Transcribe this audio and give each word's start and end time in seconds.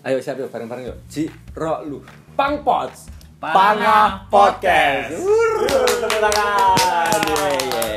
Ayo 0.00 0.16
siap 0.16 0.40
yuk 0.40 0.48
bareng-bareng 0.48 0.88
yuk. 0.88 0.98
Ji 1.12 1.28
ro 1.52 1.84
lu. 1.84 2.00
Pang 2.32 2.64
Pots. 2.64 3.12
Panga 3.36 4.24
Podcast. 4.32 5.12
Tepuk 5.12 6.20
tangan. 6.24 7.20
Ye, 7.28 7.52
ye. 7.68 7.88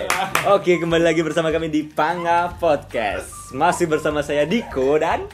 Oke, 0.51 0.83
kembali 0.83 0.99
lagi 0.99 1.23
bersama 1.23 1.47
kami 1.47 1.71
di 1.71 1.87
Panga 1.87 2.51
Podcast. 2.59 3.55
Masih 3.55 3.87
bersama 3.87 4.19
saya 4.19 4.43
Diko 4.43 4.99
dan 4.99 5.31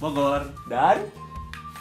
Bogor. 0.00 0.48
dan 0.72 1.12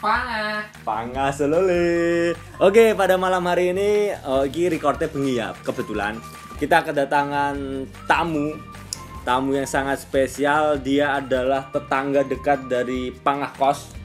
Panga. 0.04 0.68
Panga 0.84 1.32
Selole. 1.32 2.36
Oke, 2.60 3.00
pada 3.00 3.16
malam 3.16 3.48
hari 3.48 3.72
ini 3.72 4.12
oh, 4.28 4.44
ini 4.44 4.68
recordnya 4.68 5.08
bengi 5.08 5.40
ya, 5.40 5.56
kebetulan. 5.64 6.20
Kita 6.60 6.84
kedatangan 6.84 7.56
tamu 8.12 8.60
tamu 9.24 9.56
yang 9.56 9.68
sangat 9.68 10.04
spesial. 10.04 10.80
Dia 10.84 11.24
adalah 11.24 11.72
tetangga 11.72 12.28
dekat 12.28 12.68
dari 12.68 13.12
Pangah 13.12 13.56
Kos. 13.56 13.97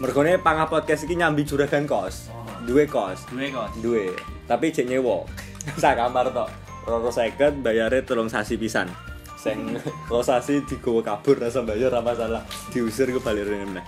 Mergone 0.00 0.40
Pangah 0.40 0.64
Podcast 0.64 1.04
ini 1.04 1.20
nyambi 1.20 1.44
juragan 1.44 1.84
kos. 1.84 2.32
Duwe 2.64 2.88
kos. 2.88 3.28
Dua 3.28 3.44
kos. 3.52 3.84
Duwe. 3.84 4.08
Tapi 4.48 4.72
jek 4.72 4.88
nyewa. 4.88 5.28
Sak 5.82 6.00
kamar 6.00 6.32
tok. 6.32 6.48
Roro 6.88 7.12
seket 7.12 7.60
bayare 7.60 8.00
tolong 8.00 8.32
sasi 8.32 8.56
pisan. 8.56 8.88
Sing 9.36 9.76
rosasi 10.12 10.64
digowo 10.64 11.04
kabur 11.04 11.36
rasa 11.36 11.60
bayar 11.60 11.92
ora 11.92 12.00
masalah. 12.00 12.40
Diusir 12.72 13.12
ke 13.12 13.20
balik 13.20 13.44
meneh. 13.44 13.84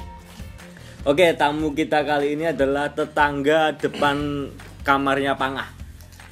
Oke, 1.08 1.32
tamu 1.32 1.72
kita 1.72 2.04
kali 2.04 2.36
ini 2.36 2.52
adalah 2.52 2.92
tetangga 2.92 3.72
depan 3.80 4.52
kamarnya 4.84 5.32
Pangah. 5.40 5.72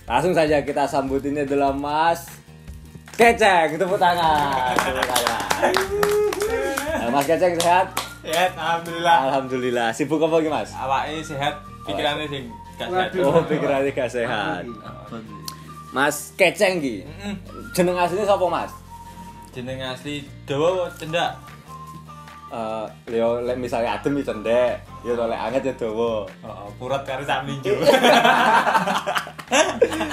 Langsung 0.04 0.36
saja 0.36 0.60
kita 0.60 0.84
sambut 0.84 1.24
ini 1.24 1.48
adalah 1.48 1.72
Mas 1.72 2.28
Keceng, 3.16 3.80
tepuk 3.80 3.96
tangan. 3.96 4.76
Tepuk 4.76 5.08
tangan. 5.08 5.40
Mas 7.16 7.24
Keceng 7.24 7.56
sehat? 7.56 8.09
Sehat, 8.20 8.52
alhamdulillah. 8.52 9.16
Alhamdulillah. 9.32 9.88
Sibuk 9.96 10.20
apa 10.20 10.36
iki, 10.44 10.50
Mas? 10.52 10.70
Awake 10.76 11.24
sehat, 11.24 11.54
pikirannya 11.88 12.28
sing 12.28 12.44
gak 12.76 12.88
sehat. 12.92 13.10
Oh, 13.24 13.40
pikirannya 13.48 13.90
gak 13.96 14.10
sehat. 14.12 14.62
Mas 15.90 16.36
Keceng. 16.36 16.78
Jeneng 17.72 17.96
aslinya 17.96 18.28
sapa, 18.28 18.44
Mas? 18.46 18.72
Jeneng 19.50 19.80
asli 19.82 20.22
Dawa 20.44 20.86
cendak. 20.94 21.34
Eh, 22.50 22.86
yo 23.14 23.46
lek 23.46 23.62
misalnya 23.62 23.94
adem 23.94 24.18
iki 24.18 24.26
cendek, 24.26 24.82
yo 25.06 25.14
lek 25.14 25.38
anget 25.38 25.70
ya 25.70 25.74
dawa. 25.86 26.26
Oh, 26.42 26.66
purat 26.82 27.06
karo 27.06 27.22
sak 27.22 27.46
minggu. 27.46 27.74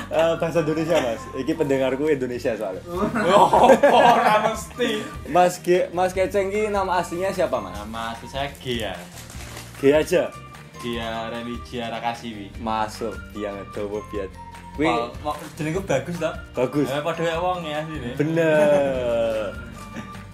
Eh, 0.07 0.33
bahasa 0.41 0.65
Indonesia, 0.65 0.97
Mas. 0.97 1.21
Iki 1.37 1.53
pendengarku 1.53 2.09
Indonesia 2.09 2.57
soalnya. 2.57 2.81
Oh, 3.29 3.69
ora 3.69 4.49
mesti. 4.49 5.05
Mas 5.29 5.61
G, 5.61 5.85
Mas 5.93 6.09
Keceng 6.09 6.49
ki 6.49 6.73
nama 6.73 7.05
aslinya 7.05 7.29
siapa, 7.29 7.61
Mas? 7.61 7.77
Nama 7.77 8.17
asli 8.17 8.25
saya 8.25 8.49
Gia. 8.57 8.97
G 9.77 9.93
aja. 9.93 10.33
Gia 10.81 11.29
Religia 11.29 11.93
Rakasiwi. 11.93 12.49
Masuk 12.57 13.13
yang 13.37 13.61
dawa 13.77 14.01
biat. 14.09 14.29
Kuwi 14.73 14.89
jenengku 15.53 15.85
bagus 15.85 16.17
toh? 16.17 16.33
bagus. 16.57 16.89
Eh, 16.89 17.01
padha 17.05 17.37
wong 17.37 17.61
ya 17.61 17.85
asline. 17.85 18.17
Bener. 18.17 19.66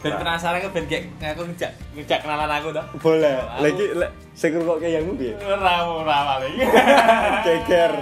Ben 0.04 0.14
penasaran 0.14 0.60
kok 0.60 0.72
ben 0.72 0.84
kayak 0.84 1.04
aku 1.32 1.48
ngejak 1.48 1.72
ngejak 1.96 2.20
kenalan 2.20 2.52
aku 2.52 2.70
toh. 2.70 2.86
Boleh. 3.00 3.40
Lagi 3.58 3.86
lek 3.96 4.12
sing 4.34 4.52
ngrungokne 4.52 4.90
yang 4.90 5.08
piye? 5.16 5.32
Ora 5.40 5.74
ora 5.82 6.18
paling. 6.30 6.60
Geger. 7.48 7.94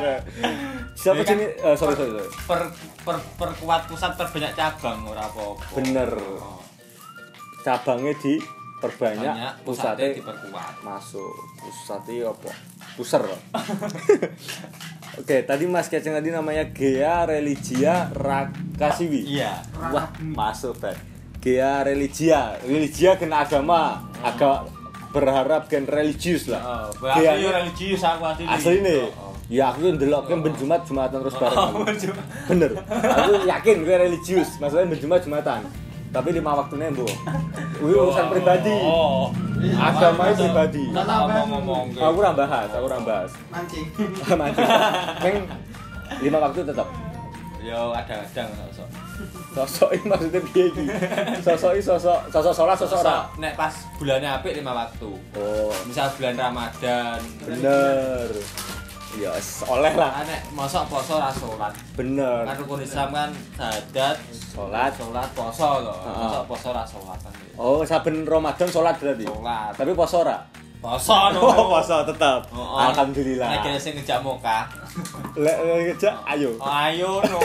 Siapa 0.91 1.17
Ya 1.17 1.23
kan? 1.23 1.31
sini? 1.31 1.45
eh, 1.47 1.75
sorry 1.75 1.93
sorry 1.93 2.11
sorry. 2.11 2.29
per, 2.43 2.59
per, 3.01 3.17
perkuat 3.37 3.85
pusat 3.85 4.13
perbanyak 4.13 4.53
cabang 4.53 5.05
ora 5.05 5.23
apa-apa. 5.23 5.61
Bener. 5.73 6.09
Oh, 6.17 6.57
Cabangnya 7.61 8.17
di 8.17 8.41
perbanyak, 8.77 9.21
banyak 9.29 9.53
pusatnya 9.61 10.09
pusatnya 10.09 10.17
diperkuat. 10.17 10.73
masuk. 10.81 11.33
Pusatnya 11.55 12.25
apa? 12.27 12.51
Puser. 12.91 13.21
Oke, 15.21 15.43
tadi 15.43 15.63
Mas 15.65 15.85
Keceng 15.85 16.13
tadi 16.13 16.29
namanya 16.29 16.65
Gea 16.67 17.23
Religia 17.23 18.09
Rakasiwi. 18.11 19.21
Iya. 19.27 19.61
Wah, 19.91 20.09
masuk 20.17 20.73
Bang. 20.79 20.97
Gea 21.41 21.81
Religia, 21.81 22.53
Religia 22.61 23.17
kena 23.17 23.41
agama, 23.41 24.05
agak 24.21 24.69
berharap 25.09 25.65
gen 25.65 25.89
religius 25.89 26.45
lah. 26.45 26.61
Oh, 26.93 27.17
Gea 27.17 27.33
yo 27.41 27.49
religius 27.49 28.05
aku 28.05 28.29
asli. 28.29 28.45
asli 28.45 28.77
nih. 28.85 29.09
Oh, 29.09 29.33
oh. 29.33 29.33
Ya 29.49 29.73
aku 29.73 29.89
yang 29.89 29.97
delok 29.97 30.29
kan 30.29 30.45
ben 30.45 30.53
Jumat 30.53 30.85
Jumatan 30.85 31.17
terus 31.25 31.35
bareng. 31.41 31.57
Oh, 31.57 31.83
Bener. 32.45 32.71
Aku 32.87 33.31
yakin 33.43 33.75
gue 33.83 33.97
religius, 33.97 34.61
maksudnya 34.61 34.85
ben 34.85 34.99
Jumat 35.01 35.25
Jumatan. 35.25 35.65
Tapi 36.13 36.29
lima 36.29 36.51
waktunya 36.53 36.93
bu. 36.93 37.09
Wih 37.81 37.95
urusan 38.05 38.25
pribadi. 38.29 38.75
Oh. 38.85 39.33
Agamanya 39.81 40.35
pribadi. 40.37 40.83
Ngomong-ngomong. 40.93 41.85
Aku 41.97 42.17
ora 42.21 42.31
bahas, 42.37 42.69
aku 42.69 42.85
ora 42.85 42.99
bahas. 43.01 43.31
mancing 43.49 43.85
Mancing. 44.39 44.67
Neng 45.25 45.37
lima 46.21 46.37
waktu 46.37 46.67
tetap. 46.69 46.85
Yo 47.65 47.95
ada 47.97 48.21
kadang 48.29 48.51
sosok. 49.51 49.89
Ini 49.91 50.05
maksudnya 50.05 50.41
piye 50.45 50.65
iki? 50.69 50.83
Sosok 51.43 51.71
ini 51.75 51.83
sosok 51.83 52.19
sosok 52.29 52.53
sholat 52.53 52.77
sosok 52.79 52.99
ora. 53.01 53.27
Nek 53.37 53.53
pas 53.53 53.73
bulannya 53.95 54.29
apik 54.31 54.53
lima 54.55 54.71
waktu. 54.73 55.11
Oh, 55.35 55.71
Misal 55.85 56.07
bulan 56.15 56.35
Ramadan. 56.35 57.19
bener. 57.41 58.27
Ya, 59.11 59.27
oleh 59.67 59.91
lah. 59.99 60.07
Lah 60.07 60.23
nek 60.23 60.41
mosok 60.55 60.87
poso 60.87 61.19
ora 61.19 61.27
salat. 61.29 61.73
Bener. 61.99 62.47
Kan 62.47 62.55
rukun 62.63 62.79
Islam 62.79 63.11
kan 63.11 63.29
syahadat, 63.59 64.15
Sholat. 64.55 64.91
salat, 64.95 65.29
poso 65.35 65.69
loh. 65.83 65.97
Mosok 65.99 66.43
poso 66.47 66.67
salat 66.71 67.19
kan. 67.19 67.33
Oh, 67.59 67.83
saben 67.83 68.23
Ramadan 68.23 68.71
sholat 68.71 68.95
berarti. 68.95 69.27
Salat. 69.27 69.71
Tapi 69.75 69.91
poso 69.91 70.23
ora? 70.23 70.39
Poso 70.81 71.13
no. 71.29 71.39
Oh, 71.53 71.69
poso 71.69 72.01
tetap. 72.09 72.49
Oh, 72.49 72.57
oh. 72.57 72.89
Alhamdulillah. 72.89 73.53
Nek 73.53 73.59
kene 73.61 73.77
sing 73.77 73.93
ngejak 73.93 74.17
muka. 74.25 74.65
Lek 75.37 75.57
ngejak 75.61 76.15
ayo. 76.25 76.57
Oh, 76.57 76.65
ayo 76.65 77.21
no. 77.21 77.37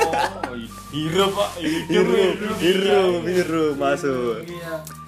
Hirup 0.88 1.36
kok, 1.36 1.50
hidup. 1.60 2.08
Biru, 2.08 2.24
biru, 2.56 3.02
biru 3.20 3.64
masuk. 3.76 4.40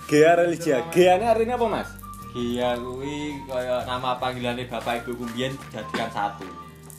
Gea 0.04 0.36
religia. 0.36 0.84
Geane 0.92 1.24
artinya 1.24 1.56
apa, 1.56 1.66
Mas? 1.72 1.88
Iya 2.36 2.76
kuwi 2.76 3.40
kaya 3.48 3.88
nama 3.88 4.20
panggilannya 4.20 4.68
bapak 4.68 5.00
ibu 5.02 5.24
kumbien 5.24 5.56
dijadikan 5.56 6.12
satu. 6.12 6.44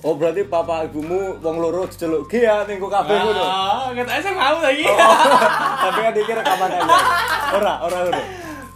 Oh, 0.01 0.17
berarti 0.17 0.47
papa 0.49 0.89
ibumu 0.89 1.37
wong 1.43 1.55
loro 1.61 1.85
diceluk 1.85 2.25
Gea 2.25 2.65
ning 2.65 2.81
kok 2.81 2.89
kabeh 2.89 3.13
ngono. 3.21 3.43
Ah, 3.45 3.93
kita 3.93 4.17
saya 4.17 4.33
mau 4.33 4.57
lagi. 4.57 4.81
Oh, 4.81 5.13
Tapi 5.85 5.99
kan 6.01 6.11
dikira 6.17 6.41
rekaman 6.41 6.69
aja. 6.73 6.97
Ora, 7.53 7.73
ora 7.85 7.97
ngono. 8.01 8.23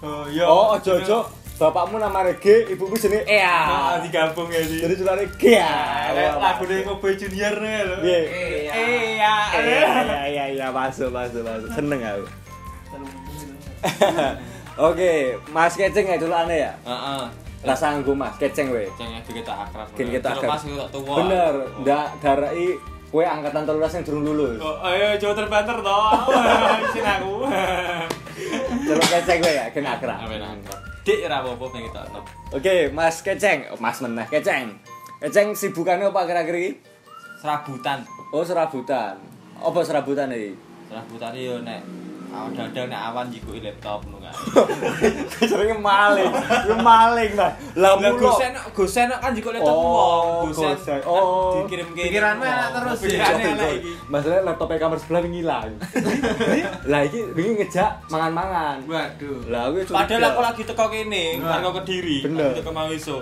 Oh, 0.04 0.24
iya. 0.30 0.46
Oh, 0.46 0.78
ojo-ojo 0.78 1.43
bapakmu 1.54 2.02
namanya 2.02 2.34
G, 2.42 2.66
ibumu 2.68 2.98
jenenge 2.98 3.24
Ah, 3.30 3.96
Ea. 3.96 4.02
digabung 4.02 4.50
ya 4.50 4.60
di. 4.60 4.82
Jadi 4.82 4.96
celane 4.98 5.26
Gea. 5.38 5.76
Lek 6.12 6.32
lagu 6.36 6.64
dari 6.66 6.82
Kobe 6.82 7.10
Junior 7.14 7.56
nih 7.56 7.78
lho. 7.86 7.96
Piye? 8.02 8.20
Eh, 8.20 8.60
ya. 8.66 8.74
Iya, 8.74 9.36
iya, 9.62 10.20
iya, 10.28 10.46
iya, 10.50 10.68
masuk, 10.74 11.14
masuk, 11.14 11.46
masuk. 11.46 11.70
Seneng 11.72 12.02
aku. 12.02 12.26
Oke, 14.90 15.38
Mas 15.54 15.78
Keceng 15.78 16.10
ya 16.10 16.18
dulu 16.18 16.34
aneh 16.34 16.66
ya. 16.66 16.74
Heeh. 16.82 17.24
Rasa 17.64 17.94
nggo 17.96 18.18
Mas 18.18 18.34
Keceng 18.36 18.74
we. 18.74 18.90
Jangan 18.98 19.22
kita 19.24 19.54
akrab. 19.54 19.88
Gen 19.94 20.10
kita 20.10 20.28
akrab. 20.34 20.50
Pas 20.58 20.62
kita 20.66 20.86
tua. 20.90 21.16
Bener, 21.22 21.54
ndak 21.86 22.08
darai 22.20 22.68
kowe 23.14 23.22
angkatan 23.22 23.70
13 23.70 24.02
yang 24.02 24.04
durung 24.04 24.24
lulus. 24.26 24.58
Oh, 24.58 24.82
ayo 24.84 25.14
coba 25.22 25.34
terbanter 25.38 25.78
toh. 25.80 26.10
Sini 26.98 27.06
aku. 27.08 27.34
Celuk 28.90 29.08
Keceng 29.08 29.40
we 29.46 29.54
ya, 29.54 29.66
kena 29.70 30.02
akrab. 30.02 30.18
Apa 30.18 30.34
akrab? 30.34 30.80
Dik 31.04 31.20
ora 31.28 31.44
apa-apa. 31.44 32.24
Oke, 32.56 32.88
Mas 32.96 33.20
Keceng, 33.20 33.68
oh, 33.76 33.80
Mas 33.84 34.00
meneh 34.00 34.24
Keceng. 34.32 34.72
Keceng 35.20 35.52
sibukannya 35.52 36.08
apa 36.08 36.24
kira-kira 36.24 36.58
iki? 36.64 36.72
Serabutan. 37.44 38.08
Oh, 38.32 38.40
serabutan. 38.40 39.20
Apa 39.60 39.84
serabutan 39.84 40.32
iki? 40.32 40.56
Serabutan 40.88 41.36
yo 41.36 41.60
nek 41.60 41.84
awan 42.34 42.50
dadang 42.52 42.90
nek 42.90 43.02
awan 43.04 43.26
jikuki 43.30 43.62
laptop 43.62 44.02
ngono 44.04 44.18
kan. 44.20 44.34
Jenenge 45.40 45.78
maling. 45.86 46.32
Yo 46.66 46.76
maling, 46.76 47.32
Mas. 47.34 47.54
Lah 47.74 47.94
gosen 48.12 48.52
gosen 48.74 49.06
kan 49.08 49.32
jikuki 49.32 49.54
laptop 49.56 49.70
Oh, 49.72 49.86
wong. 50.42 50.50
Gosen. 50.50 50.98
kan 50.98 51.02
Oh. 51.06 51.62
dikirim-kirim. 51.62 52.10
Pikiranmu 52.10 52.42
enak 52.42 52.70
terus 52.74 52.98
ya? 52.98 53.06
Pikirannya 53.06 53.46
enak 53.54 53.70
iki. 53.78 53.92
Masalahnya 54.10 54.42
laptopnya 54.44 54.78
kamar 54.80 54.98
sebelah 54.98 55.22
ngilang. 55.24 55.70
lah 56.92 57.02
iki 57.04 57.20
wingi 57.32 57.54
ngejak 57.60 57.92
mangan-mangan. 58.10 58.78
waduh 58.84 59.40
Lah 59.48 59.62
aku. 59.70 59.78
Padahal 59.88 60.24
aku 60.28 60.42
lagi 60.42 60.62
teko 60.64 60.86
kene, 60.90 61.24
Nah. 61.38 61.62
karo 61.62 61.70
Kediri. 61.78 62.18
Bener. 62.24 62.50
Aku 62.50 62.60
teko 62.60 62.72
mau 62.72 62.90
iso. 62.90 63.22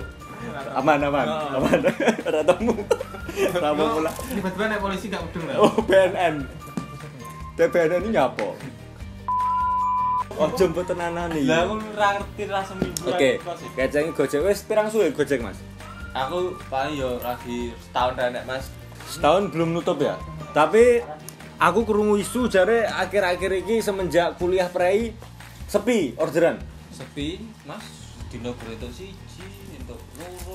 aman 0.73 0.97
aman 0.99 1.27
Oh. 1.29 1.57
aman 1.61 1.79
ora 2.27 2.41
temu 2.41 2.73
Rabu 3.53 3.77
Yo, 3.77 3.93
pula 3.93 4.09
tiba-tiba 4.25 4.63
naik 4.67 4.81
polisi 4.81 5.05
gak 5.05 5.21
udeng 5.21 5.45
lah 5.45 5.55
oh 5.61 5.77
BNN 5.85 6.35
TBNN 7.53 8.01
ini 8.01 8.17
nyapa 8.17 8.49
Ojo 10.37 10.63
mbok 10.71 10.85
tenanani. 10.87 11.43
Lah 11.47 11.67
aku 11.67 11.75
ora 11.95 12.09
ngerti 12.19 12.43
lah 12.47 12.63
seminggu. 12.63 13.03
Oke, 13.07 13.31
keceng 13.75 14.15
Gojek 14.15 14.41
wis 14.45 14.63
pirang 14.63 14.87
suwe 14.87 15.11
Gojek, 15.11 15.43
Mas? 15.43 15.59
Aku 16.11 16.55
paling 16.67 16.99
yo 16.99 17.19
lagi 17.23 17.71
setahun 17.79 18.13
renek 18.19 18.43
Mas. 18.47 18.67
Setahun 19.07 19.51
belum 19.51 19.75
nutup 19.75 19.99
ya. 19.99 20.15
Tapi 20.51 21.03
aku 21.59 21.87
krungu 21.87 22.19
isu 22.19 22.51
jare 22.51 22.87
akhir-akhir 22.87 23.63
ini 23.63 23.79
semenjak 23.79 24.35
kuliah 24.35 24.67
prei 24.67 25.15
sepi 25.67 26.15
orderan. 26.19 26.59
Sepi, 26.91 27.39
Mas. 27.63 28.01
dino 28.31 28.55
berita 28.55 28.87
siji 28.87 29.43
entuk. 29.75 29.99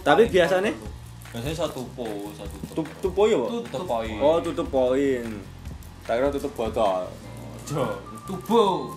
Tapi 0.00 0.32
telu. 0.32 0.32
biasanya 0.32 0.72
satu 1.52 1.84
po, 1.92 2.08
satu 2.32 2.56
Tutup 2.72 2.88
tutup 2.96 3.12
poin 3.12 3.36
ya? 3.36 3.44
Tutup 3.68 3.84
poin. 3.84 4.16
Oh, 4.16 4.40
tutup 4.40 4.68
poin. 4.72 5.24
Tak 6.08 6.16
kira 6.16 6.28
tutup 6.32 6.52
botol. 6.56 7.04
Jo, 7.68 8.00
tubo. 8.24 8.96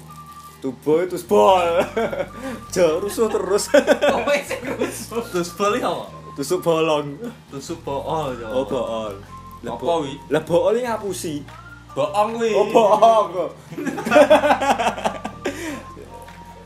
Tubo 0.60 1.00
itu 1.00 1.16
bol. 1.24 1.80
Jo, 2.76 3.00
rusuh 3.00 3.32
terus. 3.32 3.72
Apa 4.16 4.32
sih 4.44 4.60
rusuh? 4.60 5.24
Terus 5.32 5.50
balik 5.56 5.84
apa? 5.88 6.06
Tusuk 6.36 6.60
bolong. 6.64 7.16
Tusuk 7.52 7.80
bool 7.84 8.36
ya. 8.36 8.48
Oh, 8.52 8.64
bool. 8.68 9.16
Apa, 9.64 9.94
wi? 10.04 10.16
Lah 10.32 10.44
bool 10.44 10.76
ini 10.76 10.88
ngapusi. 10.88 11.44
Bohong 11.96 12.40
kuwi. 12.40 12.52
Oh. 12.56 12.68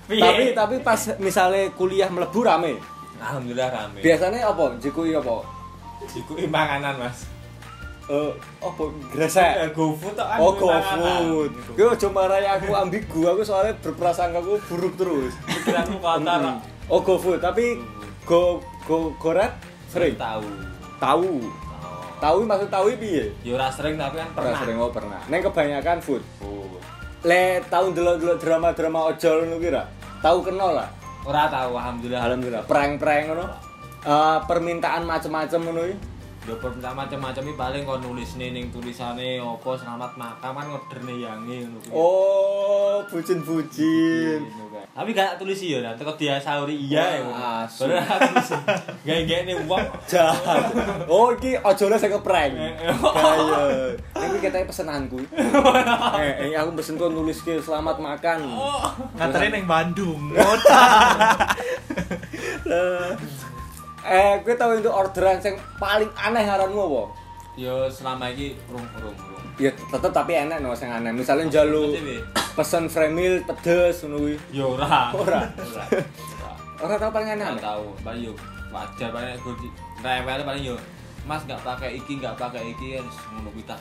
Piye? 0.04 0.20
Tapi 0.20 0.44
tapi 0.52 0.76
pas 0.84 1.00
misalnya 1.18 1.72
kuliah 1.74 2.12
mlebu 2.12 2.44
rame. 2.44 2.76
alhamdulillah 3.24 3.72
rame. 3.72 4.04
Biasanya 4.04 4.52
apa? 4.52 4.76
Jikui 4.78 5.16
apa? 5.16 5.42
Iku 6.12 6.36
manganan, 6.52 7.00
Mas. 7.00 7.33
Eh, 8.04 8.32
apa 8.60 8.84
gresek? 9.10 9.72
GoFood 9.72 10.12
tok 10.14 10.28
kan 10.28 10.38
Oh, 10.38 10.52
manganan. 10.52 11.24
GoFood. 11.24 11.52
Gue 11.72 11.88
aja 11.88 12.08
marahi 12.12 12.44
aku 12.46 12.76
ambigu, 12.76 13.22
aku 13.26 13.42
soalnya 13.42 13.72
berprasangka 13.80 14.44
aku 14.44 14.60
buruk 14.68 14.94
terus. 15.00 15.32
Pikiranku 15.48 15.98
kotor. 15.98 16.42
Oh, 16.92 17.00
GoFood, 17.00 17.40
tapi 17.40 17.80
go 18.24 18.60
go 18.84 19.16
goret 19.16 19.56
sering. 19.88 20.20
tahu. 20.20 20.44
Tahu. 21.00 21.32
Oh. 21.48 22.04
Tahu 22.20 22.38
maksud 22.44 22.68
tahu 22.68 22.92
piye? 22.96 23.32
Ya 23.40 23.56
ora 23.56 23.68
sering 23.68 23.96
tapi 23.96 24.16
kan 24.16 24.28
Pernah 24.32 24.52
pernah. 24.52 24.60
sering 24.60 24.78
oh 24.80 24.92
pernah. 24.92 25.20
Neng 25.28 25.44
kebanyakan 25.44 25.98
food. 26.00 26.24
Oh. 26.40 26.68
Le 27.24 27.64
tahu 27.68 27.92
delok-delok 27.92 28.36
drama-drama 28.36 29.12
ojol 29.12 29.48
ngono 29.48 29.60
ki 29.60 29.70
ra? 29.72 29.84
Tahu 30.20 30.44
kenal 30.44 30.76
lah. 30.76 30.88
Ora 31.24 31.48
tahu 31.48 31.76
alhamdulillah. 31.76 32.20
Alhamdulillah. 32.20 32.64
Prank-prank 32.64 33.24
ngono. 33.28 33.46
Eh, 34.04 34.38
permintaan 34.44 35.04
macam-macam 35.04 35.60
ngono 35.62 35.82
ki. 35.88 35.96
Yo 36.44 36.60
pertama 36.60 37.08
macam-macam 37.08 37.44
iki 37.48 37.56
paling 37.56 37.88
kon 37.88 38.04
nulis 38.04 38.36
ning 38.36 38.68
tulisane 38.68 39.40
apa 39.40 39.80
selamat 39.80 40.20
makan 40.20 40.52
kan 40.52 40.66
ngorderne 40.68 41.16
yange 41.16 41.64
ngono 41.64 41.80
kuwi. 41.80 41.96
Oh, 41.96 43.00
bucin-bucin. 43.08 44.44
Tapi 44.92 45.16
gak 45.16 45.40
tulis 45.40 45.56
nah 45.80 45.96
teko 45.96 46.20
dia 46.20 46.36
sahuri 46.44 46.76
iya 46.76 47.24
ya. 47.24 47.64
Baru 47.64 47.96
tulis. 47.96 48.60
Gawe-gawe 49.08 49.54
wong. 49.72 49.88
Jahat. 50.12 50.68
Oh, 51.08 51.32
iki 51.32 51.56
ojolnya 51.64 51.96
saya 51.96 52.20
ke-prank. 52.20 52.60
Eh, 52.60 52.92
Kaya. 52.92 53.96
Iki 54.12 54.38
katanya 54.44 54.68
pesenanku. 54.68 55.24
eh, 56.20 56.52
eh, 56.52 56.60
aku 56.60 56.76
pesen 56.76 57.00
kok 57.00 57.08
nulis 57.08 57.40
ke 57.40 57.56
selamat 57.64 58.04
makan. 58.04 58.52
Nganterin 59.16 59.64
yang 59.64 59.64
Bandung. 59.64 60.28
Lah. 62.68 63.16
Eh, 64.04 64.34
gue 64.44 64.56
tau 64.60 64.76
itu 64.76 64.92
orderan 64.92 65.40
yang 65.40 65.56
paling 65.80 66.12
aneh 66.20 66.44
ngaranmu 66.44 66.76
apa? 66.76 67.04
Yo 67.56 67.88
selama 67.88 68.28
urung-urung 68.34 69.16
urung. 69.16 69.46
Ya 69.62 69.72
tetep 69.72 70.12
tapi 70.12 70.36
enak 70.36 70.60
no 70.60 70.76
sing 70.76 70.92
aneh. 70.92 71.16
Misalnya 71.16 71.48
jalu 71.62 71.96
pesen 72.58 72.92
fremil 72.92 73.46
pedes 73.48 74.04
ngono 74.04 74.28
kuwi. 74.28 74.36
Yo 74.52 74.76
ora. 74.76 75.16
Ora. 75.16 75.48
Ora. 75.56 75.84
Ora 76.84 76.96
tau 77.00 77.16
paling 77.16 77.40
aneh? 77.40 77.48
tahu, 77.64 77.96
paling 78.04 78.28
yo 78.28 78.34
wajar 78.76 79.14
paling 79.14 79.40
gue 79.40 79.72
rewel 80.04 80.42
paling 80.44 80.64
yo. 80.68 80.76
Mas 81.24 81.40
nggak 81.48 81.64
pakai 81.64 81.96
iki, 81.96 82.20
nggak 82.20 82.36
pakai 82.36 82.76
iki 82.76 83.00
kan 83.00 83.06
ngono 83.40 83.50
kuwi 83.56 83.64
ta. 83.64 83.80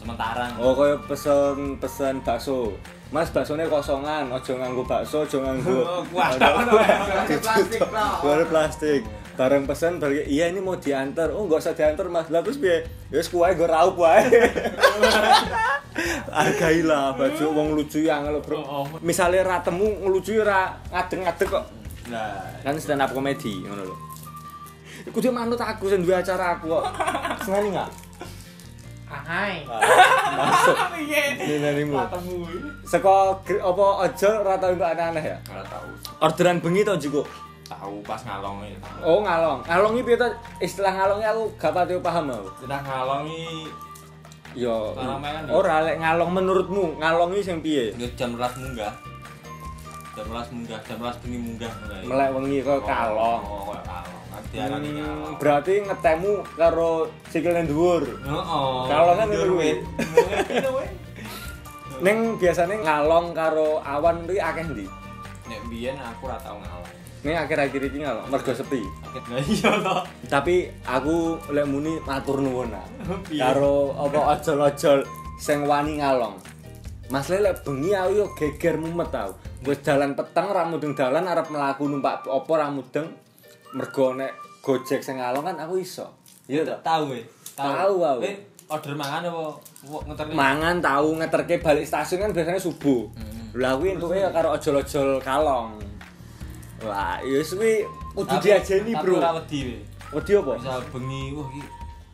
Sementara. 0.00 0.48
Oh, 0.56 0.72
kaya 0.74 0.96
pesen 1.06 1.78
pesen 1.78 2.24
bakso. 2.26 2.74
Mas 3.12 3.28
baksone 3.28 3.68
kosongan, 3.68 4.32
ojo 4.32 4.52
nganggo 4.56 4.82
bakso, 4.88 5.28
ojo 5.28 5.44
nganggo. 5.44 5.78
Oh, 5.84 6.02
ono 6.08 6.72
ya. 6.80 6.98
Plastik. 7.38 7.80
Gua 8.24 8.42
plastik. 8.48 9.02
Bareng 9.34 9.64
pesen 9.64 9.98
bareng 9.98 10.26
iya 10.26 10.48
ini 10.48 10.58
mau 10.58 10.76
diantar. 10.76 11.32
Oh, 11.32 11.44
enggak 11.44 11.62
usah 11.62 11.74
diantar, 11.74 12.06
Mas. 12.06 12.28
Lah 12.28 12.42
terus 12.42 12.58
piye? 12.58 12.84
Ya 13.08 13.18
wis 13.18 13.28
kuwae 13.28 13.54
nggo 13.54 13.66
raup 13.66 13.96
wae. 13.96 14.22
Hargailah 16.30 17.16
baju 17.16 17.44
wong 17.50 17.68
lucu 17.74 18.06
yang 18.06 18.24
lho, 18.24 18.40
Bro. 18.40 18.56
Oh, 18.56 18.84
oh. 18.84 18.84
Misale 19.00 19.42
ra 19.42 19.60
temu 19.60 19.84
ngelucu 20.00 20.38
ora 20.38 20.76
ngadeg-ngadeg 20.92 21.48
kok. 21.48 21.64
Nah, 22.10 22.42
Kan 22.62 22.78
stand 22.78 23.02
up 23.02 23.10
comedy 23.10 23.64
ngono 23.64 23.82
lho. 23.84 23.96
Iku 25.08 25.18
dia 25.18 25.32
manut 25.32 25.58
aku 25.58 25.88
sing 25.88 26.04
duwe 26.04 26.14
acara 26.14 26.56
aku 26.56 26.70
kok. 26.70 26.84
Seneng 27.42 27.72
enggak? 27.74 27.90
Ahai. 29.10 29.66
Masuk. 29.66 30.76
piye? 30.94 31.22
Ninimu. 31.58 31.96
Ketemu. 31.98 32.34
Seko 32.86 33.40
gr- 33.42 33.58
apa 33.58 33.84
aja 34.06 34.28
ora 34.38 34.54
tau 34.54 34.70
entuk 34.70 34.86
aneh-aneh 34.86 35.24
ya? 35.24 35.36
Ora 35.50 35.64
tahu. 35.66 35.86
Orderan 36.22 36.62
bengi 36.62 36.86
tau 36.86 36.94
jiko. 36.94 37.26
Tahu 37.70 38.02
pas 38.02 38.18
ngalongi. 38.20 38.74
Oh 39.00 39.22
ngalong. 39.22 39.62
Ngalong 39.62 39.92
iki 39.94 40.02
piye? 40.04 40.16
Istilah 40.58 40.90
ngalongi 40.90 41.22
aku 41.24 41.42
gak 41.54 41.70
pati 41.70 41.94
paham 42.02 42.26
aku. 42.28 42.50
Kita 42.60 42.76
ngalongi 42.82 43.70
Yo. 44.52 44.90
Ngalong 44.98 45.22
kan 45.22 45.42
ya? 45.46 45.50
Ora 45.54 45.76
lek 45.86 45.96
ngalong 46.02 46.30
menurutmu, 46.34 46.84
ngalongi 46.98 47.38
sing 47.38 47.62
piye? 47.62 47.94
yo 47.94 48.10
jam 48.18 48.34
12 48.34 48.58
munggah. 48.58 48.90
Jam 50.10 50.26
12 50.26 50.50
munggah, 50.50 50.80
jam 50.82 50.98
12 50.98 51.22
bengi 51.22 51.38
munggah 51.38 51.72
mulai. 51.78 52.02
Melek 52.02 52.28
wengi 52.34 52.58
kok 52.60 52.82
kalong. 52.82 53.40
Oh, 53.40 53.62
kok 53.70 53.82
kalong. 53.86 54.18
Diarani 54.50 54.90
Hmm, 54.90 54.98
kalong. 54.98 55.34
berarti 55.38 55.74
ngetemu 55.80 56.32
karo 56.58 56.90
sikile 57.30 57.62
dhuwur. 57.62 58.02
Heeh. 58.02 58.78
Kalong 58.90 59.16
kan 59.16 59.28
itu, 59.30 59.50
Wi? 59.54 59.70
Ning 62.00 62.18
biasane 62.34 62.82
ngalong 62.82 63.30
karo 63.30 63.78
awan 63.78 64.26
kuwi 64.26 64.42
akeh 64.42 64.66
ndi? 64.66 64.86
Nek 65.46 65.60
biyen 65.70 65.94
aku 65.94 66.26
ora 66.26 66.42
tau 66.42 66.58
ngalong. 66.58 66.98
Ning 67.20 67.36
akhir-akhir 67.36 67.92
iki 67.92 67.98
ngalong 68.00 68.26
mergo 68.32 68.52
sepi. 68.56 68.80
Lah 69.12 69.40
iya 69.44 69.70
to. 69.76 69.94
Tapi 70.24 70.72
aku 70.88 71.36
lek 71.52 71.68
muni 71.68 72.00
matur 72.00 72.40
nuwun. 72.40 72.72
Piye? 73.28 73.44
karo 73.44 73.92
apa 73.92 74.40
ojol-ojol 74.40 75.04
sing 75.36 75.68
wani 75.68 76.00
ngalong. 76.00 76.40
Mas 77.12 77.28
Le, 77.28 77.44
lek 77.44 77.60
bengi 77.60 77.92
aku 77.92 78.10
yo 78.16 78.26
geger 78.32 78.80
mumet 78.80 79.12
tau. 79.12 79.36
Wis 79.68 79.84
dalan 79.84 80.16
peteng 80.16 80.48
ra 80.48 80.64
mudeng 80.64 80.96
dalan 80.96 81.28
arep 81.28 81.52
mlaku 81.52 81.92
numpak 81.92 82.24
apa 82.24 82.52
ra 82.56 82.72
mudeng. 82.72 83.12
Mergo 83.76 84.16
nek 84.16 84.32
Gojek 84.64 85.04
sing 85.04 85.20
ngalong 85.20 85.44
kan 85.44 85.56
aku 85.60 85.80
iso. 85.80 86.08
Iya 86.48 86.64
to. 86.64 86.76
Tahu 86.80 87.04
weh. 87.12 87.24
Tahu 87.52 87.96
aku. 88.00 88.20
Order 88.70 88.94
mangan 88.94 89.20
apa 89.28 89.44
ngeterke? 90.08 90.32
Mangan 90.32 90.76
tahu 90.78 91.08
ngeterke 91.20 91.54
balik 91.60 91.84
stasiun 91.84 92.24
kan 92.24 92.30
biasanya 92.32 92.60
subuh. 92.62 93.12
Hmm. 93.12 93.60
Lah 93.60 93.74
kuwi 93.76 93.98
entuke 93.98 94.20
karo 94.30 94.56
ojol-ojol 94.56 95.18
kalong. 95.20 95.89
Wah, 96.80 97.20
ya 97.20 97.36
wis 97.44 97.52
kuwi 97.52 97.84
kudu 98.16 98.36
diajeni, 98.40 98.92
Bro. 98.96 99.20
ora 99.20 99.36
wedi. 99.36 99.84
Wedi 100.16 100.32
apa? 100.32 100.52
Bisa 100.56 100.80
bengi 100.88 101.22
wah 101.36 101.46
iki 101.52 101.62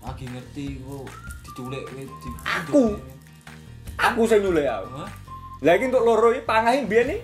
lagi 0.03 0.25
ngerti 0.27 0.67
wah 0.83 1.07
diculik 1.47 1.83
di 1.95 2.31
Aku? 2.43 2.85
Aku 3.97 4.21
sing 4.27 4.43
nyulek 4.43 4.67
aku. 4.67 5.07
Lah 5.63 5.73
iki 5.79 5.85
untuk 5.89 6.03
loro 6.03 6.29
iki 6.35 6.43
pangahin 6.43 6.91
biyen 6.91 7.15
iki 7.15 7.19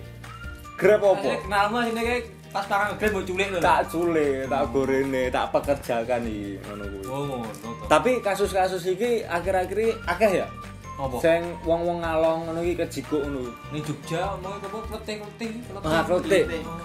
grab 0.79 1.03
Apa? 1.03 1.43
Kenalmu 1.43 1.77
sini 1.83 2.01
kayak 2.01 2.21
pas 2.53 2.65
pangan 2.69 2.85
ngegrab 2.95 3.11
mau 3.11 3.23
culik 3.25 3.47
lho. 3.49 3.59
Tak 3.59 3.81
culik, 3.89 4.37
tak 4.45 4.63
gorene, 4.71 5.23
tak 5.33 5.45
pekerjakan 5.51 6.21
iki 6.23 6.49
ngono 6.63 6.83
kuwi. 6.87 7.03
Oh, 7.11 7.21
ngono. 7.27 7.83
Tapi 7.91 8.11
kasus-kasus 8.23 8.83
iki 8.87 9.27
akhir-akhir 9.27 9.99
akeh 10.07 10.31
ya. 10.41 10.47
Apa? 10.93 11.17
Sing 11.17 11.41
wong-wong 11.63 11.99
ngalong 11.99 12.39
ngono 12.45 12.59
iki 12.61 12.77
kejikuk 12.77 13.21
ngono. 13.23 13.49
Ning 13.73 13.81
Jogja 13.81 14.37
omong 14.37 14.61
apa 14.61 14.77
kleting-kleting, 14.85 15.53
Ah. 15.81 16.05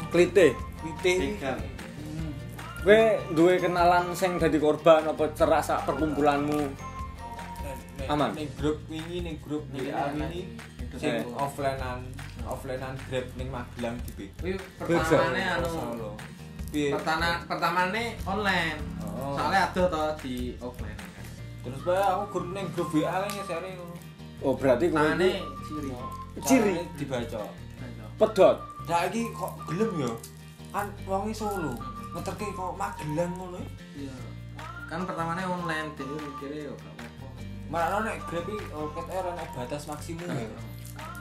Klite. 0.08 0.46
Begal. 0.96 1.58
Hmm. 2.00 2.30
Kowe 2.80 3.00
duwe 3.36 3.54
kenalan 3.58 4.16
sing 4.16 4.40
dadi 4.40 4.56
korban 4.56 5.04
apa 5.04 5.28
cerak 5.36 5.60
sak 5.60 5.84
perkumpulanmu? 5.84 6.72
Nek- 7.98 8.08
Aman? 8.08 8.30
Ning 8.32 8.48
grup 8.56 8.78
wingi 8.88 9.20
ning 9.20 9.36
grup 9.42 9.66
WA 9.68 10.08
wingi 10.08 10.56
sing 10.96 11.12
Eh. 11.12 11.24
offlinean 11.36 12.00
offlinean 12.42 12.96
Grab 13.10 13.26
ning 13.36 13.52
Magelang 13.52 13.96
di 14.08 14.30
Wih, 14.40 14.56
pertamane 14.78 15.42
anu 15.44 16.16
pertama 16.94 17.28
pertamane 17.44 18.04
online. 18.24 18.78
Oh. 19.04 19.36
Soalnya 19.36 19.68
ada 19.68 19.82
toh 19.84 20.10
di 20.22 20.56
offline. 20.56 20.96
Terus 21.58 21.80
bae 21.82 21.98
aku 21.98 22.24
grup 22.32 22.48
ning 22.54 22.66
grup 22.72 22.88
WA 22.94 23.10
kan 23.10 23.28
ngesere 23.28 23.68
ngono. 23.76 23.87
Oh, 24.42 24.54
berarti 24.54 24.90
iki 24.90 24.96
ciri. 25.66 25.90
Ciri? 26.46 26.74
Dibaca. 26.94 27.42
pedot. 28.18 28.56
Lah 28.90 29.06
iki 29.06 29.30
kok 29.32 29.52
gelem 29.70 29.90
ya? 30.02 30.12
Kan 30.74 30.86
wonge 31.06 31.32
Solo. 31.32 31.72
Ngeterke 32.12 32.46
kok 32.50 32.74
Magelang 32.74 33.32
ngono. 33.38 33.62
Iya. 33.94 34.14
Kan 34.90 35.06
pertamane 35.06 35.46
online 35.46 35.94
dhewe 35.94 36.16
mikire 36.18 36.68
yo 36.68 36.74
gak 36.74 36.92
apa-apa. 36.98 37.26
Malah 37.68 38.00
nek 38.02 38.18
Grab 38.26 38.46
iki 38.48 38.64
oh, 38.74 38.90
ket 38.96 39.06
ora 39.12 39.30
nek 39.38 39.48
batas 39.54 39.86
maksimum 39.86 40.28
ya. 40.34 40.48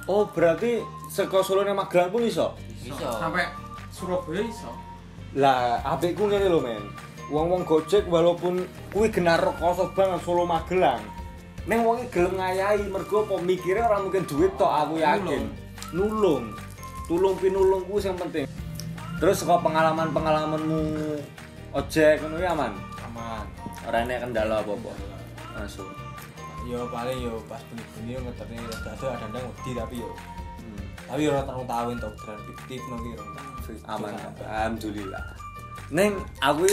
Oh, 0.09 0.23
berarti 0.25 0.81
saka 1.11 1.43
Solo 1.45 1.61
nang 1.61 1.77
Magelang 1.77 2.09
pun 2.09 2.25
iso. 2.25 2.57
Bisa. 2.81 3.19
Sampai 3.19 3.45
Surabaya 3.93 4.41
iso. 4.41 4.71
Lah, 5.35 5.83
apikku 5.83 6.25
ngene 6.25 6.47
lho, 6.47 6.63
men. 6.63 6.81
Wong-wong 7.27 7.67
Gojek 7.67 8.07
walaupun 8.07 8.63
kuwi 8.95 9.11
genar 9.11 9.43
rekoso 9.43 9.91
banget 9.91 10.23
Solo 10.23 10.47
Magelang. 10.47 11.03
Neng 11.67 11.83
wonge 11.83 12.07
gelem 12.07 12.39
ngayahi 12.39 12.87
mergo 12.87 13.27
apa 13.27 13.43
mikire 13.43 13.83
ora 13.83 13.99
mungkin 13.99 14.23
duit 14.23 14.55
tok 14.55 14.71
aku 14.71 15.03
yakin. 15.03 15.51
Nulung. 15.91 16.55
Tulung 17.11 17.35
pinulung 17.35 17.83
kuwi 17.83 17.99
sing 17.99 18.15
penting. 18.15 18.47
terus 19.17 19.41
kok 19.41 19.65
pengalaman-pengalamanmu 19.65 21.17
ojek 21.73 22.21
ngono 22.21 22.37
ki 22.37 22.47
aman 22.47 22.71
aman. 23.03 23.43
Ora 23.83 24.05
enek 24.05 24.23
kendala 24.23 24.63
apa-apa. 24.63 24.93
Langsung. 25.59 25.91
Yo 26.69 26.87
paling 26.87 27.19
yo 27.19 27.35
pas 27.51 27.59
bengi-bengi 27.67 28.15
yo 28.15 28.19
ngeterne 28.23 28.61
ada 28.61 28.91
ada 29.19 29.39
wedi 29.41 29.71
tapi 29.75 29.95
yo. 29.99 30.11
Hmm. 30.61 30.85
tapi 31.09 31.27
yo 31.27 31.35
ora 31.35 31.43
tau 31.43 31.65
tahu 31.67 31.87
entuk 31.97 32.13
fiktif 32.47 32.79
no 32.87 32.95
ki 33.03 33.11
aman. 33.91 34.13
alhamdulillah. 34.39 35.23
Neng 35.91 36.15
aku 36.39 36.69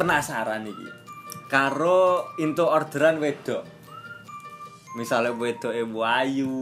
penasaran 0.00 0.64
iki. 0.64 0.88
Karo 1.52 2.32
into 2.40 2.64
orderan 2.64 3.20
wedok 3.20 3.75
misalnya 4.96 5.28
wedok 5.36 5.76
e 5.76 5.84
wayu 5.84 6.56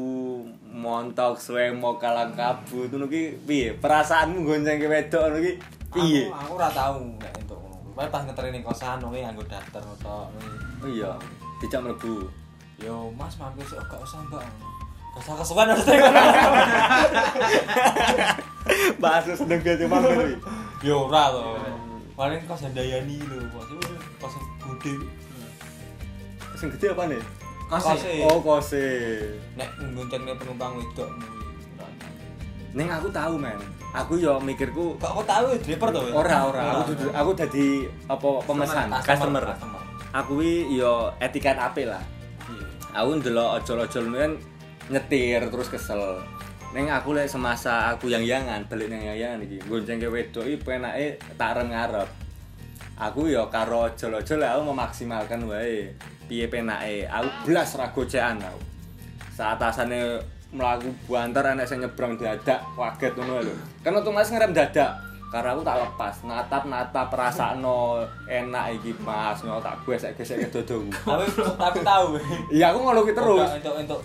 montok 0.74 1.38
swemo 1.38 2.02
kalang 2.02 2.34
kabut 2.34 2.90
ngono 2.90 3.06
ki 3.06 3.38
piye 3.46 3.78
perasaanmu 3.78 4.42
gonceng 4.42 4.82
ke 4.82 4.90
wedok 4.90 5.22
ngono 5.30 5.38
ki 5.38 5.52
piye 5.94 6.26
Aku, 6.26 6.34
aku 6.34 6.52
ora 6.58 6.68
tau 6.74 6.98
nek 6.98 7.30
entuk 7.38 7.54
ngono. 7.54 7.94
Paling 7.94 8.10
pas 8.10 8.26
ngeteri 8.26 8.50
ning 8.50 8.66
kosan 8.66 8.98
ngono 8.98 9.14
ki 9.14 9.22
nganggo 9.22 9.46
daftar 9.46 9.82
tok. 10.02 10.26
oh 10.82 10.88
iya 10.90 11.14
dijak 11.62 11.86
mlebu 11.86 12.26
Yo 12.82 13.06
Mas 13.14 13.38
mampir 13.38 13.62
sih 13.70 13.78
gak 13.78 14.02
usah 14.02 14.18
Mbak. 14.26 14.42
Gak 15.14 15.22
usah 15.22 15.34
kesuwen 15.38 15.70
harus 15.70 15.86
bahasa 19.02 19.38
sedeng 19.38 19.62
dia 19.62 19.78
cuma 19.78 20.02
kuwi 20.02 20.34
Yo 20.82 21.06
ora 21.06 21.30
to. 21.30 21.54
Paling 22.18 22.42
kos 22.50 22.66
Handayani 22.66 23.22
lho, 23.30 23.46
Mas. 23.54 23.70
Kos 24.18 24.34
gede. 24.82 25.22
sing 26.64 26.70
gede 26.70 26.96
apa 26.96 27.04
nih 27.10 27.20
Kose. 27.64 28.23
oh 28.23 28.38
kose 28.38 28.87
Nek 29.56 29.68
ngoncengnya 29.80 30.35
penumpang 30.37 30.76
wedok 30.76 31.09
ora. 31.09 31.97
neng 32.75 32.88
aku 32.90 33.09
tahu 33.09 33.35
men. 33.38 33.56
Aku 33.94 34.18
yo 34.18 34.42
mikirku 34.42 34.99
Kok 34.99 35.23
kok 35.23 35.26
tahu 35.26 35.47
driver 35.62 35.88
to? 35.90 36.00
ora 36.11 36.38
ora. 36.44 36.62
Aku 36.75 36.92
dudu, 36.92 37.06
aku 37.14 37.30
dadi 37.33 37.66
apa 38.04 38.28
pemesan. 38.42 38.90
customer, 39.00 39.44
aku 40.11 40.33
wi 40.42 40.66
yo 40.68 41.09
etiket 41.18 41.54
apik 41.54 41.87
lah. 41.87 42.02
Iya. 42.44 42.66
aku 42.94 43.11
ndelok 43.23 43.62
ojol-ojol 43.62 44.04
kan 44.12 44.33
nyetir 44.90 45.40
terus 45.47 45.71
kesel. 45.71 46.18
Neng 46.75 46.90
aku 46.90 47.14
lek 47.14 47.30
semasa 47.30 47.94
aku 47.94 48.11
yang 48.11 48.26
yangan 48.26 48.66
balik 48.66 48.90
nang 48.90 48.99
yang 48.99 49.14
yangan 49.14 49.47
iki 49.47 49.62
gonceng 49.64 50.02
ke 50.02 50.11
wedok 50.11 50.42
iki 50.42 50.59
penake 50.59 51.14
tak 51.38 51.54
rem 51.54 51.71
ngarep. 51.71 52.11
Aku 52.99 53.30
yo 53.30 53.47
karo 53.47 53.87
ojol-ojol 53.87 54.42
aku 54.42 54.61
memaksimalkan 54.75 55.47
wae 55.47 55.94
piye 56.25 56.47
penake? 56.47 57.04
Aku 57.04 57.28
blas 57.45 57.75
ra 57.75 57.88
gocekan 57.88 58.38
aku. 58.38 58.61
Saat 59.31 59.59
atasane 59.59 60.21
melaku 60.50 60.87
buantar 61.04 61.43
anak 61.49 61.66
sing 61.66 61.78
nyebrang 61.78 62.14
dadak 62.14 62.62
kaget 62.73 63.12
ngono 63.14 63.43
lho. 63.43 63.54
Kan 63.81 63.93
otomatis 63.93 64.31
ngerem 64.31 64.52
dadak. 64.52 64.95
Karena 65.26 65.50
aku 65.50 65.62
tak 65.62 65.76
lepas. 65.81 66.14
Natap 66.23 66.62
natap 66.64 67.09
rasakno 67.11 67.99
enak 68.25 68.71
iki 68.73 68.95
mas. 68.99 69.43
Nyo 69.43 69.59
tak 69.59 69.83
gesek 69.83 70.14
gesek 70.14 70.38
ke 70.40 70.49
dodomu 70.52 70.95
Tapi 71.04 71.26
tapi 71.59 71.78
tahu. 71.83 72.14
iya 72.49 72.71
aku 72.71 72.78
ngono 72.81 73.02
ki 73.02 73.12
terus. 73.12 73.50
Untuk 73.52 73.75
untuk. 73.76 74.00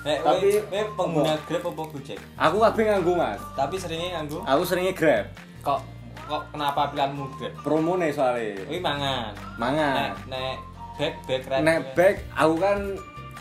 Tapi- 0.00 0.62
pengguna 0.94 1.36
Grab 1.44 1.60
apa 1.66 1.82
Gojek? 1.90 2.16
aku 2.34 2.56
kabeh 2.56 2.82
nganggo 2.86 3.12
mas. 3.12 3.40
Tapi 3.52 3.74
seringnya 3.74 4.08
nganggo? 4.16 4.40
Aku 4.42 4.62
seringnya 4.62 4.94
grab. 4.94 5.26
Kok 5.60 5.80
kok 6.24 6.42
kenapa 6.48 6.88
pilihanmu 6.88 7.24
Grab? 7.34 7.52
promo 7.60 7.98
nih 7.98 8.08
soalnya. 8.08 8.62
Kuwi 8.64 8.78
mangan. 8.78 9.34
mangan. 9.58 10.14
Nek 10.22 10.30
nek 10.30 10.54
bag 11.00 11.14
bag 11.24 11.42
rek. 11.48 11.60
nek 11.64 11.78
back 11.96 12.16
aku 12.36 12.54
kan 12.60 12.78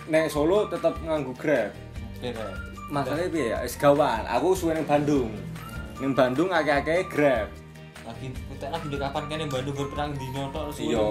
nek 0.07 0.25
Solo 0.31 0.65
tetep 0.71 0.95
nganggo 1.03 1.35
grab. 1.35 1.75
Grab. 2.23 2.55
masalahnya 2.89 3.29
piye 3.29 3.45
ya? 3.53 3.57
Wis 3.61 3.77
gawan 3.77 4.23
aku 4.25 4.55
suwe 4.55 4.73
ning 4.73 4.87
Bandung. 4.87 5.29
Ning 6.01 6.15
Bandung 6.15 6.49
akeh-akeh 6.49 7.05
grab. 7.11 7.47
Lagi 8.07 8.33
kita 8.33 8.73
lagi 8.73 8.87
di 8.89 8.97
kapan 8.97 9.23
kan 9.29 9.37
yang 9.37 9.51
Bandung 9.51 9.75
berperang 9.77 10.11
di 10.17 10.27
nonton 10.33 10.61
terus 10.71 10.77
iya. 10.81 11.05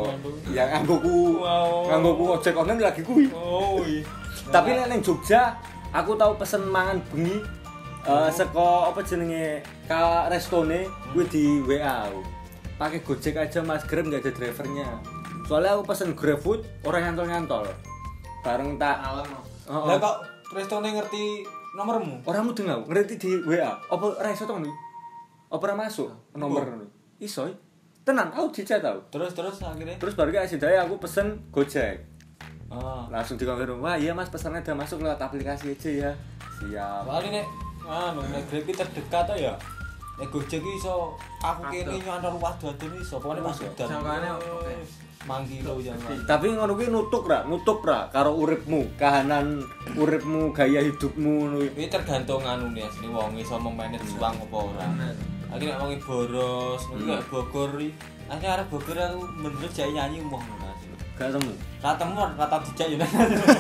yang 0.51 0.69
nganggoku 0.75 1.39
Wow. 1.39 1.87
nganggoku 1.87 2.25
ojek 2.41 2.55
online 2.57 2.83
lagi 2.83 3.01
kuwi. 3.07 3.31
Oh, 3.31 3.85
iya. 3.87 4.03
tapi 4.51 4.75
nek 4.75 4.89
ning 4.91 5.01
Jogja 5.05 5.55
aku 5.95 6.19
tau 6.19 6.35
pesen 6.35 6.67
mangan 6.67 6.99
bengi 7.13 7.39
eh 8.09 8.31
seko 8.33 8.91
apa 8.91 9.05
jenenge 9.05 9.63
ka 9.87 10.27
restone 10.33 10.89
kuwi 11.13 11.25
di 11.31 11.45
WA 11.63 12.09
pakai 12.79 13.03
Gojek 13.03 13.39
aja 13.39 13.63
Mas. 13.63 13.87
Grab 13.87 14.11
nggak 14.11 14.23
ada 14.27 14.33
drivernya 14.35 14.89
soalnya 15.49 15.73
aku 15.73 15.89
pesen 15.89 16.13
GrabFood 16.13 16.61
orang 16.85 17.09
nyantol-nyantol 17.09 17.65
bareng 18.39 18.77
tak 18.77 19.01
Alam. 19.01 19.27
Oh, 19.67 19.85
Lah 19.85 19.97
oh. 19.97 19.99
kok 19.99 20.17
Prestone 20.49 20.93
ngerti 20.93 21.45
nomormu? 21.73 22.25
orang 22.25 22.45
mudeng 22.45 22.69
aku 22.69 22.85
ngerti 22.87 23.15
di 23.17 23.31
WA 23.43 23.69
apa 23.69 24.05
ora 24.15 24.29
iso 24.29 24.45
to 24.45 24.53
ngono 24.53 24.73
apa 25.49 25.63
ora 25.63 25.75
masuk 25.79 26.09
nomor 26.33 26.65
ngono 26.65 26.85
iso 27.19 27.45
i. 27.45 27.53
tenan 28.03 28.29
aku 28.29 28.49
dicat 28.55 28.81
tau 28.81 28.97
Terus 29.09 29.33
terus 29.33 29.57
akhirnya. 29.59 29.97
terus 29.97 30.13
baru 30.13 30.31
kayak 30.31 30.49
sidai 30.49 30.77
aku 30.77 30.97
pesen 30.99 31.41
Gojek 31.49 32.05
Oh. 32.69 33.09
langsung 33.09 33.37
dikonfirm 33.37 33.81
wah 33.81 33.97
iya 33.97 34.13
mas 34.13 34.29
pesannya 34.29 34.61
udah 34.61 34.77
masuk 34.77 35.01
lewat 35.01 35.17
aplikasi 35.17 35.73
aja 35.73 35.89
ya 35.89 36.11
siap 36.55 37.01
Soalnya 37.01 37.41
nek 37.41 37.47
anu 37.83 38.21
nek 38.23 38.45
Grab 38.45 38.69
terdekat 38.69 39.25
to 39.25 39.35
ya. 39.35 39.57
Nek 40.17 40.29
Gojek 40.29 40.61
iso 40.61 41.17
aku 41.41 41.65
kene 41.67 41.97
nyantol 41.97 42.37
waduh 42.37 42.69
aduh 42.69 42.93
iso 42.95 43.17
pokoknya 43.17 43.41
pas 43.41 43.57
udan. 43.57 43.89
Oke. 45.19 45.27
Mangkilo 45.27 45.83
jangan. 45.83 46.25
tapi 46.25 46.55
ngono 46.55 46.79
kuwi 46.79 46.89
nutuk 46.95 47.27
ra 47.27 47.43
nutup 47.43 47.83
ra 47.83 48.07
karo 48.09 48.39
uripmu 48.39 48.95
kahanan 48.95 49.67
uripmu 49.99 50.55
gaya 50.55 50.81
hidupmu 50.87 51.33
ngono 51.43 51.57
kuwi. 51.59 51.69
Ini 51.75 51.89
tergantung 51.91 52.47
anu 52.47 52.71
nih 52.71 52.87
asli 52.87 53.11
wong 53.11 53.35
iso 53.35 53.59
memanage 53.59 54.07
uang 54.15 54.35
apa 54.39 54.57
ora. 54.57 54.87
Akhirnya 55.49 55.81
wong 55.81 55.97
boros, 56.05 56.83
mungkin 56.93 57.19
kayak 57.19 57.25
Bogor 57.33 57.73
iki. 57.81 57.91
Akhirnya 58.29 58.51
arep 58.61 58.67
Bogor 58.71 58.97
aku 58.97 59.21
bener 59.43 59.71
jaya 59.75 59.91
nyanyi 59.91 60.23
umum 60.23 60.39
ngono 60.39 60.69
gak 61.19 61.35
temu 61.35 61.51
Rata 61.83 61.99
temu 61.99 62.15
rata 62.15 62.57
dijak 62.63 62.89
ya. 62.95 63.07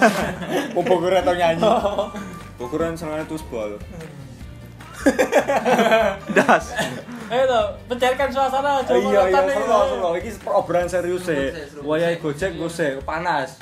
oh 0.79 0.83
Bogor 0.87 1.11
atau 1.11 1.35
nyanyi 1.35 1.67
Bogoran 2.59 2.99
sangat 2.99 3.31
terus 3.31 3.47
bol 3.47 3.79
das 6.35 6.75
Eh 7.29 7.45
to, 7.45 7.61
pencairkan 7.87 8.29
suasana 8.29 8.81
aja. 8.81 8.93
iya 8.95 9.21
iya 9.29 9.41
selo 9.45 10.17
iki 10.17 10.31
obrolan 10.45 10.89
serius 10.89 11.25
e 11.25 11.53
Seru, 11.53 11.61
seru. 11.69 11.81
wayahe 11.85 12.17
Gojek 12.17 12.57
gose 12.57 12.97
panas 13.03 13.61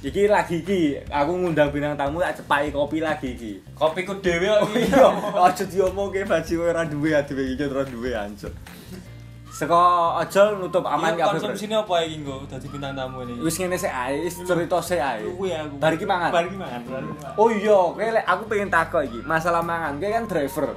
iki 0.00 0.26
lagi 0.26 0.58
iki 0.58 0.80
aku 1.06 1.32
ngundang 1.32 1.70
bintang 1.70 1.94
tamu 1.94 2.18
tak 2.18 2.34
cepai 2.36 2.68
kopi 2.68 2.98
lagi 2.98 3.30
iki 3.30 3.52
Kopiku 3.72 4.18
dhewe 4.18 4.50
Oh 4.50 4.58
kok 4.60 4.74
iki. 4.74 4.90
iya, 4.90 5.06
aja 5.40 5.64
diomongke 5.64 6.20
baji 6.24 6.52
ora 6.56 6.82
duwe 6.82 7.10
adewe 7.12 7.42
iki 7.48 7.62
ora 7.64 7.82
duwe 7.84 8.10
ancur. 8.12 8.50
Seko 9.48 9.78
ojol 10.18 10.58
nutup 10.58 10.82
aman 10.82 11.14
Iya, 11.14 11.30
kabeh. 11.30 11.38
konsumsine 11.38 11.78
apa 11.78 11.94
iki 12.02 12.20
nggo 12.20 12.42
dadi 12.44 12.66
bintang 12.66 12.92
tamu 12.92 13.22
ini? 13.22 13.38
Wis 13.38 13.54
ngene 13.54 13.78
sik 13.78 13.88
ae, 13.88 14.18
wis 14.20 14.34
cerita 14.36 14.82
sik 14.82 14.98
ae. 14.98 15.22
Kuwi 15.24 15.54
aku. 15.54 15.78
Bar 15.78 15.94
iki 15.94 16.02
mangan. 16.02 16.30
Bar 16.34 16.42
iki 16.42 16.58
mangan. 16.58 16.82
Oh 17.38 17.46
iya, 17.48 17.78
kowe 17.86 18.02
aku 18.20 18.42
pengen 18.44 18.66
takok 18.68 19.02
iki, 19.04 19.22
masalah 19.22 19.62
mangan. 19.62 19.96
Kowe 19.96 20.10
kan 20.10 20.26
driver. 20.26 20.74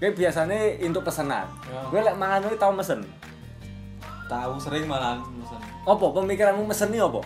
Kowe 0.00 0.10
biasane 0.16 0.80
untuk 0.80 1.04
pesanan. 1.04 1.44
Ya. 1.68 1.80
Kowe 1.92 2.00
lek 2.00 2.16
mangan 2.16 2.48
kowe 2.48 2.56
tau 2.56 2.72
mesen. 2.72 3.04
Tahu 4.32 4.56
sering 4.56 4.88
malah 4.88 5.20
mesen. 5.20 5.60
Apa 5.84 6.04
pemikiranmu 6.16 6.64
mesen 6.64 6.88
iki 6.96 7.04
apa? 7.04 7.20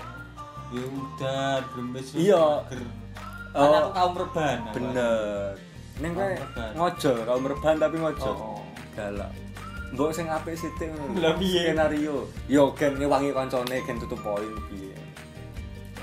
Ya 0.75 0.83
udah, 0.91 1.63
bremes. 1.71 2.07
Iya. 2.19 2.67
burger. 2.67 2.83
Oh. 3.55 3.71
Aku 3.71 3.91
kaum 3.95 4.15
reban. 4.19 4.59
Bener. 4.75 5.55
Ning 6.03 6.11
kowe 6.19 6.35
ngojol, 6.75 7.19
kaum 7.23 7.47
rebahan 7.47 7.77
tapi 7.79 7.97
ngojol. 8.03 8.35
Oh. 8.35 8.59
Galak. 8.99 9.31
Mbok 9.95 10.11
sing 10.11 10.27
apik 10.27 10.59
sithik 10.59 10.91
ngono. 10.91 11.23
Lah, 11.23 11.39
piye? 11.39 11.71
Skenario. 11.71 12.27
Yo 12.51 12.75
gen 12.75 12.99
ngewangi 12.99 13.31
kancane 13.31 13.79
gen 13.87 14.03
tutup 14.03 14.19
poin 14.19 14.51
piye. 14.67 14.91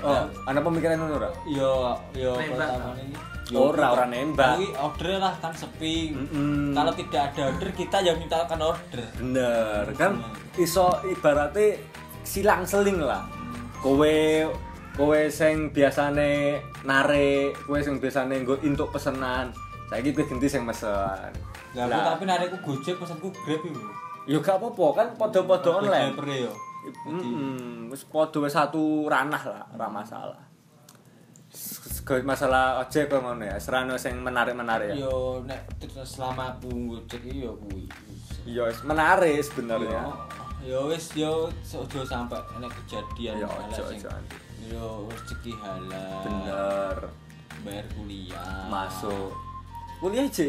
Oh, 0.02 0.10
Ya. 0.10 0.22
ana 0.44 0.60
pemikiran 0.60 0.98
ngono 0.98 1.14
ora? 1.16 1.30
Yo 1.44 1.94
yo 2.12 2.34
Nembak. 2.34 2.68
pertama 2.68 2.98
ini. 2.98 3.14
Ora, 3.52 3.86
ora 3.92 4.06
nembak. 4.06 4.48
Tapi 4.56 4.66
order 4.74 5.12
lah 5.18 5.34
kan 5.36 5.52
sepi. 5.52 6.10
Mm-mm. 6.10 6.72
Kalau 6.72 6.92
tidak 6.92 7.22
ada 7.28 7.42
order 7.48 7.70
kita 7.70 7.98
yang 8.00 8.16
mintakan 8.16 8.60
order. 8.64 9.04
Bener, 9.14 9.84
kan 9.92 10.18
iso 10.56 10.88
ibaratnya 11.04 11.76
silang 12.22 12.64
seling 12.64 12.98
lah. 12.98 13.28
Kowe 13.78 14.48
kowe 14.92 15.20
sing 15.28 15.68
biasane 15.68 16.56
narik, 16.82 17.54
kowe 17.62 17.76
sing 17.78 17.98
biasane 17.98 18.40
nggo 18.40 18.56
entuk 18.60 18.88
pesenan. 18.90 19.52
Saiki 19.86 20.10
kowe 20.10 20.24
ganti 20.24 20.48
sing 20.48 20.62
mesen. 20.62 21.30
Lah 21.72 21.88
tapi 22.08 22.24
narikku 22.24 22.56
Gojek 22.58 22.96
pesanku 22.96 23.28
Grab 23.38 23.60
iku. 23.60 23.84
yo 24.22 24.38
gak 24.38 24.54
apa-apa 24.54 24.86
kan 24.94 25.08
podo-podo 25.12 25.78
online. 25.78 26.14
Driver 26.14 26.28
yo. 26.30 26.52
Hmm, 27.06 27.86
wis 27.88 28.02
wis 28.42 28.54
satu 28.54 29.06
ranah 29.06 29.42
lah, 29.46 29.64
ora 29.70 29.86
masalah. 29.86 30.42
S- 31.52 31.78
s- 31.84 32.02
masalah 32.24 32.80
ojek 32.82 33.06
kok 33.06 33.22
ngono 33.22 33.44
ya, 33.44 33.60
serano 33.60 33.94
sing 33.94 34.18
menarik-menarik 34.18 34.96
ya. 34.96 35.06
Yo 35.06 35.38
nek 35.46 35.62
selama 36.02 36.56
aku 36.58 36.98
Gojek 36.98 37.22
iki 37.22 37.44
yo 37.46 37.52
kuwi. 37.68 37.86
Iya, 38.48 38.66
menarik 38.82 39.38
sebenarnya. 39.44 40.02
Yo 40.64 40.90
wis 40.90 41.12
yo 41.14 41.46
ojo 41.60 42.00
sampai 42.02 42.40
nek 42.58 42.72
kejadian 42.82 43.42
Ya 43.42 43.46
ojo 43.46 43.82
ojo. 43.86 44.08
Yo 44.66 44.86
rezeki 45.10 45.52
halal. 45.60 46.22
Bener. 46.26 46.96
Bayar 47.62 47.86
kuliah. 47.94 48.66
Masuk. 48.66 49.30
Kuliah 50.02 50.26
aja. 50.26 50.48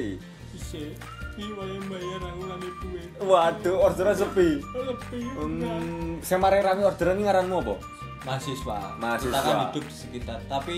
Isi, 0.53 0.93
iki 1.33 1.49
wae 1.57 1.77
bayar 1.89 2.21
aku 2.29 2.41
lan 2.45 2.61
ibu. 2.61 2.87
Waduh, 3.25 3.75
orderan 3.89 4.13
sepi. 4.13 4.61
Lebih. 4.61 5.25
Hmm, 5.33 6.21
sing 6.21 6.37
mari 6.37 6.61
rame 6.61 6.85
orderan 6.85 7.17
ini 7.17 7.25
ngaranmu 7.25 7.57
apa? 7.65 7.75
mahasiswa. 8.23 8.79
Mahasiswa. 8.99 9.31
Kita 9.31 9.39
kan 9.43 9.55
hidup 9.69 9.83
di 9.83 9.95
sekitar. 9.95 10.39
Tapi 10.47 10.77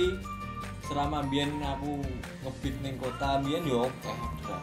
selama 0.86 1.26
biyen 1.30 1.50
aku 1.62 2.02
ngebit 2.46 2.76
ning 2.86 2.96
kota 3.02 3.42
biyen 3.42 3.62
yo 3.66 3.90
oke 3.90 4.10
orderan. 4.10 4.62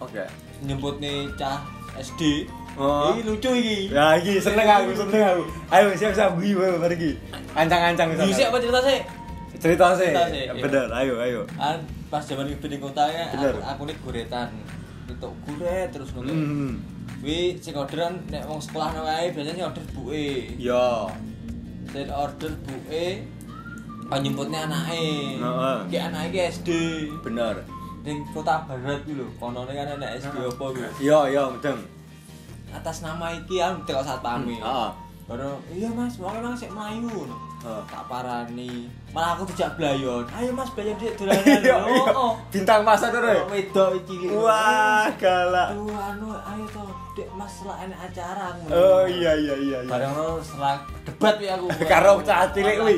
Oke. 0.00 0.24
Nyebut 0.64 0.96
nih 1.02 1.28
cah 1.36 1.62
SD. 1.98 2.46
Oh. 2.78 3.12
Ini 3.12 3.26
lucu 3.26 3.50
iki. 3.50 3.90
Ya 3.90 4.14
iki 4.16 4.38
seneng 4.38 4.66
aku, 4.66 4.94
seneng 4.94 5.22
aku. 5.26 5.44
Ayo 5.74 5.90
siap-siap 5.98 6.38
gue 6.38 6.54
wae 6.54 6.78
pergi. 6.78 7.10
Ancang-ancang 7.52 8.14
Bisa 8.14 8.46
sana. 8.46 8.48
apa 8.54 8.58
cerita 8.62 8.80
sih? 8.86 8.98
Cerita 9.60 9.86
sih. 9.98 10.10
Iya. 10.14 10.52
Bener, 10.54 10.86
ayo 10.94 11.14
ayo. 11.18 11.40
Kan 11.58 11.82
pas 12.08 12.22
zaman 12.22 12.46
ngebit 12.46 12.70
ning 12.70 12.82
kota 12.82 13.10
ya 13.10 13.26
aku, 13.34 13.58
aku 13.58 13.82
nih 13.90 13.96
guretan. 14.06 14.48
Itu 15.10 15.28
guret 15.46 15.88
terus 15.90 16.14
nunggu. 16.14 16.30
Hmm. 16.30 16.72
Wi 17.20 17.58
sing 17.58 17.74
orderan 17.76 18.16
nek 18.30 18.46
wong 18.46 18.62
sekolah 18.62 18.94
wae 19.02 19.34
biasanya 19.34 19.54
sing 19.58 19.66
order 19.66 19.84
buke. 19.92 20.28
Yo. 20.56 21.10
Sing 21.90 22.06
order 22.08 22.52
buke 22.64 23.06
penyemputnya 24.06 24.70
anake. 24.70 25.36
Heeh. 25.42 25.78
Ki 25.90 25.96
anake 25.98 26.28
ki 26.30 26.40
SD. 26.54 26.68
Bener. 27.20 27.54
Ning 28.00 28.24
kota 28.32 28.64
barat 28.64 29.04
ku 29.04 29.12
lho, 29.12 29.26
konone 29.36 29.72
kan 29.76 29.98
ana 29.98 30.16
SD 30.16 30.36
apa 30.40 30.64
ku. 30.72 30.80
Yo 31.02 31.28
yo 31.28 31.52
mudeng. 31.52 31.80
Atas 32.70 33.02
nama 33.02 33.34
iki 33.34 33.58
aku 33.60 33.82
tekok 33.84 34.06
satpame. 34.06 34.56
Heeh. 34.56 34.90
Baru 35.30 35.62
iya 35.70 35.86
Mas, 35.94 36.18
wong 36.18 36.42
emang 36.42 36.58
sik 36.58 36.74
mlayu. 36.74 37.30
Heeh. 37.60 37.82
Tak 37.86 38.02
parani. 38.08 38.88
Malah 39.10 39.36
aku 39.36 39.44
dijak 39.46 39.76
blayon. 39.76 40.24
Ayo 40.32 40.48
Mas 40.50 40.72
blayon 40.72 40.96
dik 40.96 41.12
dolanan. 41.14 41.44
Iya, 41.60 41.76
Oh, 41.76 41.86
iya. 41.86 42.10
oh. 42.10 42.32
Bintang 42.48 42.80
pasar 42.82 43.08
tuh. 43.10 43.20
Oh, 43.20 43.46
Wedok 43.46 43.90
iki. 44.00 44.32
Wah, 44.32 45.12
galak. 45.14 45.76
Aduh, 45.76 45.92
anu 45.92 46.26
ayo 46.32 46.64
to, 46.66 46.82
Dek 47.12 47.28
Mas 47.32 47.54
lah 47.62 47.76
enak 47.80 48.00
acara 48.00 48.44
aku. 48.50 48.64
Oh 48.70 49.04
iya 49.04 49.32
iya 49.34 49.54
iya 49.56 49.78
iya. 49.84 49.88
Bareng 49.88 50.08
lo 50.10 50.40
setelah 50.40 50.80
debat 51.04 51.36
ya 51.36 51.52
aku. 51.54 51.66
Karo 51.92 52.12
cah 52.22 52.48
cilik 52.48 52.74
kuwi. 52.76 52.96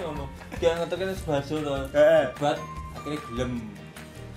Ngono. 0.00 0.24
Dia 0.56 0.72
ngetekne 0.74 1.12
sebaso 1.12 1.54
to. 1.58 1.74
Debat 1.92 2.56
akhirnya 2.94 3.18
gelem. 3.28 3.52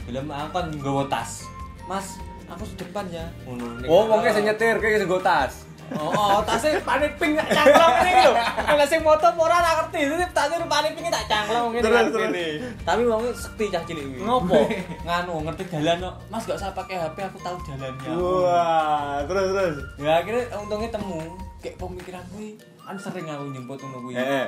Gelem 0.04 0.26
aku 0.28 0.50
kan 0.52 0.66
nggawa 0.72 1.04
tas. 1.08 1.48
Mas, 1.86 2.20
aku 2.46 2.68
di 2.68 2.76
depan 2.78 3.08
ya. 3.08 3.26
Ngono. 3.48 3.80
Oh, 3.88 4.06
wongnya 4.06 4.36
sing 4.36 4.44
nyetir 4.44 4.76
kayak 4.76 5.00
sing 5.00 5.08
nggo 5.08 5.24
tas. 5.24 5.64
Oh, 5.92 6.08
oh, 6.08 6.40
tasnya 6.48 6.80
panik 6.88 7.20
pink 7.20 7.36
tak 7.36 7.52
cangklong 7.52 7.96
ini 8.00 8.12
gitu. 8.16 8.32
Kalau 8.64 8.86
sing 8.88 9.02
moto 9.04 9.28
ora 9.36 9.60
ora 9.60 9.72
ngerti, 9.84 10.00
jadi 10.08 10.26
tasnya 10.32 10.64
panik 10.64 10.92
pink 10.96 11.12
tak 11.12 11.26
cangklong 11.28 11.76
ngene. 11.76 11.84
Terus, 11.84 12.06
terus. 12.08 12.30
gini. 12.32 12.48
Tapi 12.88 13.02
wongnya 13.04 13.32
sekti 13.36 13.66
cah 13.68 13.84
cilik 13.84 14.06
kuwi. 14.08 14.20
Ngopo? 14.24 14.60
Nganu 15.08 15.34
ngerti 15.44 15.64
dalan 15.68 15.98
kok. 16.00 16.16
Mas 16.32 16.44
gak 16.48 16.58
usah 16.64 16.72
pakai 16.72 16.96
HP, 16.96 17.18
aku 17.28 17.38
tahu 17.44 17.58
jalannya. 17.68 18.12
Wah, 18.16 19.16
terus 19.28 19.48
terus. 19.52 19.78
Ya 20.00 20.12
akhirnya 20.24 20.44
untungnya 20.56 20.90
temu. 20.96 21.20
Kayak 21.62 21.76
pemikiran 21.78 22.24
kuwi 22.34 22.58
kan 22.82 22.96
sering 22.98 23.28
aku 23.28 23.44
nyemput 23.52 23.80
ngono 23.84 23.98
kuwi. 24.08 24.16
Heeh. 24.16 24.48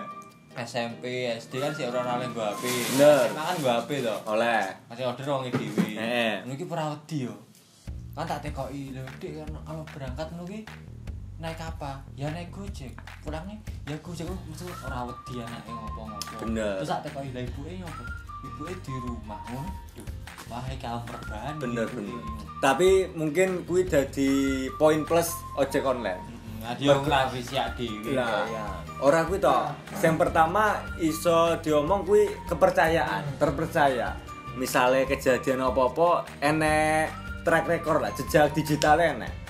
SMP, 0.54 1.34
SD 1.34 1.58
kan 1.58 1.74
sih 1.74 1.90
orang-orang 1.90 2.30
yang 2.30 2.34
gua 2.38 2.54
HP. 2.54 2.64
Bener. 2.94 3.26
SMA 3.26 3.42
kan 3.42 3.56
gua 3.60 3.74
HP 3.82 3.90
to. 4.06 4.16
Oleh. 4.30 4.64
Masih 4.86 5.04
order 5.10 5.26
wong 5.26 5.44
dhewe. 5.50 5.88
Heeh. 5.98 6.34
Ngono 6.46 6.54
iki 6.54 6.66
ora 6.70 6.84
wedi 6.94 7.18
yo. 7.26 7.36
Kan 8.14 8.30
tak 8.30 8.46
tekoki 8.46 8.94
lho, 8.94 9.02
Dik 9.18 9.42
kan 9.42 9.50
kalau 9.66 9.84
berangkat 9.90 10.28
ngono 10.30 10.46
ki 10.46 10.62
naik 11.44 11.60
apa? 11.60 12.00
Ya 12.16 12.32
naik 12.32 12.56
Gojek. 12.56 12.96
Pulangnya 13.20 13.60
ya 13.84 14.00
Gojek 14.00 14.24
kok 14.24 14.40
mesti 14.48 14.64
ora 14.88 15.12
wedi 15.12 15.44
anake 15.44 15.72
ngopo-ngopo. 15.76 16.36
Bener. 16.48 16.80
Terus 16.80 16.90
tak 16.96 17.02
tekoki 17.04 17.30
lha 17.36 17.42
ibuke 17.44 17.72
ngopo? 17.84 18.04
Ibuke 18.48 18.74
di 18.80 18.94
rumah 19.04 19.40
ngono. 19.52 19.72
Duh, 19.92 20.08
wah 20.48 20.64
iki 20.72 20.88
perban. 20.88 21.54
Bener 21.60 21.88
bener. 21.92 22.24
Tapi 22.64 23.12
mungkin 23.12 23.68
kuwi 23.68 23.84
dadi 23.84 24.32
poin 24.80 25.04
plus 25.04 25.36
ojek 25.60 25.84
online. 25.84 26.24
Nah, 26.64 26.72
dia 26.80 26.96
ngrafi 26.96 27.44
siak 27.44 27.76
dhewe. 27.76 28.16
Lah, 28.16 28.48
ya. 28.48 28.64
ora 29.04 29.28
kuwi 29.28 29.44
to. 29.44 29.52
Yang 30.00 30.15
pertama 30.15 30.80
iso 31.04 31.60
diomong 31.60 32.08
kuwi 32.08 32.24
kepercayaan, 32.48 33.36
terpercaya. 33.36 34.15
Misalnya 34.56 35.04
kejadian 35.04 35.60
apa-apa 35.60 36.24
enek 36.39 37.12
track 37.44 37.67
record 37.67 38.00
lah, 38.00 38.15
jejak 38.15 38.56
digitalnya 38.56 39.20
enek. 39.20 39.42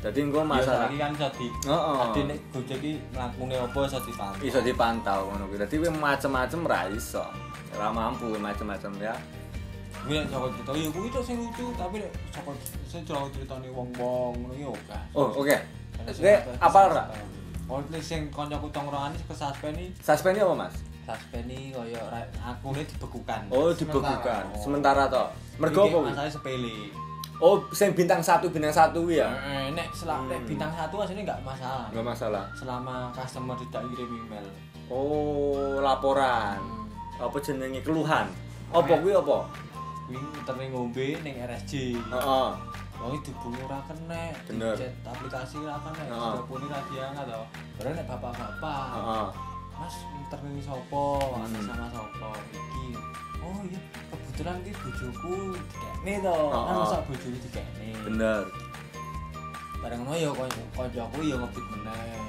Jadi 0.00 0.18
engko 0.24 0.40
masalah 0.40 0.88
masalah 0.88 0.88
iki 0.88 0.96
kan 0.96 1.12
iso 1.12 1.28
di 1.36 1.46
Heeh. 1.68 1.96
Ade 2.00 2.20
nek 2.24 2.38
Gojek 2.56 2.78
iki 2.80 2.92
mlakune 3.12 3.54
apa 3.60 3.78
iso 3.84 3.98
dipantau. 4.00 4.40
iso 4.40 4.58
dipantau 4.64 5.20
ngono 5.28 5.44
kuwi. 5.52 5.58
Dadi 5.60 5.74
kuwi 5.76 5.90
macem-macem 5.92 6.60
ra 6.64 6.80
iso. 6.88 7.24
Mampu 7.76 8.32
kuwi 8.32 8.40
macem-macem 8.40 8.92
ya. 8.96 9.12
Kuwi 10.00 10.24
nek 10.24 10.26
Joko 10.32 10.46
cerita, 10.56 10.70
ya 10.72 10.88
kuwi 10.88 11.08
tok 11.12 11.22
sing 11.28 11.36
lucu, 11.36 11.64
tapi 11.76 12.00
nek 12.00 12.12
Joko 12.32 12.50
sing 12.88 13.00
Joko 13.04 13.28
ceritane 13.28 13.68
wong-wong 13.68 14.32
ngono 14.40 14.52
iki 14.56 14.64
oke. 14.64 14.98
Oh, 15.12 15.28
oke. 15.36 15.56
Oke, 16.00 16.32
apa- 16.56 16.88
ora? 16.88 17.04
Oh, 17.68 17.78
sing 18.00 18.32
kancaku 18.32 18.72
tongkrongan 18.72 19.12
iki 19.12 19.24
ke 19.28 19.34
suspend 19.36 19.76
iki, 19.76 19.92
Suspend 20.00 20.40
apa, 20.40 20.54
Mas? 20.56 20.74
kaya 21.10 22.00
ra- 22.06 22.30
akune 22.46 22.86
dibekukan. 22.86 23.40
Oh, 23.50 23.74
dibekukan. 23.74 24.44
Oh. 24.54 24.62
Sementara 24.62 25.10
to. 25.10 25.24
Mergo 25.58 25.82
apa? 25.84 25.98
Masalah 26.14 26.30
sepele. 26.30 26.94
Oh, 27.40 27.56
sing 27.72 27.96
bintang 27.96 28.20
satu 28.20 28.52
bintang 28.52 28.68
satu 28.70 29.08
ya. 29.08 29.24
Eh, 29.40 29.72
nek 29.72 29.88
selama 29.90 30.28
Hmm. 30.28 30.44
bintang 30.44 30.68
satu 30.70 31.00
asline 31.00 31.24
enggak 31.24 31.40
masalah. 31.40 31.88
Enggak 31.88 32.06
masalah. 32.06 32.44
Selama 32.52 33.08
customer 33.10 33.56
tidak 33.58 33.82
kirim 33.88 34.12
email. 34.20 34.44
Oh, 34.92 35.80
laporan. 35.80 36.60
Hmm. 36.60 36.84
Apa 37.18 37.36
jenenge 37.40 37.80
keluhan? 37.80 38.28
Apa 38.68 38.92
kuwi 39.00 39.16
apa? 39.16 39.48
Kuwi 40.04 40.20
muterne 40.20 40.64
ngombe 40.68 41.06
ning 41.20 41.34
RSJ. 41.40 41.96
Heeh. 41.96 42.48
Wong 43.00 43.16
iki 43.16 43.32
dibunyi 43.32 43.64
ora 43.64 43.80
kena, 43.88 44.28
dicet 44.44 44.92
aplikasi 45.00 45.56
ora 45.64 45.80
kena, 45.80 46.04
Heeh. 46.04 46.32
telepon 46.36 46.60
ora 46.68 46.78
diangkat 46.84 47.24
to. 47.24 47.42
Baru 47.80 47.88
nek 47.96 48.04
bapak-bapak. 48.04 48.84
Heeh. 48.92 49.26
Mas 49.80 49.96
internet 50.12 50.60
sapa? 50.60 51.04
Hmm. 51.40 51.56
sama 51.64 51.86
sapa? 51.88 52.28
Iki. 52.52 52.86
Oh 53.40 53.60
iya, 53.64 53.80
kebetulan 54.08 54.56
iki 54.60 54.72
bojoku 54.74 55.34
dikekne 55.54 56.14
to. 56.20 56.38
Kan 56.48 56.74
masa 56.76 56.98
bojone 57.02 57.38
dikekne. 57.40 57.88
Bener. 58.04 58.42
Bareng 59.80 60.00
ngono 60.02 60.14
ya 60.14 60.30
kon- 60.30 60.68
kancaku 60.70 61.18
ya 61.22 61.36
ngebit 61.36 61.66
meneh. 61.70 62.28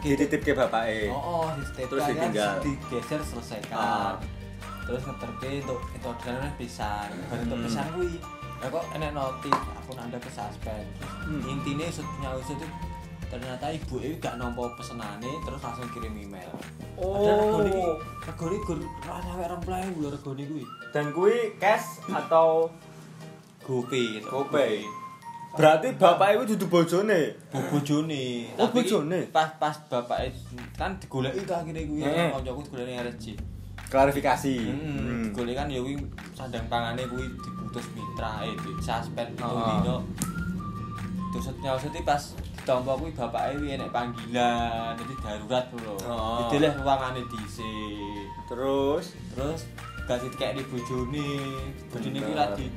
Dititip 0.00 0.40
ke 0.42 0.52
bapake. 0.52 1.08
Oh, 1.08 1.20
oh, 1.40 1.46
dititip 1.54 1.88
Terus 1.88 2.04
ditinggal. 2.06 2.52
digeser 2.60 3.20
selesaikan. 3.22 3.76
Ah. 3.76 4.14
Terus 4.84 5.02
ngeterke 5.02 5.50
untuk 5.62 5.80
itu 5.90 6.06
orderannya 6.06 6.52
pisan. 6.56 7.08
Bareng 7.28 7.44
untuk 7.44 7.58
Hmm. 7.58 7.66
pisan 7.66 7.86
kuwi. 7.92 8.16
Lah 8.58 8.68
kok 8.68 8.84
enek 8.90 9.10
notif 9.12 9.54
aku 9.54 9.90
nanda 9.94 10.18
ke 10.18 10.28
suspend. 10.28 10.88
Hmm. 11.22 11.44
intine 11.46 11.86
usut 11.86 12.08
nyausut 12.18 12.56
itu 12.56 12.66
ternyata 13.28 13.68
ibu 13.68 14.00
itu 14.00 14.16
gak 14.16 14.36
nampa 14.36 14.72
pesenane 14.74 15.28
terus 15.44 15.60
langsung 15.60 15.88
kirim 15.92 16.16
email. 16.16 16.48
Oh. 16.96 17.60
regone 17.60 17.68
iki 17.68 17.84
regone 18.26 18.56
gur 18.64 18.78
ora 19.04 19.20
sampe 19.20 19.44
20.000 19.44 20.00
lho 20.00 20.08
regone 20.10 20.42
kuwi. 20.44 20.64
Dan 20.90 21.06
kuwi 21.12 21.36
cash 21.56 22.00
atau 22.08 22.72
GoPay. 23.62 24.24
GoPay? 24.24 24.80
Berarti 25.52 25.92
bapak 25.92 26.38
itu 26.38 26.54
dudu 26.54 26.66
bojone. 26.68 27.36
Bojone. 27.52 28.24
Oh, 28.56 28.68
bojone? 28.70 29.28
Pas 29.28 29.52
pas 29.56 29.76
bapak 29.88 30.32
kan 30.74 30.96
digoleki 30.96 31.44
to 31.44 31.52
akhirnya 31.52 31.84
kuwi 31.84 32.00
Heeh. 32.04 32.28
kancaku 32.32 32.60
digoleki 32.64 32.92
RSJ. 32.96 33.26
Klarifikasi. 33.88 34.54
Hmm, 34.56 34.80
Hmm. 34.96 35.20
digoleki 35.28 35.56
kan 35.56 35.68
ya 35.68 35.80
kuwi 35.80 35.96
sandang 36.32 36.64
pangane 36.68 37.04
kuwi 37.04 37.28
diputus 37.40 37.84
mitra 37.92 38.44
eh 38.44 38.56
di 38.56 38.72
suspend 38.80 39.36
Oh. 39.40 39.52
dino. 39.52 39.96
Terus 41.28 41.52
nyauseti 41.60 42.00
pas 42.02 42.22
ditampa 42.68 43.00
kuwi 43.00 43.16
bapake 43.16 43.56
kuwi 43.56 43.80
enek 43.80 43.88
panggilan, 43.88 44.92
jadi 45.00 45.14
darurat 45.24 45.66
lho. 45.72 45.96
Oh. 46.04 46.52
Dideleh 46.52 46.76
ruangane 46.84 47.24
dhisik. 47.32 48.28
Terus 48.44 49.16
terus 49.32 49.64
gak 50.04 50.20
sih 50.20 50.28
kayak 50.36 50.60
di 50.60 50.62
bojone 50.68 51.28
bojone 51.88 52.18
kuwi 52.20 52.36
lagi 52.36 52.68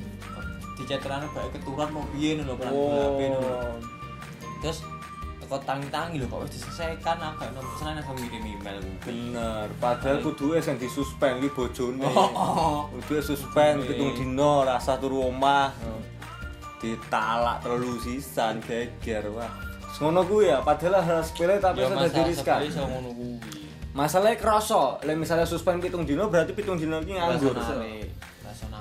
di 0.80 0.82
cetrane 0.88 1.28
bae 1.36 1.44
keturunan 1.52 1.92
mau 1.92 2.08
piye 2.08 2.40
lho 2.40 2.56
Oh. 2.56 3.20
HP 3.20 3.20
lho 3.36 3.52
terus 4.64 4.80
teko 5.44 5.60
tangi-tangi 5.60 6.16
lho 6.16 6.26
kok 6.32 6.40
wis 6.48 6.56
diselesaikan 6.56 7.20
agak 7.20 7.52
nomor 7.52 7.68
pesanan 7.76 8.00
langsung 8.00 8.16
ngirim 8.16 8.44
email 8.48 8.80
bener. 9.04 9.68
Padahal 9.76 10.24
kudu 10.24 10.56
sing 10.64 10.80
disuspend 10.80 11.44
kuwi 11.44 11.52
bojone. 11.52 12.08
oh 12.08 12.88
Kudu 12.96 13.20
suspend 13.20 13.84
pitung 13.84 14.16
dino 14.16 14.64
rasa 14.64 14.96
turu 14.96 15.28
omah. 15.28 15.68
Ditalak 16.80 17.60
telu 17.60 18.00
sisan 18.00 18.64
geger 18.64 19.28
wah. 19.36 19.71
Ngono 19.98 20.24
kuwi 20.24 20.48
ya, 20.48 20.58
padahal 20.60 21.00
hal 21.00 21.20
sepele 21.20 21.56
tapi 21.56 21.82
sudah 21.82 22.08
diriskan. 22.08 22.60
iso 22.64 22.82
ngono 22.82 23.10
kuwi 23.12 23.36
Masalahnya 23.92 24.40
kerasa, 24.40 24.96
lek 25.04 25.16
misalnya 25.16 25.44
suspend 25.44 25.78
pitung 25.78 26.02
dino 26.02 26.24
berarti 26.26 26.56
pitung 26.56 26.80
dino 26.80 26.96
iki 26.98 27.12
nganggur. 27.12 27.52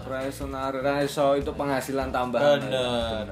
Rasional, 0.01 0.71
raiso 0.73 1.35
itu 1.35 1.51
penghasilan 1.51 2.09
tambahan. 2.09 2.63
Bener. 2.63 3.27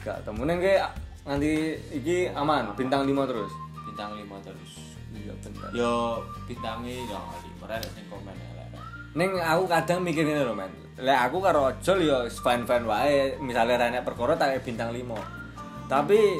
Gak 0.00 0.22
temu 0.22 0.46
neng 0.46 0.62
ke 0.62 0.78
nanti 1.22 1.74
iki 1.90 2.30
aman 2.30 2.70
bintang 2.72 3.02
5 3.02 3.10
terus. 3.26 3.50
bintang 3.82 4.12
5 4.14 4.46
terus 4.46 4.70
Iya 5.10 5.32
bener. 5.40 5.68
yo 5.72 5.92
bintangnya 6.44 6.94
yo 7.02 7.18
5 7.58 7.64
rek 7.66 7.82
sing 7.90 8.04
komen 8.06 8.30
elek 8.30 8.68
Neng 9.16 9.30
aku 9.34 9.64
kadang 9.66 10.04
mikir 10.04 10.22
ini 10.22 10.44
loh 10.44 10.52
men. 10.52 10.68
lek 10.96 11.18
aku 11.26 11.40
karo 11.40 11.72
ojol 11.72 11.98
ya 11.98 12.18
fine-fine 12.28 12.84
wae 12.84 13.34
misalnya 13.40 13.80
ra 13.80 13.86
enek 13.88 14.04
perkara 14.04 14.36
tak 14.36 14.62
bintang 14.62 14.94
5 14.94 15.02
tapi 15.88 16.38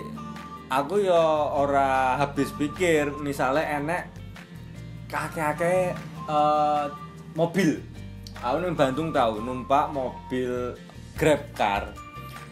aku 0.67 1.07
ya 1.07 1.23
ora 1.55 2.19
habis 2.19 2.51
pikir 2.55 3.15
misalnya 3.23 3.79
enek 3.79 4.03
kakek-kakek 5.07 5.95
eh, 6.27 6.85
mobil. 7.39 7.79
Aku 8.43 8.57
ning 8.61 8.77
Bandung 8.77 9.11
tau 9.15 9.39
numpak 9.41 9.91
mobil 9.95 10.77
Grab 11.17 11.41
car. 11.57 11.97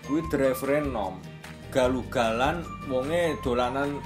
Kuwi 0.08 0.24
driver 0.32 0.80
nom. 0.80 1.20
Galugalan 1.68 2.64
wonge 2.88 3.36
dolanan 3.44 4.00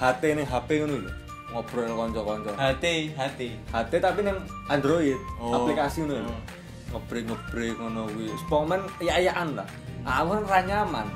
HT 0.00 0.22
ning 0.38 0.46
HP 0.48 0.80
ngono 0.80 1.04
lho. 1.04 1.12
Ngobrol 1.52 1.92
kanca-kanca. 1.96 2.52
Hati 2.56 3.12
hati 3.12 3.48
HT 3.72 3.92
tapi 4.00 4.20
ning 4.24 4.38
Android 4.72 5.18
Oh. 5.36 5.52
aplikasi 5.64 6.06
ngono 6.06 6.24
lho. 6.24 6.32
Oh. 6.32 6.40
ngebrek-ngebrek 6.88 7.76
ngono 7.76 8.08
kuwi. 8.16 8.32
Spomen 8.40 8.80
ya-yaan 9.04 9.52
lah. 9.52 9.68
Aku 10.08 10.40
kan 10.40 10.44
ra 10.48 10.60
nyaman 10.64 11.06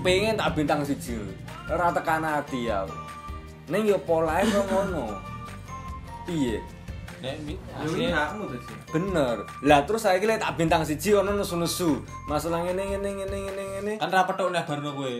pengen 0.00 0.38
tak 0.38 0.54
bintang 0.54 0.80
siji. 0.86 1.18
Ora 1.68 1.92
tekan 1.92 2.24
ati 2.24 2.70
ya 2.70 2.88
ning 3.68 3.84
yo 3.84 4.00
polae 4.00 4.42
kok 4.48 4.64
ngono. 4.72 5.12
Piye? 6.24 6.60
Nek 7.18 7.34
ini 7.44 7.54
asli 7.76 8.08
hakmu 8.08 8.48
tuh 8.48 8.60
bener. 8.94 9.36
Lah 9.66 9.84
terus 9.84 10.06
saya 10.06 10.16
lek 10.22 10.40
tak 10.40 10.56
bintang 10.56 10.82
siji 10.86 11.12
ono 11.12 11.36
nesu-nesu. 11.36 12.00
Masalah 12.24 12.64
ngene 12.64 12.96
ngene 12.96 13.08
ngene 13.20 13.36
ngene 13.36 13.62
ngene. 13.76 13.92
Kan 14.00 14.08
ra 14.08 14.24
petuk 14.24 14.48
nek 14.48 14.64
barno 14.64 14.96
kowe. 14.96 15.14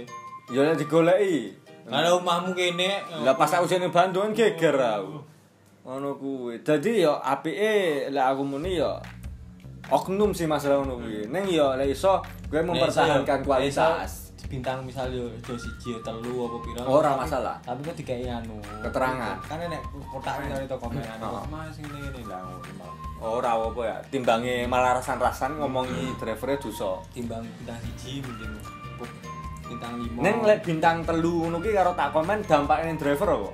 Ya 0.48 0.60
lek 0.64 0.80
digoleki. 0.80 1.52
Kalau 1.88 2.20
omahmu 2.20 2.52
kene 2.52 3.04
lah 3.24 3.36
pas 3.36 3.52
aku 3.52 3.68
jane 3.68 3.92
Bandung 3.92 4.32
kan 4.32 4.36
geger 4.36 4.76
aku. 4.76 5.20
Ngono 5.84 6.16
kuwi. 6.16 6.64
Dadi 6.64 7.04
yo 7.04 7.20
apike 7.20 8.08
lek 8.08 8.24
aku 8.24 8.42
muni 8.44 8.80
yo 8.80 8.96
oknum 9.92 10.32
sih 10.32 10.48
masalah 10.48 10.80
ngono 10.80 11.04
kuwi. 11.04 11.28
Ning 11.28 11.48
yo 11.52 11.76
lek 11.76 11.92
iso 11.92 12.24
gue 12.48 12.64
mempertahankan 12.64 13.44
kualitas 13.44 14.27
bintang 14.48 14.80
misal 14.80 15.04
yo 15.08 15.28
do 15.38 15.52
siji 15.54 15.92
yo 15.92 16.00
telu 16.00 16.48
apa 16.48 16.56
pira 16.58 16.80
Ora 16.82 17.12
tapi- 17.12 17.20
masalah. 17.22 17.56
tapi 17.60 17.80
kok 17.82 17.96
dikai 17.96 18.24
anu 18.24 18.56
Keterangan. 18.80 19.36
kan 19.44 19.60
nek 19.62 19.82
kotak 20.08 20.40
ini 20.40 20.64
itu 20.64 20.72
komen 20.74 21.04
anu 21.04 21.24
Oh. 21.28 21.44
mas 21.46 21.76
ngene 21.76 21.98
ngene 22.00 22.20
lah 22.24 22.40
malah. 22.74 22.96
ora 23.20 23.50
apa 23.54 23.80
ya 23.82 23.96
timbange 24.08 24.64
malah 24.64 24.96
rasan-rasan 24.96 25.52
ngomongi 25.54 26.16
drivernya 26.16 26.56
dosa. 26.58 26.96
Timbang 27.10 27.44
bintang 27.44 27.76
siji 27.78 28.24
mending 28.24 28.56
bintang 29.62 29.92
lima. 30.00 30.18
Ning 30.18 30.36
lek 30.42 30.60
bintang 30.62 31.04
telu 31.04 31.44
ngono 31.44 31.60
ki 31.60 31.70
karo 31.70 31.92
tak 31.92 32.08
komen 32.10 32.40
dampaknya 32.42 32.88
ning 32.88 32.96
driver 32.96 33.28
apa? 33.30 33.50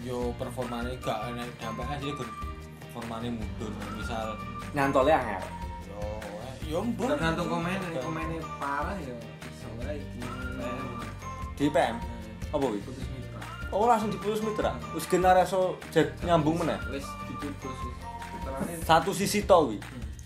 Yo 0.00 0.30
performane 0.38 0.94
gak 1.02 1.26
enak 1.26 1.50
dampaknya 1.58 1.96
sih 2.00 2.12
performane 2.14 3.34
mudun 3.34 3.74
misal. 3.92 4.38
Nyantole 4.70 5.10
angel. 5.10 5.42
Yo 5.82 5.98
eh, 6.38 6.54
yo 6.70 6.78
mbon 6.80 7.10
Tergantung 7.10 7.50
komen, 7.50 7.78
komennya 7.98 8.38
parah 8.62 8.94
ya 8.96 9.10
di 11.54 11.66
PM 11.66 11.96
apa 12.46 12.62
kuwi 12.62 12.80
Putus 12.80 13.04
mitra. 13.06 13.40
oh 13.70 13.84
langsung 13.84 14.08
diputus 14.08 14.40
mitra 14.40 14.72
wis 14.92 15.04
generaso 15.04 15.60
jet 15.88 16.08
nyambung 16.20 16.58
meneh 16.58 16.76
Wis 16.88 17.04
diputus 17.26 17.76
wis. 17.82 17.96
Puterane 18.28 18.72
satu 18.80 19.10
sisi 19.10 19.42
to 19.42 19.70
wi 19.70 19.78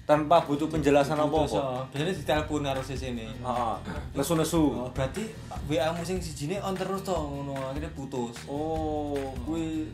tanpa 0.02 0.42
butuh 0.42 0.66
penjelasan 0.66 1.14
apa-apa 1.14 1.54
oh. 1.54 1.82
biasanya 1.86 2.10
ditelepon 2.12 2.66
harus 2.66 2.82
di 2.84 2.98
sini 2.98 3.30
heeh 3.30 3.74
nesu-nesu 4.12 4.58
Oh, 4.76 4.90
berarti 4.90 5.22
WA 5.64 5.86
mu 5.88 6.02
sing 6.02 6.18
sijine 6.18 6.58
on 6.58 6.74
terus 6.74 6.98
to 7.00 7.14
ngono 7.14 7.54
akhirnya 7.64 7.86
putus. 7.90 8.34
oh 8.44 9.14
kuwi 9.40 9.86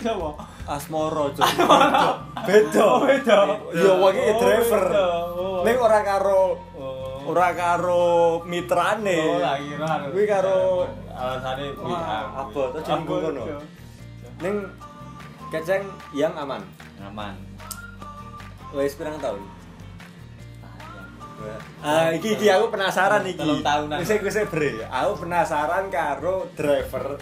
Kenapa? 0.00 0.40
Asmoro 0.64 1.28
Cuk. 1.28 1.44
beda 2.40 2.86
beda. 3.02 3.38
iya 3.74 3.92
wae 3.92 4.22
Oh, 4.24 4.38
driver 4.38 4.82
beda. 4.86 5.06
Oh. 5.34 5.60
ning 5.60 5.76
ora 5.76 6.00
karo 6.00 6.54
Oh. 6.72 7.03
Ora 7.24 7.48
karo 7.52 8.04
mitrane 8.44 9.18
Oh, 9.18 9.38
lah 9.38 9.56
kira 9.56 9.86
harus. 9.86 10.10
kuwi 10.10 10.24
karo 10.24 10.56
alasane 11.10 11.66
apa 12.34 12.60
to 12.70 12.78
jenggo 12.80 13.16
ngono 13.18 13.44
ning 14.38 14.56
keceng 15.48 15.84
yang 16.12 16.34
aman 16.34 16.60
Aman. 17.00 17.34
wis 18.72 18.94
pirang 18.94 19.18
tahun 19.18 19.42
Ah, 21.82 22.08
iki 22.08 22.38
iki 22.38 22.46
aku 22.48 22.70
penasaran 22.70 23.20
iki. 23.26 23.36
Telung 23.36 23.60
tahunan. 23.60 24.00
Wis 24.00 24.08
wis 24.08 24.38
bre. 24.48 24.80
Aku 24.86 25.12
penasaran 25.18 25.90
karo 25.90 26.48
driver 26.54 27.20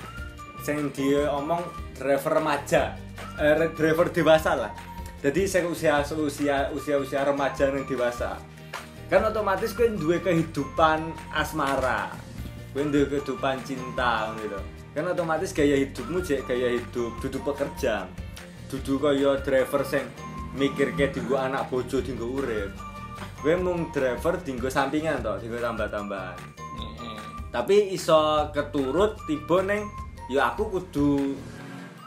sing 0.62 0.94
dia 0.94 1.26
omong 1.32 1.58
driver 1.92 2.38
remaja. 2.38 2.94
Eh, 3.34 3.66
driver 3.72 4.12
dewasa 4.12 4.54
lah. 4.54 4.70
Jadi 5.18 5.48
sing 5.48 5.66
usia 5.66 5.98
usia 6.04 6.70
usia 6.70 7.00
usia 7.00 7.20
remaja 7.24 7.66
yang 7.66 7.82
dewasa. 7.82 8.38
Kan 9.12 9.28
otomatis 9.28 9.76
kowe 9.76 9.84
duwe 9.92 10.24
kehidupan 10.24 11.12
asmara. 11.36 12.08
Kowe 12.72 12.80
duwe 12.80 13.12
kehidupan 13.12 13.60
cinta 13.60 14.32
gitu. 14.40 14.56
Kan 14.96 15.04
otomatis 15.04 15.52
gaya 15.52 15.76
hidupmu 15.76 16.24
jek 16.24 16.48
gaya 16.48 16.72
hidup 16.72 17.12
duduk 17.20 17.52
pekerja. 17.52 18.08
Dudu 18.72 18.96
kaya 18.96 19.36
driver 19.44 19.84
sing 19.84 20.08
mikir 20.56 20.96
ke 20.96 21.12
dinggo 21.12 21.36
anak 21.36 21.68
bojo 21.68 22.00
dinggo 22.00 22.24
urip. 22.40 22.72
Kowe 23.44 23.52
mung 23.60 23.92
driver 23.92 24.40
dinggo 24.40 24.72
sampingan 24.72 25.20
to, 25.20 25.36
dinggo 25.44 25.60
tambah-tambahan. 25.60 26.40
Tapi 27.52 27.92
iso 27.92 28.48
keturut 28.48 29.28
tiba 29.28 29.60
ning 29.60 29.92
ya 30.32 30.56
aku 30.56 30.72
kudu 30.72 31.36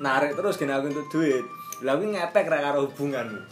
narik 0.01 0.33
terus 0.33 0.57
kena 0.57 0.81
aku 0.81 0.89
untuk 0.89 1.13
duit. 1.13 1.45
Kuwi 1.85 2.17
ngepek 2.17 2.49
ra 2.49 2.65
karo 2.65 2.89
hubunganmu. 2.89 3.45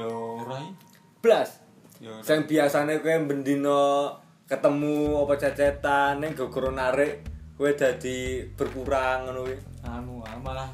Yo 0.00 0.40
ora. 0.40 0.64
i. 0.64 0.72
Blas. 1.20 1.63
Sing 2.02 2.48
biasane 2.50 2.98
kowe 2.98 3.14
bendino 3.28 4.10
ketemu 4.44 5.24
apa 5.24 5.34
cecetan 5.40 6.20
ning 6.20 6.34
gogoro 6.36 6.74
narik 6.74 7.24
kowe 7.54 7.70
dadi 7.70 8.42
berkurang 8.58 9.30
ngono 9.30 9.46
kuwi. 9.46 9.56
Anu 9.86 10.20
ah, 10.26 10.36
malah 10.42 10.70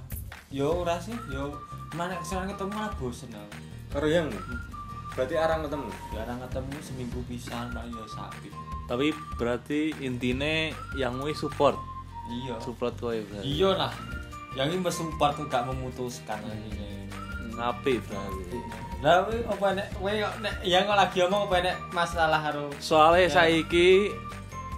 yo 0.48 0.82
ora 0.82 0.96
sih, 0.98 1.14
yo 1.30 1.52
mana 1.92 2.16
sekarang 2.24 2.50
ketemu 2.56 2.70
malah 2.72 2.92
bosen 2.96 3.30
aku. 3.36 3.60
Karo 3.90 4.06
yang 4.06 4.26
berarti 5.12 5.34
arang 5.36 5.66
ketemu. 5.66 5.90
Jarang 6.14 6.38
ketemu 6.48 6.74
seminggu 6.80 7.20
pisan 7.28 7.70
paling 7.74 7.92
yo 7.92 8.06
sapi. 8.08 8.48
Tapi 8.90 9.14
berarti 9.38 9.94
intine 10.02 10.74
yang 10.98 11.20
wis 11.22 11.38
support, 11.38 11.78
Iya. 12.26 12.58
support 12.58 12.98
kowe 12.98 13.14
berarti. 13.14 13.46
Iya 13.46 13.70
lah. 13.76 13.92
Yang 14.58 14.82
ini 14.82 14.82
tuh 14.82 15.46
gak 15.46 15.62
memutuskan 15.62 16.42
ini. 16.42 17.06
Apik 17.56 17.98
berarti. 18.06 18.58
Lah 19.00 19.24
kowe 19.24 19.36
apa 19.48 19.66
nek 19.74 19.86
kowe 19.96 20.12
kok 20.12 20.34
nek 20.38 20.54
yang 20.62 20.84
kok 20.84 20.98
lagi 20.98 21.16
ngomong 21.24 21.42
apa 21.48 21.56
nek 21.62 21.76
masalah 21.90 22.40
karo 22.40 22.68
Soalnya 22.78 23.26
Ya. 23.26 23.32
saiki 23.32 24.12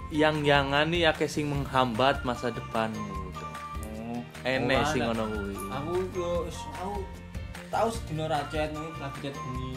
yang 0.09 0.41
jangan 0.41 0.87
nih 0.87 1.09
akeh 1.09 1.27
sing 1.27 1.49
menghambat 1.49 2.23
masa 2.23 2.47
depanmu. 2.47 3.03
gitu. 3.27 3.45
Oh, 3.99 4.19
Enek 4.43 4.81
sing 4.87 5.03
ngono 5.03 5.27
kuwi. 5.27 5.55
Aku 5.69 5.93
yo 6.13 6.29
aku 6.73 6.93
tahu 7.67 7.87
sedina 7.89 8.25
ra 8.27 8.39
chat 8.47 8.69
nih 8.69 8.89
lagi 8.97 9.17
chat 9.21 9.35
bunyi 9.35 9.71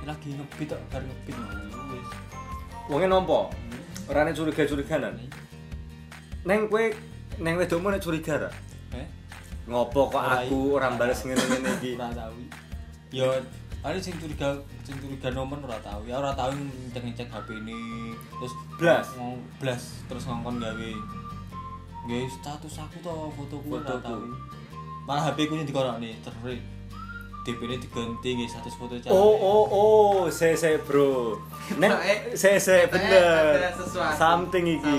lagi 0.00 0.28
ngebit 0.32 0.66
tok 0.70 0.80
bar 0.88 1.02
ngebit 1.02 1.34
wis. 1.92 2.08
Wonge 2.88 3.06
nampa? 3.06 3.52
Ora 4.08 4.24
nek 4.24 4.34
curiga-curiganan. 4.34 5.14
Neng 6.42 6.66
kowe 6.66 6.84
neng 7.36 7.54
wedokmu 7.56 7.92
nek 7.92 8.00
curiga 8.00 8.34
ra? 8.38 8.50
Ngopo 9.70 10.10
kok 10.10 10.18
aku 10.18 10.58
i. 10.66 10.74
ora 10.74 10.90
bales 10.98 11.22
ngene-ngene 11.22 11.70
iki? 11.78 11.94
Ora 11.94 12.10
tahu. 12.10 12.38
Yo 13.14 13.30
ada 13.80 13.96
sing 14.02 14.18
curiga 14.18 14.58
sing 14.82 14.98
curiga 14.98 15.30
nomor 15.30 15.62
ora 15.62 15.78
tahu. 15.78 16.10
Ya 16.10 16.18
ora 16.18 16.34
tahu 16.34 16.50
ngecek-ngecek 16.58 17.30
HP 17.30 17.48
ini 17.62 17.78
terus 18.18 18.52
Blas? 18.74 19.06
blas 19.62 19.82
terus 20.10 20.26
ngongkon 20.26 20.58
gawe 20.58 20.90
gawe 22.10 22.26
status 22.42 22.74
aku 22.82 22.96
to 22.98 23.14
fotoku 23.38 23.78
ora 23.78 23.94
tahu. 24.02 24.34
Malah 25.06 25.30
HP 25.30 25.46
ku 25.46 25.54
yang 25.54 25.70
dikorokne 25.70 26.18
terus 26.18 26.58
DP 27.40 27.60
ini 27.64 27.76
diganti 27.80 28.28
nggih 28.36 28.48
status 28.48 28.74
foto 28.76 28.94
cah. 29.00 29.08
Oh 29.08 29.32
oh 29.32 29.64
oh, 29.68 30.18
se 30.28 30.52
se 30.52 30.76
bro. 30.84 31.40
Nek 31.80 31.92
se 32.36 32.60
se 32.60 32.84
eh, 32.84 32.88
bener. 32.88 33.72
Something 34.16 34.76
iki. 34.76 34.96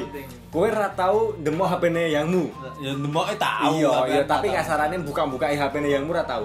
Kowe 0.52 0.68
ora 0.68 0.90
tau 0.92 1.38
ndemok 1.38 1.68
HP-ne 1.78 2.12
yangmu. 2.12 2.50
Ya 2.82 2.92
nemoke 2.98 3.38
tahu. 3.38 3.80
Iya, 3.80 3.90
tapi 3.94 4.12
iya, 4.12 4.22
tapi 4.26 4.48
kasarane 4.52 4.98
buka-buka 5.06 5.48
HP-ne 5.48 5.88
yangmu 5.96 6.12
ora 6.12 6.26
tau. 6.26 6.44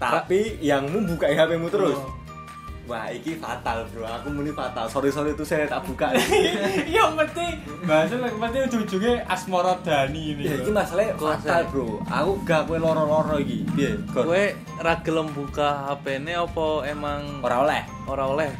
Tapi 0.00 0.58
yangmu 0.64 1.04
buka 1.14 1.28
HP-mu 1.28 1.68
terus. 1.68 2.00
Oh. 2.00 2.25
Wah, 2.86 3.10
iki 3.10 3.34
fatal, 3.34 3.82
Bro. 3.90 4.06
Aku 4.06 4.30
muni 4.30 4.54
fatal. 4.54 4.86
Sorry-sorry 4.86 5.34
itu 5.34 5.42
saya 5.42 5.66
tak 5.66 5.82
buka. 5.82 6.14
Iya 6.92 7.10
mesti 7.10 7.58
bahasa 7.82 8.14
mesti 8.14 8.58
ujung-ujungnya 8.70 9.26
Asmara 9.26 9.74
Dani 9.82 10.38
ini. 10.38 10.46
Ya, 10.46 10.54
iki 10.62 10.70
masalahnya 10.70 11.18
fatal, 11.18 11.66
Bro. 11.66 11.98
Aku 12.06 12.30
gak 12.46 12.70
kowe 12.70 12.78
loro-loro 12.78 13.42
iki. 13.42 13.66
Piye? 13.74 13.98
Gon? 14.14 14.30
Kowe 14.30 14.44
ra 14.78 14.94
gelem 15.02 15.26
buka 15.34 15.90
HP-ne 15.90 16.38
apa 16.38 16.66
emang 16.86 17.42
ora 17.42 17.66
oleh. 17.66 17.82
ora 18.06 18.24
oleh? 18.30 18.50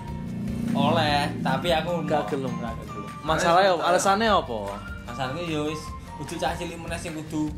oleh, 0.77 1.25
tapi 1.41 1.73
aku 1.73 2.05
Gak 2.05 2.29
gelem. 2.35 2.53
Masalahnya 3.23 3.75
apa? 3.79 3.83
Alasannya 3.91 4.29
apa? 4.31 4.59
Masalahnya 5.07 5.43
ya 5.47 5.61
wis 5.67 5.83
kudu 6.19 6.35
cah 6.39 6.55
cilik 6.55 6.79
meneh 6.79 6.99
sing 6.99 7.13
kudu 7.13 7.53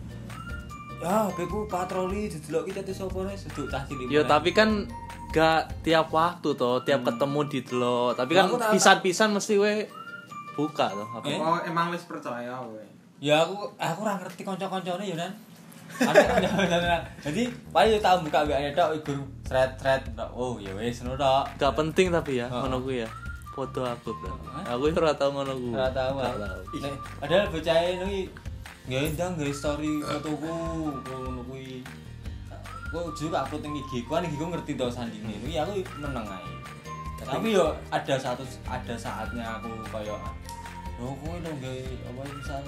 ya 0.98 1.31
HP 1.31 1.46
ku 1.46 1.62
patroli 1.70 2.26
dideloki 2.26 2.74
chat 2.74 2.90
sapa 2.90 3.18
wis 3.28 3.44
kudu 3.52 3.68
cah 3.68 3.85
cilik. 3.85 4.09
Ya 4.09 4.24
tapi 4.24 4.52
kan 4.57 4.88
gak 5.29 5.85
tiap 5.85 6.09
waktu 6.09 6.49
toh, 6.57 6.81
tiap 6.83 7.05
ketemu 7.05 7.41
di 7.49 7.59
delok. 7.64 8.17
Tapi 8.17 8.33
kan 8.33 8.47
pisan-pisan 8.73 9.31
mesti 9.33 9.55
we 9.61 9.85
buka 10.57 10.88
toh. 10.88 11.09
Apa? 11.09 11.27
Eh? 11.29 11.38
Oh, 11.38 11.61
emang 11.62 11.93
wis 11.93 12.05
percaya 12.09 12.57
kowe. 12.57 12.83
Ya 13.19 13.43
aku 13.43 13.69
aku 13.77 13.99
ora 14.07 14.14
ngerti 14.19 14.43
kanca-kancane 14.47 15.05
ya 15.05 15.17
nan. 15.19 15.33
Ada. 15.99 17.03
Jadi 17.25 17.49
paling 17.73 17.97
yo 17.97 17.99
tau 17.99 18.21
buka 18.23 18.45
WA 18.45 18.71
tok 18.77 18.91
iku 19.03 19.14
thread-thread 19.43 20.03
tok. 20.14 20.31
Oh 20.33 20.57
ya 20.57 20.71
wis 20.79 21.03
ngono 21.03 21.19
tok. 21.19 21.45
Gak 21.59 21.75
penting 21.75 22.09
tapi 22.14 22.38
ya, 22.38 22.47
Oh. 22.49 22.64
ngono 22.64 22.85
ku 22.85 22.91
ya. 22.95 23.09
Foto 23.59 23.83
aku, 23.83 24.14
Bro. 24.23 24.38
Aku 24.71 24.95
ora 24.95 25.11
tau 25.19 25.35
ngono 25.35 25.51
ku. 25.51 25.75
Ora 25.75 25.91
tau. 25.91 26.14
Ah. 26.23 26.31
Nek 26.79 26.95
padahal 27.19 27.51
bocah 27.51 27.77
iki 27.91 28.31
nggak 28.88 29.19
ndang 29.19 29.33
nggak 29.37 29.53
story 29.53 30.01
fotoku 30.01 30.55
ngono 31.05 31.43
kuwi. 31.45 31.83
Kok 32.88 33.12
juga 33.12 33.44
upload 33.44 33.62
ning 33.62 33.81
IG 33.81 34.05
ku, 34.05 34.11
kan 34.11 34.24
IG 34.24 34.35
ku 34.35 34.48
ngerti 34.48 34.72
to 34.74 34.88
sandine. 34.88 35.29
Iki 35.29 35.57
aku 35.57 35.72
meneng 35.98 36.24
ae. 36.24 36.53
Tapi 37.18 37.53
yo 37.53 37.77
ada 37.90 38.14
satu 38.16 38.40
ada 38.64 38.94
saatnya 38.96 39.59
aku 39.59 39.68
kayak 39.90 40.16
Oh, 40.98 41.14
kowe 41.14 41.31
lo 41.38 41.51
gawe 41.55 41.83
apa 42.11 42.20
misal 42.29 42.62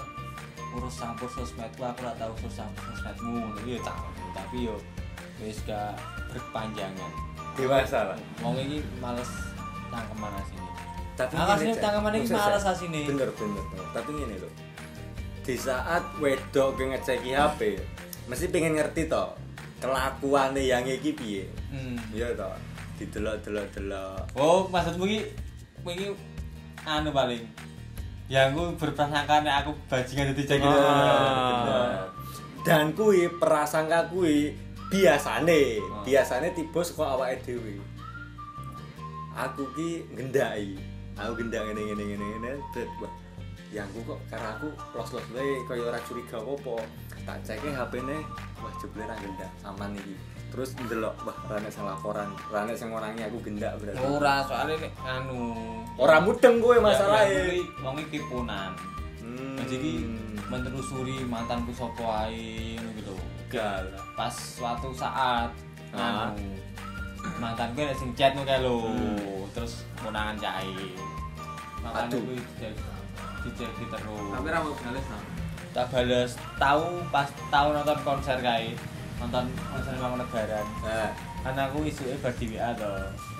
urus 0.70 1.02
campur 1.02 1.26
sosmedku 1.26 1.83
aku 1.83 1.98
ora 1.98 2.14
tau 2.14 2.30
urus 2.30 2.54
campur 2.54 2.83
sosmedmu 2.87 3.26
ngono 3.42 3.59
ya 3.66 3.78
tak 3.83 3.98
tapi 4.30 4.70
yo 4.70 4.78
wis 5.42 5.59
gak 5.66 5.98
berkepanjangan. 6.30 7.11
dewasa 7.59 8.14
lah 8.14 8.18
Wong 8.38 8.54
iki 8.54 8.78
males 9.02 9.26
cangkeman 9.90 10.30
asine. 10.38 10.62
tapi 11.18 11.33
Nah, 11.35 11.59
asine 11.59 11.74
cangkeman 11.74 12.12
iki 12.14 12.30
Maksud 12.30 12.38
males 12.38 12.64
asine. 12.64 13.00
bener 13.02 13.28
bener 13.35 13.64
tapi 13.90 14.11
gini 14.14 14.37
loh 14.38 14.52
di 15.42 15.54
saat 15.59 16.02
wedok 16.22 16.78
ngeceki 16.78 17.35
HP 17.35 17.61
mesti 18.30 18.46
pengen 18.46 18.78
ngerti 18.78 19.11
toh 19.11 19.35
kelakuannya 19.81 20.62
yang 20.62 20.85
iki 20.85 21.12
piye 21.12 21.45
Hmm. 21.71 21.97
iya 22.11 22.31
toh 22.35 22.53
didelok 22.97 23.40
delok 23.40 23.66
delok 23.71 24.21
Oh, 24.35 24.66
maksudmu 24.66 25.05
iki 25.05 25.21
iki 25.88 26.07
anu 26.83 27.11
paling 27.11 27.40
yang 28.27 28.51
aku 28.51 28.79
berprasangka 28.79 29.40
nek 29.40 29.55
aku 29.61 29.71
bajingan 29.87 30.31
dadi 30.31 30.43
cek 30.45 30.59
Bener. 30.61 32.07
dan 32.62 32.93
kui 32.93 33.27
prasangka 33.33 34.07
kui 34.07 34.53
biasane 34.87 35.79
Oh. 35.81 36.03
biasane 36.03 36.53
tiba 36.53 36.81
saka 36.81 37.16
awake 37.16 37.40
dhewe 37.43 37.79
aku 39.33 39.62
ki 39.73 39.88
ngendai 40.11 40.77
aku 41.14 41.33
gendak 41.38 41.62
ngene 41.64 41.81
ngene 41.87 42.03
ngene 42.07 42.25
ngene 42.29 42.51
bet 42.71 42.90
wah 42.99 43.12
yang 43.71 43.87
aku 43.87 44.03
kok 44.05 44.21
karena 44.29 44.51
aku 44.53 44.66
los 44.93 45.09
los 45.11 45.27
wae 45.31 45.62
kaya 45.64 45.83
ora 45.85 45.99
curiga 46.03 46.37
apa 46.37 46.75
tak 47.22 47.38
ceke 47.42 47.68
HP-ne 47.68 48.18
wah 48.59 48.72
jebule 48.76 49.04
ra 49.04 49.14
gendak 49.14 49.50
aman 49.62 49.92
iki 49.94 50.14
terus 50.50 50.74
ndelok 50.76 51.14
wah 51.22 51.37
rane 51.46 51.68
sing 51.68 51.85
laporan 51.85 52.28
rane 52.48 52.72
sing 52.72 52.90
ngorangi 52.90 53.22
aku 53.22 53.38
gendak 53.40 53.78
berarti 53.78 54.02
Ora, 54.02 54.35
soalnya 54.42 54.74
nek 54.80 54.92
anu 55.00 55.40
ora 55.94 56.18
mudeng 56.18 56.59
kowe 56.59 56.74
Ya, 56.74 56.83
masalahe 56.83 57.61
wong 57.78 57.94
iki 58.00 58.18
kipunan. 58.18 58.72
hmm. 59.20 59.54
Jadi 59.61 59.76
iki 59.76 59.94
menelusuri 60.46 61.22
mantanku 61.22 61.70
sapa 61.70 62.26
ae 62.26 62.74
ngono 62.76 62.90
gitu. 62.96 63.14
gal 63.48 63.87
Pas 64.14 64.33
suatu 64.33 64.90
saat 64.90 65.50
Ah. 65.90 66.35
anu 66.35 66.59
mantanku 67.38 67.78
nek 67.80 67.94
sing 67.94 68.11
chat 68.14 68.33
ngono 68.33 68.42
kae 68.44 68.59
lho, 68.59 68.78
Hmm. 68.90 69.46
terus 69.52 69.87
ngunangan 70.00 70.35
cahe. 70.37 70.94
Makanya 71.80 72.11
Aduh. 72.11 72.20
kuwi 72.20 72.37
dicek 72.37 72.74
dicek 73.44 73.88
terus. 73.88 74.30
Tapi 74.30 74.48
ra 74.48 74.59
mau 74.61 74.74
bales 74.74 75.06
nah. 75.06 75.22
Tak 75.70 75.87
balas 75.90 76.35
tahu 76.59 76.98
pas 77.14 77.28
tahu 77.50 77.68
nonton 77.74 77.98
konser 78.02 78.38
kae. 78.42 78.74
Nonton 79.20 79.44
konser 79.70 79.94
Mangkunegaran 79.98 80.66
nah. 80.83 81.11
Kan 81.40 81.56
aku 81.56 81.88
isuke 81.88 82.12
bar 82.20 82.33
di 82.37 82.52
WA 82.52 82.68
to. 82.76 82.90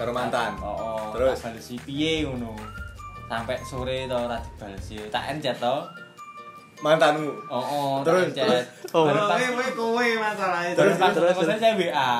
Karo 0.01 0.11
mantan. 0.17 0.57
Oh, 0.57 0.73
oh 0.73 1.05
Terus? 1.13 1.37
tak 1.37 1.53
bales 1.53 1.69
piye 1.85 2.25
ngono? 2.25 2.57
Sampai 3.29 3.61
sore 3.61 4.09
to 4.09 4.17
ora 4.17 4.41
dibales 4.41 4.89
tak 5.13 5.25
encet 5.37 5.57
to. 5.61 5.77
Mantanmu. 6.81 7.29
Oh 7.53 7.61
oh 7.61 7.93
Terus, 8.01 8.33
tak 8.33 8.49
encet 8.49 8.65
Oh. 8.97 9.05
Kowe 9.05 9.67
kowe 9.77 10.07
masalahnya. 10.17 10.73
terus 10.75 10.97
pas 10.97 11.13
terus, 11.13 11.37
saya 11.37 11.77
WA 11.77 12.11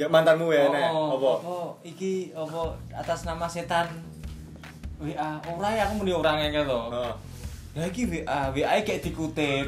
ya 0.00 0.06
mantanmu 0.08 0.48
ya 0.48 0.68
nek. 0.72 0.90
oh, 0.92 1.16
apa? 1.16 1.32
oh, 1.44 1.68
iki 1.84 2.32
apa? 2.32 2.72
Atas 2.92 3.28
nama 3.28 3.46
setan. 3.46 3.86
WA 5.00 5.30
ora 5.46 5.68
ya 5.72 5.88
aku 5.88 6.02
muni 6.02 6.12
orang 6.12 6.42
ngene 6.42 6.66
to. 6.66 6.80
Oh. 6.92 7.12
Ya 7.70 7.86
iki 7.86 8.02
WA, 8.06 8.50
WA 8.50 8.82
kayak 8.82 9.02
dikutip. 9.06 9.66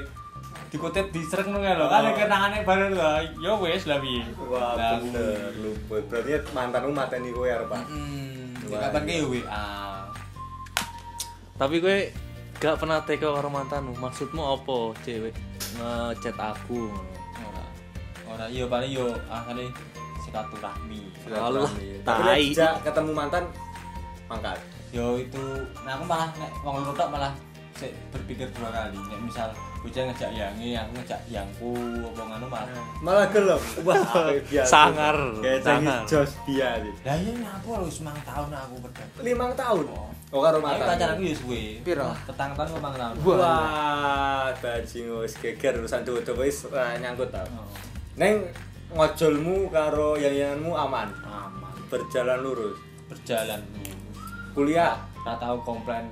Dikutip 0.75 1.07
disereng 1.15 1.55
ngono 1.55 1.71
lho. 1.79 1.87
Kan 1.87 2.03
Oh. 2.09 2.15
kenangane 2.17 2.59
bareng 2.67 2.93
lho. 2.99 3.11
Ya 3.39 3.53
wis 3.61 3.85
lah 3.87 4.03
piye. 4.03 4.25
wah 4.43 4.75
bener 4.75 5.55
lu 5.61 5.71
berarti 5.87 6.33
mantanmu 6.51 6.91
mateni 6.91 7.31
kowe 7.31 7.47
arep 7.47 7.69
Pak 7.71 7.83
Hmm, 7.87 8.57
Wah, 8.73 8.81
kapan 8.91 9.03
iya. 9.07 9.21
ke 9.23 9.31
WA. 9.31 9.67
Tapi 11.61 11.77
gue 11.79 11.97
gak 12.59 12.81
pernah 12.81 12.99
teko 13.07 13.39
karo 13.39 13.49
mantanmu. 13.53 13.95
Maksudmu 13.95 14.43
apa, 14.43 14.79
cewek 15.07 15.35
ngechat 15.79 16.35
aku? 16.35 16.91
Ora. 17.39 17.65
Ora 18.35 18.45
iya 18.51 18.65
paling 18.67 18.91
yo 18.91 19.15
asale 19.31 19.71
silaturahmi. 20.25 21.01
Allah, 21.31 21.71
tapi 22.03 22.23
tai. 22.27 22.81
ketemu 22.83 23.11
mantan 23.15 23.45
mangkat 24.27 24.59
Yo 24.93 25.17
itu 25.17 25.41
nah 25.89 25.97
aku 25.97 26.05
malah 26.05 26.29
nek 26.37 26.51
wong 26.61 26.85
malah 26.85 27.33
sik 27.75 27.93
berpikir 28.11 28.49
dua 28.51 28.69
kali. 28.69 28.99
Nek 28.99 29.21
misal 29.23 29.49
bocah 29.79 30.03
ngejak 30.05 30.31
yangi, 30.31 30.73
aku 30.73 30.91
ngejak 30.95 31.21
yangku 31.27 31.75
apa 32.05 32.23
ngono 32.25 32.47
malah. 32.47 32.85
malah 32.99 33.27
gelem 33.29 33.63
wah 33.83 33.99
biasa 34.51 34.69
Sangar, 34.69 35.17
kayak 35.39 35.61
sangar. 35.61 36.01
jos 36.07 36.33
dia 36.45 36.79
Lah 37.03 37.17
iya 37.17 37.33
nyapu 37.35 37.75
lho 37.75 37.85
wis 37.85 37.99
9 37.99 38.15
tahun 38.23 38.49
aku 38.53 38.75
pedang. 38.81 39.09
limang 39.21 39.53
tahun 39.53 39.85
oh 40.31 40.41
karo 40.41 40.57
Tapi 40.57 40.65
mantan 40.65 40.87
pacaranku 40.89 41.23
ya 41.23 41.35
suwe. 41.35 41.63
Piro? 41.83 42.09
Petang 42.25 42.51
tahun 42.55 42.69
memang 42.73 42.95
tahun. 42.95 43.15
wah 43.27 44.49
bajing 44.55 45.07
wis 45.19 45.35
geger 45.37 45.75
urusan 45.77 46.01
cowok 46.03 46.39
wis 46.39 46.57
nyangkut 46.97 47.29
tau 47.29 47.43
Oh, 47.53 47.67
neng 48.15 48.47
ngojolmu 48.89 49.67
karo 49.69 50.15
yang-yanganmu 50.15 50.71
aman 50.71 51.09
aman. 51.23 51.75
berjalan 51.89 52.39
lurus 52.39 52.77
Berjalan 53.09 53.61
kuliah 54.53 54.95
Ora 55.19 55.39
tau 55.39 55.55
komplain. 55.61 56.07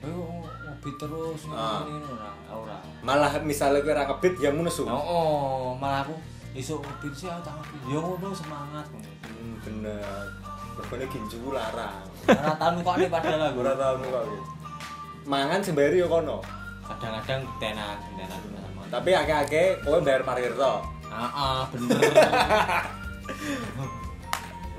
Oh, 0.00 0.39
ngopi 0.80 0.96
terus 0.96 1.40
Ah. 1.52 1.84
ngene 1.84 2.08
ora 2.08 2.32
ora. 2.48 2.76
malah 3.04 3.28
misalnya 3.44 3.84
kowe 3.84 3.92
ra 3.92 4.08
kebit 4.08 4.40
ya 4.40 4.48
nesu 4.48 4.88
Oh, 4.88 4.96
oh, 4.96 5.76
malah 5.76 6.00
aku 6.02 6.16
esuk 6.56 6.80
ngopi 6.80 7.12
sih 7.12 7.28
aku 7.28 7.44
tak 7.44 7.52
ngopi. 7.52 7.76
Ya 7.84 8.00
ngono 8.00 8.32
semangat 8.32 8.88
ngono. 8.88 9.10
hmm, 9.28 9.54
bener 9.60 10.24
Mergone 10.72 11.04
ginjuku 11.04 11.52
larang 11.52 12.00
Ora 12.24 12.56
tau 12.56 12.70
nukokne 12.72 13.06
padahal 13.12 13.52
aku. 13.52 13.60
ora 13.60 13.72
tau 13.76 13.92
kok 14.00 14.24
mangan 15.28 15.60
sembari 15.60 16.00
yo 16.00 16.08
kono 16.08 16.40
Kadang-kadang 16.80 17.44
tenan, 17.60 17.96
tenan 18.16 18.40
tapi 18.88 19.12
akeh-akeh 19.12 19.84
kowe 19.84 20.00
bayar 20.00 20.24
parkir 20.24 20.50
to 20.50 20.74
ah, 21.06 21.62
bener. 21.68 22.00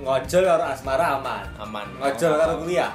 ngojol 0.01 0.43
karo 0.43 0.65
asmara 0.65 1.21
aman 1.21 1.45
Aman. 1.61 1.85
ngojol 2.01 2.33
karo 2.33 2.53
kuliah 2.59 2.89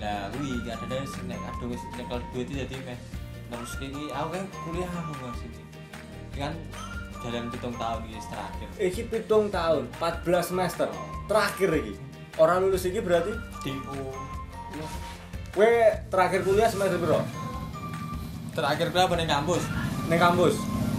Lah 0.00 0.32
kuwi 0.32 0.64
kadang 0.64 1.04
sing 1.04 1.28
nek 1.28 1.36
aduh 1.44 1.68
wis 1.68 1.82
nyekel 1.94 2.20
duit 2.32 2.48
iki 2.48 2.56
dadi 2.64 2.76
meh 2.88 2.98
terus 3.50 3.72
iki 3.84 4.08
aku 4.08 4.28
kan 4.32 4.44
kuliah 4.64 4.90
aku 4.90 5.12
Mas 5.20 5.40
ini. 5.44 5.62
Kan 6.32 6.52
jalan 7.20 7.44
pitung 7.52 7.74
tahun 7.76 8.00
iki 8.08 8.20
terakhir. 8.32 8.68
iki 8.80 9.02
pitung 9.12 9.44
tahun 9.52 9.84
14 10.00 10.50
semester 10.56 10.88
terakhir 11.28 11.70
iki 11.76 11.94
orang 12.40 12.64
lulus 12.64 12.88
iki 12.88 13.04
berarti 13.04 13.36
DO. 13.60 14.00
kowe 15.52 15.72
terakhir 16.08 16.40
kuliah 16.46 16.70
semester 16.70 16.96
berapa 16.96 17.26
Terakhir 18.50 18.88
berapa 18.90 19.12
ning 19.20 19.28
kampus? 19.28 19.62
ning 20.08 20.16
kampus 20.16 20.54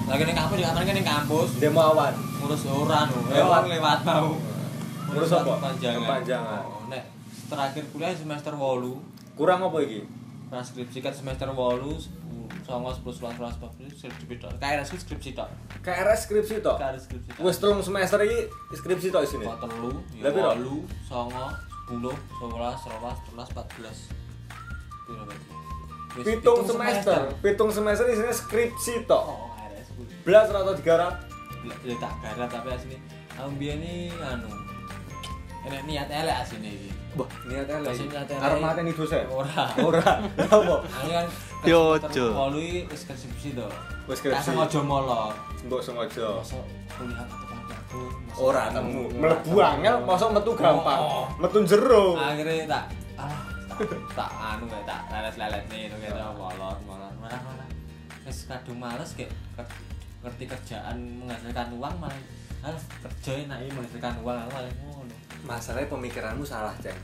Lagi 0.06 0.24
ning 0.28 0.38
kampus 0.38 0.56
juga 0.60 0.72
kan 0.76 0.84
ning 0.94 1.08
kampus. 1.08 1.50
demo 1.58 1.82
awan 1.82 2.14
Ngurus 2.42 2.66
ora 2.66 3.06
no. 3.06 3.22
Lewat. 3.30 3.62
Lewat 3.70 4.00
mau. 4.02 4.34
Ngurus 5.14 5.30
apa? 5.30 5.52
Kepanjangan. 5.62 6.02
Kepanjangan. 6.02 6.64
Terakhir 7.52 7.84
kuliah 7.92 8.16
semester 8.16 8.56
8. 8.56 9.36
kurang 9.36 9.60
apa 9.62 9.78
iki 9.84 10.08
Pas 10.48 10.64
skripsi 10.64 11.00
kan 11.00 11.12
semester 11.12 11.48
8, 11.48 11.56
10, 11.84 12.68
11, 12.68 13.04
11, 13.04 13.36
12, 13.40 13.60
13, 13.60 14.00
skripsi 14.00 14.36
tok. 14.40 14.52
KRS 14.60 14.88
ku 14.92 14.98
skripsi 14.98 15.32
tok. 15.36 15.50
KRS 15.84 16.20
skripsi 16.24 16.56
to 16.60 16.72
KRS 16.76 17.04
skripsi 17.08 17.30
tok. 17.32 17.40
wis 17.44 17.56
telung 17.60 17.80
semester 17.80 18.20
iki 18.24 18.40
skripsi 18.72 19.08
to 19.10 19.20
isine 19.20 19.44
Kok 19.44 19.60
telu, 19.64 19.92
ya 20.16 20.32
wolu, 20.32 20.84
songo, 21.04 21.48
sepuluh, 21.52 22.16
sebelas, 22.40 22.76
sebelas, 22.80 23.18
sebelas, 23.24 23.48
empat 23.52 23.68
belas. 23.76 23.98
Piro 25.08 25.24
pitung 26.12 26.60
semester 26.64 27.20
pitung 27.40 27.72
semester 27.72 28.06
isine 28.08 28.32
skripsi 28.32 29.08
to 29.08 29.16
Oh, 29.20 29.52
RS 29.72 29.88
ku. 29.96 30.04
belas 30.24 30.48
atau 30.48 30.76
digarap 30.76 31.16
Ya 31.84 31.96
tak 32.00 32.12
garap 32.20 32.48
tapi 32.48 32.70
asine 32.72 32.98
aku 33.36 33.52
biyen 33.56 33.80
iki 33.80 34.12
anu. 34.20 34.50
Enek 35.64 35.82
niat 35.88 36.10
elek 36.10 36.36
asine 36.44 36.68
iki. 36.68 36.92
Wah, 37.12 37.28
niatnya 37.44 37.76
niatnya 37.84 38.36
Arep 38.40 38.60
mateni 38.64 38.92
dosen. 38.96 39.28
Ora. 39.28 39.64
Ora. 39.88 40.12
Lha 40.24 40.48
apa? 40.48 40.76
Kan 40.88 41.28
Yo, 41.72 42.00
semester 42.00 42.10
Jo. 42.16 42.26
wolu 42.34 42.64
wis 42.88 43.00
skripsi 43.04 43.50
to. 43.54 43.68
Wis 44.08 44.18
skripsi. 44.24 44.56
sengaja 44.56 44.80
molor. 44.80 45.36
Mbok 45.68 45.82
sengaja. 45.84 46.40
Masa 46.40 46.60
kuliah 46.96 47.28
Ora 48.40 48.72
temu. 48.72 49.12
Mlebu 49.12 49.56
angel, 49.60 49.96
mosok 50.08 50.30
metu 50.32 50.52
gampang. 50.56 51.00
Oh. 51.04 51.28
Metu 51.36 51.60
jero. 51.68 52.16
akhirnya 52.16 52.64
tak 52.66 52.84
alah 53.20 53.52
tak, 54.16 54.30
anu 54.30 54.66
tak 54.86 55.02
lelet-lelet 55.10 55.64
nih 55.74 55.90
gitu 55.90 56.18
molor 56.38 56.78
molor 56.86 57.14
malah 57.18 57.42
wis 58.26 58.46
kadung 58.46 58.78
males 58.78 59.12
kayak 59.18 59.34
ngerti 60.22 60.46
kerjaan 60.46 60.98
menghasilkan 61.18 61.74
uang 61.82 61.96
malah 61.98 62.22
harus 62.62 62.84
kerja 63.02 63.32
enak 63.50 63.58
ini 63.66 63.72
menghasilkan 63.74 64.22
uang 64.22 64.38
aku 64.38 64.52
malah 64.54 64.72
Masalahnya 65.46 65.90
pemikiranmu 65.90 66.46
salah, 66.46 66.74
Ceng. 66.82 66.98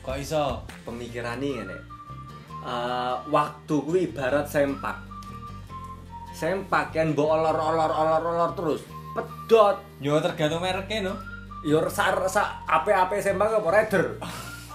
kok 0.00 0.16
iso 0.16 0.64
Pemikiran 0.80 1.36
ini 1.44 1.60
ngene. 1.60 1.76
Eh, 2.64 3.14
waktu 3.28 3.74
kuwi 3.84 4.12
ibarat 4.12 4.48
sempak. 4.48 4.96
Sempak 6.32 6.92
kan 6.96 7.12
mbok 7.12 7.28
olor-olor 7.28 7.90
olor-olor 7.92 8.50
terus. 8.56 8.80
Pedot. 9.12 9.76
yo 10.00 10.16
tergantung 10.22 10.62
mereknya 10.62 11.10
no 11.10 11.14
Yo 11.60 11.84
sa 11.92 12.16
sa 12.24 12.64
ape-ape 12.64 13.20
sempak 13.20 13.60
apa 13.60 13.68
rider. 13.68 14.16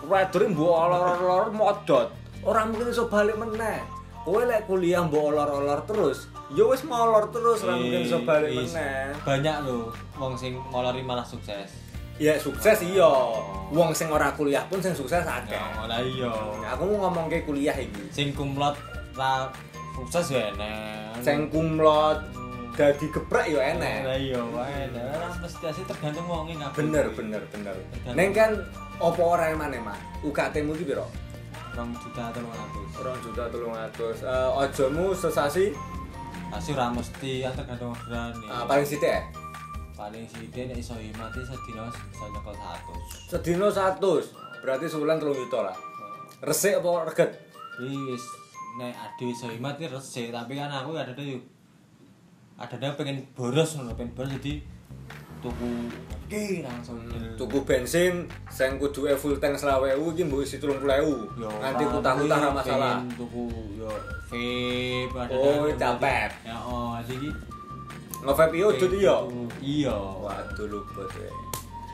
Rider 0.05 0.43
mbok 0.53 0.69
olor-olor 0.69 1.49
modot. 1.49 2.13
Ora 2.45 2.69
mungkin 2.69 2.93
iso 2.93 3.09
balik 3.09 3.37
meneh. 3.37 3.81
Kowe 4.25 4.41
lek 4.45 4.69
kuliah 4.69 5.01
mbok 5.05 5.33
olor-olor 5.33 5.85
terus, 5.85 6.29
yo 6.53 6.69
wis 6.69 6.85
molor 6.85 7.33
terus 7.33 7.65
ora 7.65 7.73
mungkin 7.73 8.05
iso 8.05 8.21
balik 8.21 8.53
meneh. 8.53 9.13
banyak 9.25 9.65
loh 9.65 9.89
wong 10.21 10.37
sing 10.37 10.57
molori 10.69 11.01
malah 11.01 11.25
sukses 11.25 11.84
Ya 12.15 12.34
sukses 12.36 12.80
iya. 12.80 13.12
Wong 13.67 13.91
sing 13.91 14.08
ora 14.08 14.32
kuliah 14.32 14.63
pun 14.65 14.80
sing 14.80 14.93
sukses 14.93 15.21
akeh. 15.21 15.51
ya 15.51 15.84
lah 15.84 15.99
iya 15.99 16.32
Nah, 16.62 16.69
aku 16.71 16.86
mau 16.88 17.10
ngomong 17.10 17.28
ke 17.28 17.43
kuliah 17.43 17.73
iki. 17.73 18.08
sing 18.10 18.32
kumlot 18.32 18.78
ra 19.13 19.49
sukses 19.91 20.32
ya 20.32 20.54
enak 20.54 21.19
Sing 21.19 21.49
kumlot 21.49 22.23
dadi 22.73 23.08
geprek 23.08 23.47
yo 23.47 23.58
lah 23.58 23.71
enek. 23.71 23.99
iya 24.15 24.39
wae 24.39 24.84
lah 24.91 25.32
mesti 25.39 25.63
asih 25.65 25.84
tergantung 25.84 26.23
wonge 26.25 26.54
kabeh 26.54 26.75
Bener 26.78 27.06
bener 27.10 27.41
bener. 27.49 27.75
Neng 28.12 28.32
kan 28.32 28.51
opo 28.97 29.34
ora 29.34 29.49
emane 29.49 29.80
mah? 29.80 29.95
UKT-mu 30.21 30.71
ki 30.73 30.86
piro? 30.86 31.08
rong 31.75 31.91
juta 31.99 32.32
atau 32.32 32.39
rong 32.39 32.56
atus 32.56 32.89
Orang 32.95 33.17
juta 33.19 33.43
telung 33.51 33.75
atus. 33.75 34.17
Eh, 34.23 34.49
ojomu 34.54 35.12
sesasi 35.12 35.75
Pasti 36.47 36.71
ora 36.71 36.88
mesti 36.88 37.43
ya 37.43 37.51
tergantung 37.51 37.91
orderan 37.91 38.32
ah, 38.47 38.63
paling 38.63 38.88
sithik 38.88 39.12
ya? 39.12 39.21
Paling 39.95 40.27
sithik 40.27 40.67
nek 40.67 40.75
iso 40.75 40.93
mati 41.15 41.39
sedina 41.39 41.88
bisa 41.88 42.25
nyekel 42.27 42.55
100. 42.55 43.31
Sedino 43.31 43.67
100. 43.71 44.60
Berarti 44.60 44.86
sebulan 44.91 45.17
telung 45.23 45.39
juta 45.39 45.71
lah. 45.71 45.75
Resik 46.43 46.84
apa 46.84 47.08
reget? 47.08 47.31
Wis 47.79 48.23
nek 48.75 48.91
ade 48.91 49.25
iso 49.31 49.47
mati 49.63 49.88
resik, 49.88 50.36
tapi 50.36 50.60
kan 50.60 50.67
aku 50.67 50.99
ada 50.99 51.15
yuk 51.23 51.39
ada 52.55 52.91
pengen 52.95 53.23
boros 53.36 53.75
ngono, 53.75 53.95
pengen 53.95 54.15
boros 54.15 54.31
jadi 54.39 54.63
tuku 55.43 55.71
oke 56.12 56.45
langsung. 56.65 56.97
Tuku 57.39 57.58
bensin 57.63 58.27
sing 58.51 58.81
kudu 58.81 59.08
full 59.15 59.38
tank 59.39 59.55
20.000 59.60 59.95
iki 59.95 60.23
mbok 60.27 60.41
isi 60.43 60.58
30.000. 60.58 61.39
Yo, 61.39 61.47
Nganti 61.47 61.84
kutah-kutah 61.86 62.38
kuwi 62.41 62.51
masalah. 62.55 62.95
Tuku 63.13 63.43
yo 63.77 63.91
vape 64.27 65.12
ada 65.13 65.36
Oh, 65.36 65.69
capek. 65.71 66.29
Ya 66.43 66.58
oh, 66.58 66.97
jadi 67.05 67.29
Nge-vape 68.25 68.55
yo 68.57 68.69
jut 68.73 68.91
iya. 68.97 69.15
Iya. 69.61 69.95
Waduh 69.95 70.65
luput 70.65 71.09
we. 71.21 71.29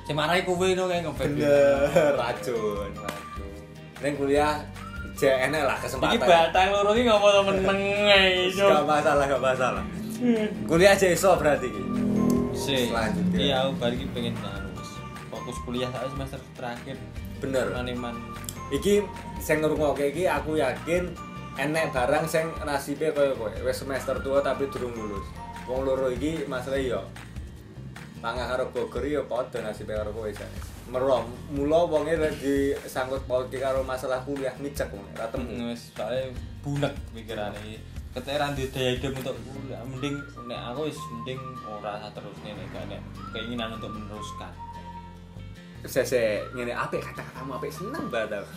Sing 0.08 0.16
marai 0.16 0.48
kuwi 0.48 0.74
no 0.74 0.88
kayak 0.88 1.04
nge-vape. 1.04 1.28
Bener, 1.36 2.16
racun. 2.16 2.90
Racun. 2.96 3.52
Neng 4.00 4.14
kuliah 4.16 4.64
enek 5.22 5.62
lah 5.68 5.78
kesempatan. 5.78 6.18
Iki 6.18 6.26
batang 6.26 6.68
loro 6.74 6.92
iki 6.98 7.04
ngopo 7.06 7.28
meneng 7.46 7.80
ae, 8.10 8.50
Gak 8.58 8.88
masalah, 8.88 9.24
gak 9.30 9.44
masalah. 9.44 9.84
Kuliah 10.66 10.98
aja 10.98 11.08
iso 11.12 11.38
berarti 11.38 11.70
iki. 11.70 11.84
Sih. 12.58 12.90
Selanjutnya. 12.90 13.38
Iya, 13.38 13.56
aku 13.68 13.72
balik 13.78 13.98
iki 14.02 14.08
pengen 14.16 14.34
wis 14.80 14.92
fokus 15.30 15.58
kuliah 15.68 15.90
saya 15.94 16.10
semester 16.10 16.40
terakhir. 16.58 16.98
Bener. 17.38 17.66
Maneman. 17.76 18.16
Iki 18.74 19.06
sing 19.44 19.62
ngrungokke 19.62 20.10
iki 20.10 20.26
aku 20.26 20.58
yakin 20.58 21.12
enek 21.60 21.92
barang 21.92 22.26
sing 22.26 22.48
nasibe 22.64 23.12
kaya 23.12 23.36
kowe 23.36 23.52
wis 23.52 23.78
semester 23.78 24.16
tua 24.24 24.40
tapi 24.42 24.66
durung 24.72 24.96
lulus. 24.96 25.28
Wong 25.70 25.86
loro 25.86 26.10
iki 26.10 26.46
masalah 26.50 26.82
yo. 26.82 27.02
Mangga 28.22 28.46
karo 28.54 28.70
Bogor 28.70 29.06
yo 29.06 29.26
padha 29.26 29.62
nasibe 29.62 29.94
karo 29.94 30.14
kowe 30.14 30.30
jan. 30.30 30.50
Meroh, 30.92 31.26
mula 31.54 31.88
wonge 31.88 32.18
lek 32.18 32.38
disangkut 32.42 33.26
pautke 33.26 33.58
karo 33.58 33.82
masalah 33.82 34.22
kuliah 34.22 34.54
micek 34.62 34.90
wong 34.94 35.06
ora 35.18 35.26
temu. 35.30 35.74
Wis 35.74 35.94
soalnya 35.94 36.30
bunek 36.62 36.94
pikirane 37.14 37.58
iki. 37.66 37.78
Keteran 38.12 38.52
di 38.52 38.68
daya 38.68 39.00
hidup 39.00 39.24
untuk 39.24 39.38
kuliah, 39.48 39.80
mending 39.88 40.20
nek 40.44 40.60
aku 40.74 40.92
wis 40.92 41.00
mending 41.16 41.40
ora 41.64 42.12
terusne 42.12 42.52
nek 42.52 42.68
gak 42.76 42.86
nek 42.92 43.02
keinginan 43.32 43.80
untuk 43.80 43.90
meneruskan. 43.96 44.52
Sese 45.88 46.46
ngene 46.54 46.76
apik 46.76 47.02
kata-katamu 47.02 47.58
apik 47.58 47.72
seneng 47.74 48.06
banget. 48.12 48.44
aku. 48.44 48.52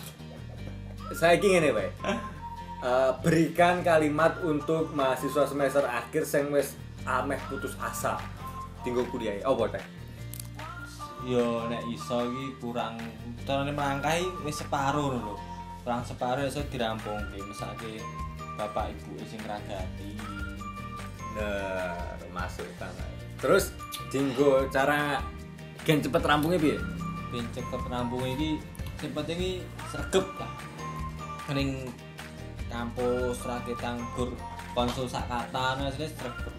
Saiki 1.16 1.56
ngene 1.56 1.70
wae. 1.72 1.88
Eh, 2.84 3.12
berikan 3.24 3.80
kalimat 3.80 4.44
untuk 4.44 4.92
mahasiswa 4.92 5.48
semester 5.48 5.88
akhir 5.88 6.28
sing 6.28 6.52
wis 6.52 6.76
ameh 7.04 7.40
putus 7.48 7.76
asa 7.80 8.20
tinggal 8.84 9.04
kuliah. 9.12 9.36
Apa 9.44 9.68
teh? 9.76 9.84
Yo 11.24 11.64
nek 11.72 11.80
iso 11.88 12.20
iki 12.28 12.60
kurang 12.60 13.00
carane 13.48 13.72
melangkahi 13.72 14.28
wis 14.44 14.60
separo 14.60 15.16
lho. 15.16 15.34
Kurang 15.84 16.04
separo 16.04 16.44
iso 16.44 16.60
dirampungke, 16.68 17.40
mesake 17.44 18.00
bapak 18.56 18.92
ibu 18.92 19.16
sing 19.28 19.40
ngragati. 19.40 20.16
Bener, 21.34 22.18
masuk 22.30 22.68
banget. 22.76 23.10
Terus 23.40 23.74
dinggo 24.08 24.68
cara 24.72 25.20
gen 25.84 26.00
cepet 26.00 26.22
rampungnya 26.24 26.60
piye? 26.60 26.76
Ben 27.32 27.44
cepet 27.52 27.82
rampung 27.90 28.24
iki 28.24 28.60
sing 29.00 29.10
penting 29.12 29.36
iki 29.36 29.52
sregep 29.92 30.24
lah. 30.40 30.52
Ning 31.52 31.88
kampus 32.72 33.44
rakit 33.44 33.76
anggur 33.84 34.32
konsul 34.72 35.04
sak 35.04 35.28
kata 35.28 35.80
nah 35.80 35.88
wis 35.92 36.12
sregep. 36.16 36.54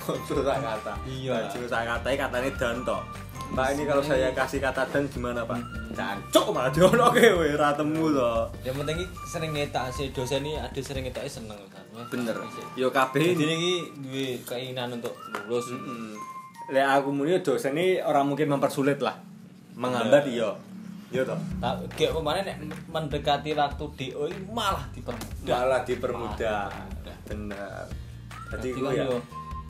Konsul 0.00 0.40
sak 0.42 0.58
kata. 0.64 0.92
Iya. 1.04 1.46
Konsul 1.46 1.64
sak 1.68 1.82
kata 1.84 2.08
katanya 2.16 2.50
dan 2.56 2.76
tok. 2.82 3.02
Mbak 3.50 3.66
ini 3.74 3.82
kalau 3.82 3.98
saya 3.98 4.30
kasih 4.30 4.62
kata 4.62 4.86
dan 4.94 5.10
gimana 5.10 5.42
pak? 5.42 5.58
Cancuk 5.90 6.54
malah 6.54 6.70
diono 6.70 7.10
ke 7.10 7.34
we 7.34 7.50
ratemu 7.58 8.14
toh. 8.14 8.46
Yang 8.62 8.74
penting 8.78 8.96
iki 9.02 9.06
sering 9.26 9.50
ngetak 9.50 9.90
si 9.90 10.14
dosen 10.14 10.46
ini 10.46 10.54
ada 10.54 10.78
sering 10.78 11.02
ngetak 11.02 11.26
seneng 11.26 11.58
kan. 11.66 11.82
Bener. 12.14 12.38
Yo 12.78 12.94
kabeh 12.94 13.34
ini 13.34 13.82
duwe 13.98 14.38
keinginan 14.46 14.94
untuk 15.02 15.18
lulus. 15.50 15.74
Mm. 15.74 16.14
Lek 16.70 16.86
aku 16.86 17.10
muni 17.10 17.42
dosen 17.42 17.74
ini 17.74 17.98
orang 17.98 18.30
mungkin 18.30 18.54
mempersulit 18.54 19.02
lah. 19.02 19.18
Menghambat 19.74 20.30
iya. 20.30 20.54
Iya 21.10 21.26
toh. 21.26 21.38
Nah, 21.58 21.74
kayak 21.98 22.14
kemarin 22.14 22.46
nek 22.46 22.56
mendekati 22.86 23.50
waktu 23.58 23.82
DO 23.98 24.30
ini 24.30 24.46
malah 24.46 24.86
dipermudah. 24.94 25.50
Malah 25.58 25.80
dipermudah. 25.82 26.70
Bener. 27.26 27.82
Jadi 28.54 28.68
Jadi 28.70 28.78
gue 28.78 28.92
ya. 28.94 29.06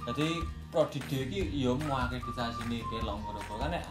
Jadi 0.08 0.28
prodi 0.70 0.98
DO 1.10 1.18
iki 1.28 1.40
yo 1.52 1.74
mau 1.84 1.98
akreditasi 2.06 2.70
nih 2.70 2.80
kelong 2.88 3.20
ngono 3.20 3.40
kan 3.58 3.74
nek 3.74 3.84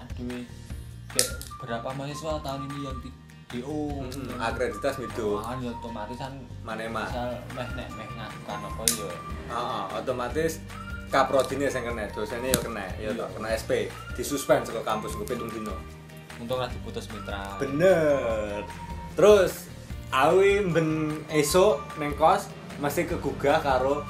kayak 1.09 1.29
berapa 1.59 1.89
mahasiswa 1.97 2.39
tahun 2.41 2.69
ini 2.69 2.77
yang 2.85 2.97
di 3.01 3.09
DO. 3.49 4.05
Mm, 4.05 4.37
akreditas 4.37 4.95
itu 5.01 5.41
Kan 5.41 5.57
ya 5.59 5.73
otomatis 5.73 6.17
kan 6.21 6.33
manema. 6.61 7.09
misal 7.09 7.33
meh 7.57 7.67
nek 7.73 7.87
meh 7.97 8.07
ngajukan 8.13 8.59
apa 8.61 8.83
yo. 8.93 9.09
Heeh, 9.49 9.83
otomatis 9.97 10.61
kaprodine 11.09 11.65
sing 11.65 11.81
kena, 11.81 12.05
dosennya 12.13 12.53
yo 12.53 12.61
kena, 12.61 12.85
yo 13.01 13.09
toh, 13.17 13.25
kena 13.33 13.49
SP, 13.57 13.89
disuspend 14.13 14.69
saka 14.69 14.85
kampus 14.85 15.17
gue 15.17 15.25
pitung 15.25 15.49
dino. 15.49 15.73
Untung 16.37 16.61
lah 16.61 16.69
diputus 16.69 17.09
mitra. 17.09 17.57
Bener. 17.57 18.61
Terus 19.17 19.65
awi 20.13 20.69
ben 20.69 21.19
esuk 21.33 21.81
neng 21.97 22.13
kos 22.13 22.47
masih 22.77 23.09
kegugah 23.09 23.59
karo 23.65 24.05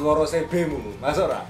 suara 0.00 0.24
CB-mu. 0.24 0.80
Masuk 0.96 1.28
ora? 1.28 1.44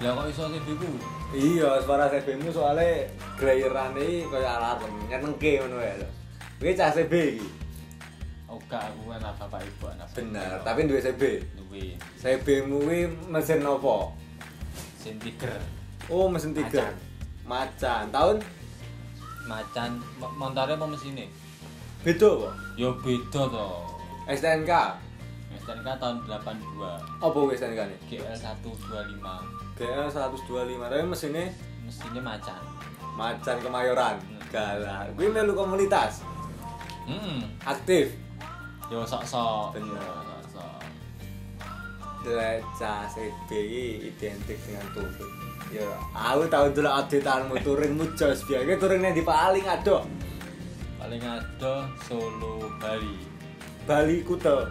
Lah 0.00 0.10
kok 0.14 0.26
iso 0.30 0.46
sih 0.46 0.60
ku? 0.64 0.88
Iya, 1.30 1.82
suara 1.82 2.06
CB-mu 2.06 2.48
soalnya 2.48 3.04
grayerane 3.34 4.24
kaya 4.24 4.50
alarm, 4.56 4.86
nyenengke 5.06 5.58
ngono 5.58 5.76
ya. 5.76 5.94
Kuwi 6.56 6.72
cah 6.72 6.88
CB 6.88 7.12
iki. 7.36 7.48
Oh 8.46 8.58
gak 8.66 8.82
aku 8.84 9.10
kan 9.10 9.22
bapak 9.22 9.62
ibu 9.62 9.86
anak. 9.86 10.06
Bener, 10.10 10.58
tapi 10.62 10.86
duwe 10.86 10.98
CB. 10.98 11.22
duwe 11.54 11.94
CB-mu 12.16 12.80
kuwi 12.80 13.00
mesin 13.26 13.62
apa? 13.62 13.96
sin 15.00 15.16
tiger 15.16 15.56
Oh, 16.06 16.26
mesin 16.26 16.50
tiga. 16.52 16.90
Macan. 17.46 18.10
Tahun 18.10 18.36
macan 19.46 19.90
mo- 20.18 20.34
montore 20.36 20.74
apa 20.74 20.84
mesine? 20.84 21.30
beda 22.02 22.26
apa? 22.26 22.50
Yo 22.74 22.90
beda 22.98 23.42
to. 23.46 23.68
STNK. 24.26 24.72
STNK 25.70 25.88
tahun 25.96 26.16
82, 26.26 27.22
Apa 27.22 27.30
kuwi 27.32 27.54
STNK 27.54 27.80
ne? 27.86 27.96
GL 28.06 28.34
125. 28.34 29.78
GL 29.78 30.08
125, 30.10 30.50
tapi 30.82 31.04
mesinnya 31.04 31.46
Mesinnya 31.80 32.18
macan. 32.20 32.60
macan 33.14 33.56
kemayoran. 33.58 34.16
Galah. 34.48 35.06
Kuwi 35.14 35.30
melu 35.30 35.54
komunitas. 35.54 36.26
Hmm. 37.06 37.46
Aktif. 37.62 38.10
Yo 38.88 39.06
sok-sok. 39.06 39.74
Bener. 39.74 40.02
Dreca 42.20 43.08
CB 43.08 43.48
identik 44.04 44.60
dengan 44.60 44.84
touring. 44.92 45.32
Ya, 45.72 45.88
aku 46.12 46.44
tau 46.50 46.68
dulu 46.68 46.84
updateanmu 46.84 47.56
touringmu 47.64 48.04
jos 48.12 48.44
biar 48.44 48.66
touring 48.76 49.00
yang 49.00 49.14
di 49.14 49.22
paling 49.22 49.64
adoh. 49.64 50.02
paling 51.00 51.22
ada 51.22 51.88
Solo 52.04 52.68
Bali 52.76 53.16
Bali 53.88 54.20
Kuta. 54.20 54.68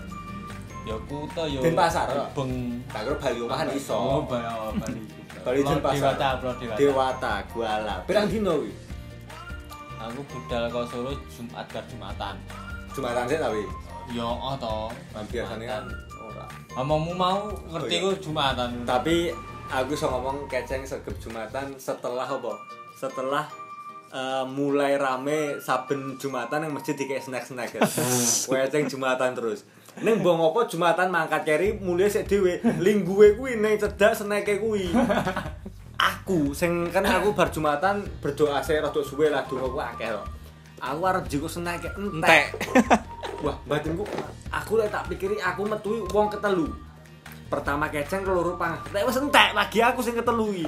Ya 0.89 0.97
kuto 1.05 1.43
ya 1.45 1.59
Denpasar, 1.61 2.09
Beng 2.33 2.81
Tak 2.89 3.05
kira 3.05 3.15
Bali 3.15 3.39
omahan 3.39 3.67
Oh, 3.69 3.77
iso. 3.77 3.97
Bali 4.25 4.41
oh, 4.43 4.73
Bali 4.73 4.99
Bali 5.45 5.59
Pulau 5.61 5.71
Denpasar. 5.77 6.17
Dewata 6.17 6.27
Pulau 6.35 6.55
Dewata 6.57 6.75
Dewata, 6.75 7.33
Kuala. 7.47 7.95
Pirang 8.03 8.25
dino 8.25 8.53
kuwi? 8.57 8.73
aku 9.99 10.23
budal 10.25 10.63
ke 10.65 10.79
Solo 10.87 11.11
Jumat 11.27 11.67
bar 11.67 11.83
Jumatan 11.85 12.35
Jumatan 12.89 13.23
sih 13.27 13.35
tapi. 13.35 13.61
ya 14.09 14.23
oh 14.23 14.55
Nah, 15.13 15.21
biasanya 15.27 15.65
kan 15.69 15.83
ora. 16.17 16.45
Ngomongmu 16.73 17.13
mau 17.13 17.51
ngerti 17.67 17.99
Oh, 17.99 18.01
iya. 18.01 18.05
ku 18.07 18.23
Jumatan 18.23 18.69
Tapi 18.81 19.29
aku 19.67 19.93
iso 19.93 20.07
ngomong 20.07 20.47
keceng 20.47 20.81
segep 20.81 21.13
Jumatan 21.19 21.75
setelah 21.75 22.23
apa? 22.23 22.55
Setelah 22.95 23.45
eh, 24.09 24.45
mulai 24.47 24.95
rame 24.95 25.59
saben 25.59 26.15
Jumatan 26.15 26.63
yang 26.63 26.73
masjid 26.73 26.95
dikek 26.95 27.19
snack-snack. 27.19 27.75
Keceng 28.49 28.87
Jumatan 28.87 29.35
terus. 29.35 29.67
Ning 29.99 30.23
mbong 30.23 30.39
apa 30.39 30.63
Jumatan 30.71 31.11
mangkat 31.11 31.43
keri 31.43 31.75
mulai 31.75 32.07
sik 32.07 32.31
dhewe. 32.31 32.63
Lingguwe 32.79 33.35
kuwi 33.35 33.59
ning 33.59 33.75
cedak 33.75 34.15
sneke 34.15 34.63
kuwi. 34.63 34.95
Aku 35.99 36.55
sing 36.55 36.87
kan 36.87 37.03
aku 37.03 37.35
bar 37.35 37.51
Jumatan 37.51 38.07
berdoa 38.23 38.63
sik 38.63 38.79
rada 38.79 39.01
suwe 39.03 39.27
lah 39.27 39.43
donga 39.43 39.67
ku 39.67 39.79
akeh 39.79 40.07
lho. 40.07 40.23
Aku 40.79 41.03
arep 41.03 41.27
jiko 41.27 41.51
sneke 41.51 41.91
entek. 41.99 42.55
Wah, 43.43 43.55
batinku 43.67 44.03
aku 44.51 44.71
lek 44.79 44.91
tak 44.91 45.07
pikiri 45.11 45.39
aku 45.43 45.67
metu 45.67 46.07
wong 46.11 46.31
ketelu. 46.31 46.71
Pertama 47.51 47.91
keceng 47.91 48.23
keloro 48.23 48.55
pangan. 48.55 48.79
Nek 48.95 49.03
wis 49.03 49.19
entek 49.19 49.51
lagi 49.51 49.83
aku 49.83 49.99
sing 49.99 50.15
ketelu 50.15 50.63
iki. 50.63 50.67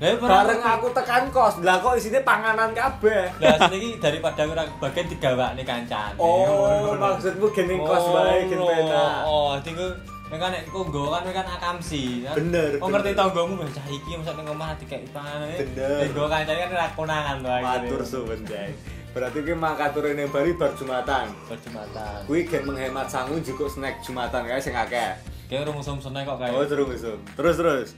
Lah 0.00 0.16
Bareng 0.16 0.64
aku 0.64 0.88
tekan 0.96 1.28
kos, 1.28 1.60
lah 1.60 1.76
kok 1.76 1.92
isine 1.92 2.24
panganan 2.24 2.72
kabeh. 2.72 3.28
Lah 3.36 3.68
sini 3.68 4.00
daripada 4.00 4.48
ora 4.48 4.64
bagian 4.80 5.04
digawakne 5.12 5.60
kancan. 5.60 6.16
Oh, 6.16 6.96
maksudmu 6.96 7.52
gene 7.52 7.76
kos 7.76 8.04
wae 8.08 8.48
gen 8.48 8.64
penak. 8.64 9.28
Oh, 9.28 9.60
tinggal 9.60 9.92
Mekan 10.30 10.54
nek 10.54 10.62
kok 10.70 10.86
nggo 10.86 11.10
kan 11.10 11.26
mekan 11.26 11.42
akamsi. 11.58 12.22
Bener, 12.22 12.78
Oh 12.78 12.86
ngerti 12.86 13.18
tanggomu 13.18 13.66
wis 13.66 13.74
cah 13.74 13.82
iki 13.90 14.14
mosok 14.14 14.38
ning 14.38 14.46
omah 14.46 14.78
dikek 14.78 15.02
panganan. 15.10 15.58
Bener. 15.58 16.06
Nek 16.06 16.14
kancane 16.14 16.58
kan 16.62 16.70
ora 16.70 16.88
konangan 16.94 17.36
to 17.42 17.48
Matur 17.50 18.02
suwun, 18.06 18.40
Jai. 18.46 18.70
Berarti 19.10 19.42
ki 19.42 19.58
makature 19.58 20.14
ning 20.14 20.30
Bali 20.30 20.54
bar 20.54 20.70
Jumatan. 20.78 21.34
Jumatan. 21.50 22.18
Kuwi 22.30 22.46
gen 22.46 22.62
menghemat 22.62 23.10
sangu 23.10 23.42
jukuk 23.42 23.66
snack 23.66 23.98
Jumatan 24.06 24.46
kae 24.46 24.62
sing 24.62 24.70
akeh. 24.70 25.18
Kayak 25.50 25.66
urung 25.66 25.82
musim-musimnya 25.82 26.22
kok 26.22 26.38
kayak 26.38 26.54
Oh, 26.54 26.62
terus 26.62 27.02
terus. 27.02 27.18
Terus 27.34 27.56
terus. 27.58 27.88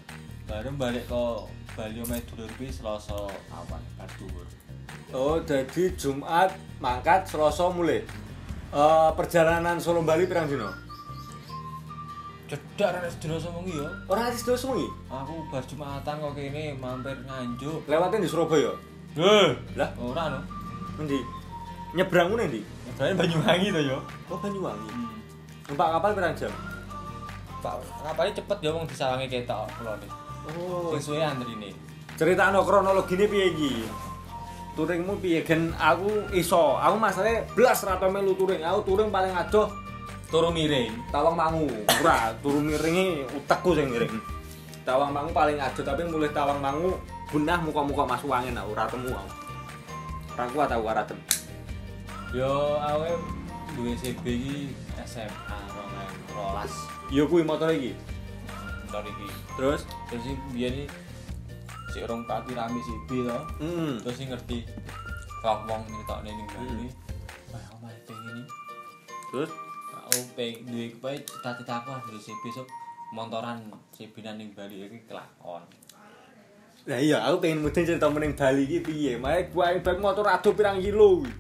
baru 0.42 0.74
balik 0.74 1.06
ke 1.06 1.24
Bali 1.72 1.96
omah 2.04 2.20
dulur 2.28 2.50
kuwi 2.60 2.68
Selasa 2.68 3.16
awan 3.48 3.82
bar 3.96 4.10
dhuwur. 4.20 4.44
Oh, 5.16 5.40
jadi 5.40 5.88
Jumat 5.96 6.52
mangkat 6.84 7.24
Selasa 7.24 7.72
mulai. 7.72 8.04
Eh 8.72 9.10
perjalanan 9.16 9.80
Solo 9.80 10.04
Bali 10.04 10.28
pirang 10.28 10.44
dino? 10.48 10.68
Cedak 12.52 13.00
nek 13.00 13.08
sedina 13.08 13.40
sewengi 13.40 13.80
ya. 13.80 13.88
Ora 14.04 14.28
sedaya 14.28 14.60
sewengi. 14.60 14.84
Aku 15.08 15.48
bar 15.48 15.64
Jumatan 15.64 16.20
kok 16.20 16.32
kene 16.36 16.76
mampir 16.76 17.16
nganjuk. 17.24 17.88
Lewatin 17.88 18.20
di 18.20 18.28
Surabaya. 18.28 18.76
Heh, 19.16 19.48
Lah, 19.76 19.88
ora 19.96 20.28
no. 20.28 20.40
Endi? 21.00 21.20
Nyebrangmu 21.96 22.36
ning 22.36 22.48
ndi? 22.52 22.60
Berarti 23.00 23.16
Banyuwangi 23.16 23.68
to 23.72 23.80
ya. 23.80 23.96
Oh, 24.28 24.36
Banyuwangi. 24.36 24.88
Hmm. 24.92 25.08
Numpak 25.72 25.88
kapal 25.96 26.10
pirang 26.12 26.36
jam? 26.36 26.52
Pak, 27.64 27.80
ngapane 28.04 28.36
cepet 28.36 28.58
ya 28.60 28.70
wong 28.76 28.84
disawangi 28.84 29.32
ketok 29.32 29.64
nih. 29.80 30.21
Oh, 30.50 30.90
Sing 30.96 31.14
suwe 31.14 31.22
antrine. 31.22 31.70
ceritano 32.18 32.62
kronologine 32.66 33.26
piye 33.30 33.46
iki? 33.54 33.72
Touringmu 34.74 35.20
piye? 35.20 35.44
Gen 35.44 35.74
aku 35.76 36.32
iso. 36.32 36.80
Aku 36.80 36.96
masalahe 36.96 37.44
blas 37.52 37.84
ra 37.84 38.00
tau 38.00 38.08
melu 38.08 38.32
touring. 38.34 38.62
Aku 38.64 38.82
touring 38.88 39.12
paling 39.12 39.32
adoh 39.36 39.68
Turu 40.32 40.48
miring. 40.48 40.88
Tawang 41.12 41.36
Mangu. 41.36 41.68
Ora, 42.00 42.32
turu 42.40 42.64
miringi 42.64 43.20
utekku 43.36 43.76
sing 43.76 43.92
miring. 43.92 44.16
Tawang 44.80 45.12
Mangu 45.12 45.28
paling 45.28 45.60
adoh 45.60 45.84
tapi 45.84 46.08
mulai 46.08 46.32
Tawang 46.32 46.56
Mangu 46.56 46.96
benah 47.28 47.60
muka-muka 47.60 48.08
masuk 48.08 48.32
angin 48.32 48.56
aku 48.56 48.72
ora 48.72 48.88
temu 48.88 49.12
aku. 49.12 49.32
Ora 50.32 50.44
kuat 50.48 50.70
aku 50.72 50.84
ora. 50.88 51.02
Yo 52.32 52.80
awe 52.80 53.12
duwe 53.76 53.92
CB 53.92 54.24
iki 54.24 54.56
SMA 55.04 55.58
2012. 56.32 57.12
Yo 57.12 57.28
kuwi 57.28 57.44
motor 57.44 57.68
iki. 57.68 57.92
Motor 58.92 59.08
iki. 59.08 59.28
Terus 59.56 59.80
Terus 60.12 60.24
iki 60.28 60.36
biyen 60.52 60.84
si 61.88 62.04
orang 62.04 62.28
pati 62.28 62.52
rame 62.52 62.76
CB 62.76 63.08
to. 63.24 63.38
hmm. 63.64 64.04
Terus 64.04 64.16
sing 64.20 64.28
ngerti 64.28 64.68
wong 65.40 65.64
wong 65.64 65.80
nyeritokne 65.88 66.28
ning 66.28 66.48
Bali. 66.52 66.86
Wah, 67.48 67.62
aku 67.72 67.76
malah 67.80 68.00
pengen 68.04 68.36
iki. 68.44 68.52
Terus 69.32 69.50
Aku 69.92 70.18
pengen 70.36 70.68
duwe 70.68 70.86
kepae 70.92 71.16
cita-citaku 71.24 71.88
dari 72.04 72.20
CB 72.20 72.42
sok 72.52 72.68
montoran 73.16 73.64
CB 73.96 74.12
nang 74.20 74.36
ning 74.36 74.52
Bali 74.52 74.84
iki 74.84 75.08
kelakon. 75.08 75.64
Lah 76.84 77.00
iya, 77.00 77.24
aku 77.24 77.48
pengen 77.48 77.64
mudeng 77.64 77.88
cerita 77.88 78.12
meneng 78.12 78.36
Bali 78.36 78.68
iki 78.68 78.84
piye. 78.84 79.16
Mae 79.16 79.48
gua 79.48 79.72
bag 79.80 80.04
motor 80.04 80.28
adoh 80.28 80.52
pirang 80.52 80.84
kilo. 80.84 81.24
kuwi. 81.24 81.32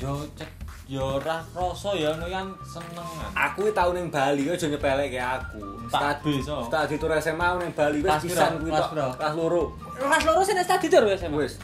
Yo 0.00 0.24
cek 0.32 0.48
yo 0.88 1.20
ora 1.20 1.44
krasa 1.52 1.92
ya 1.92 2.16
ngono 2.16 2.32
kan 2.32 2.48
senengan. 2.64 3.28
Aku 3.36 3.68
iki 3.68 3.76
tau 3.76 3.92
ning 3.92 4.08
Bali 4.08 4.48
aja 4.48 4.64
nyepeleke 4.72 5.20
aku. 5.20 5.60
Tak 5.92 6.24
bisa. 6.24 6.64
Stadi 6.64 6.96
tur 6.96 7.12
SMA 7.20 7.48
ning 7.60 7.76
Bali 7.76 8.00
wis 8.00 8.16
pisan 8.24 8.56
kuwi 8.56 8.72
tok. 8.72 8.96
Kelas 9.20 9.34
loro. 9.36 9.76
Kelas 10.00 10.22
loro 10.24 10.40
sing 10.40 10.56
stadi 10.64 10.88
tur 10.88 11.04
wis 11.04 11.20
SMA. 11.20 11.36
Wis. 11.36 11.60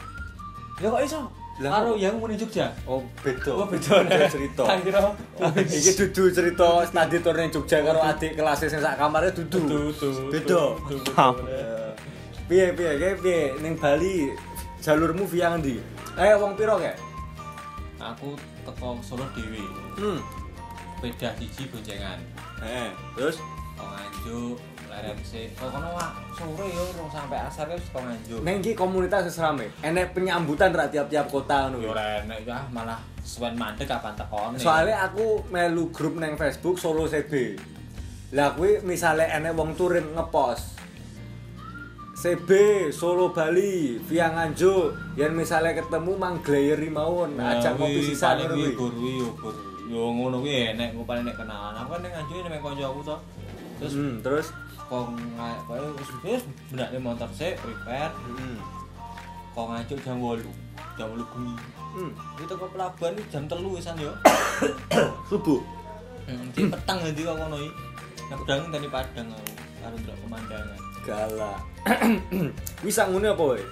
Ya 0.77 0.93
kok 0.93 1.01
iso? 1.01 1.19
Karo 1.55 1.97
yang 1.97 2.21
muni 2.21 2.37
Jogja. 2.37 2.69
Oh, 2.85 3.01
beda. 3.25 3.49
Oh 3.49 3.65
beda 3.65 4.29
cerita. 4.29 4.61
Tak 4.69 4.85
kira. 4.85 5.01
Iki 5.57 5.91
dudu 6.05 6.23
cerita 6.29 6.85
stadi 6.85 7.17
tur 7.25 7.33
ning 7.33 7.49
Jogja 7.49 7.81
karo 7.81 8.05
adik 8.05 8.37
kelas 8.37 8.61
sing 8.61 8.77
sak 8.77 8.93
kamare 8.93 9.33
dudu. 9.33 9.57
Dudu. 9.65 10.29
Beda. 10.29 10.77
Piye 12.45 12.77
piye 12.77 12.91
kayak 13.01 13.17
piye 13.25 13.57
ning 13.57 13.73
Bali 13.73 14.29
jalurmu 14.85 15.25
via 15.25 15.49
ngendi? 15.49 15.81
Eh 16.13 16.37
wong 16.37 16.53
piro 16.53 16.77
kek? 16.77 16.93
Aku 17.97 18.37
teko 18.65 18.97
Solo 19.05 19.25
dhewe. 19.37 19.61
Hmm. 19.95 20.19
Sepeda 20.97 21.29
siji 21.37 21.69
boncengan. 21.69 22.19
Heeh. 22.65 22.89
Terus 23.13 23.37
Kok 23.75 23.89
nganjuk 23.91 24.57
leren 24.87 25.17
sik. 25.19 25.51
Kok 25.59 25.67
kono 25.67 25.89
wak 25.99 26.11
sore 26.31 26.65
yo 26.71 26.83
rong 26.95 27.11
sampai 27.11 27.39
asar 27.43 27.67
wis 27.67 27.83
kok 27.91 27.99
nganjuk. 27.99 28.39
ning 28.39 28.63
iki 28.63 28.71
komunitas 28.71 29.27
wis 29.27 29.39
rame. 29.43 29.67
Enek 29.83 30.15
penyambutan 30.15 30.71
ra 30.71 30.87
tiap-tiap 30.87 31.27
kota 31.27 31.67
ngono. 31.67 31.83
Yo 31.83 31.91
ora 31.91 32.23
enek 32.23 32.47
ya 32.47 32.63
malah 32.71 32.99
suwen 33.19 33.59
mandek 33.59 33.91
kapan 33.91 34.15
tekone. 34.15 34.55
Soalnya 34.55 35.11
aku 35.11 35.43
melu 35.51 35.91
grup 35.91 36.15
neng 36.15 36.39
Facebook 36.39 36.79
Solo 36.79 37.03
CB. 37.03 37.59
Lah 38.31 38.55
kuwi 38.55 38.79
misale 38.87 39.27
enek 39.27 39.51
wong 39.51 39.75
touring 39.75 40.15
ngepost 40.15 40.74
CB 42.25 42.49
Solo 42.89 43.29
Bali 43.29 44.01
via 44.09 44.33
Nganjuk 44.33 45.13
yen 45.13 45.37
misale 45.37 45.77
ketemu 45.77 46.17
mang 46.17 46.41
glayeri 46.41 46.89
mawon 46.89 47.37
Nah, 47.37 47.61
ajak 47.61 47.77
kopi 47.77 48.01
sisan 48.01 48.41
kuwi 48.49 48.73
gur 48.73 48.89
kuwi 48.97 49.21
yo 49.21 49.29
gur. 49.37 49.53
Yo 49.85 50.09
ngono 50.09 50.41
kuwi 50.41 50.73
enek 50.73 50.97
ku 50.97 51.05
paling 51.05 51.21
nek 51.21 51.37
kenalan. 51.37 51.77
Aku 51.85 51.93
kan 51.93 52.01
ning 52.01 52.09
nganjuk 52.17 52.49
nek 52.49 52.65
kancaku 52.65 52.99
to. 53.05 53.15
Terus 53.77 53.93
Hmm, 53.93 54.13
terus 54.25 54.47
kok 54.73 55.05
nggak 55.13 55.57
koyo 55.69 55.85
wis 56.25 56.41
benake 56.73 56.97
motor 56.97 57.29
sik 57.29 57.61
prepare 57.61 58.09
hmm. 58.09 58.57
kok 59.53 59.65
nganjuk 59.69 59.99
jam 60.01 60.17
8 60.17 60.97
jam 60.97 61.07
8 61.13 61.29
bengi 61.29 61.55
Hmm, 61.93 62.11
itu 62.41 62.53
ke 62.57 62.65
pelabuhan 62.73 63.13
jam 63.29 63.43
3 63.45 63.61
wisan 63.69 64.01
yo 64.01 64.09
subuh. 65.29 65.61
Hmm, 66.25 66.49
petang 66.73 67.05
nanti 67.05 67.21
kok 67.21 67.37
ngono 67.37 67.57
iki 67.61 67.69
aku 68.33 68.41
dangen 68.49 68.73
tadi 68.73 68.89
padang 68.89 69.29
aku 69.29 69.51
karo 69.77 69.93
ndelok 70.01 70.17
pemandangan 70.25 70.94
Galak. 71.05 71.61
Wis 72.85 72.97
sak 72.97 73.13
ngene 73.13 73.31
apa 73.31 73.43
wae? 73.55 73.63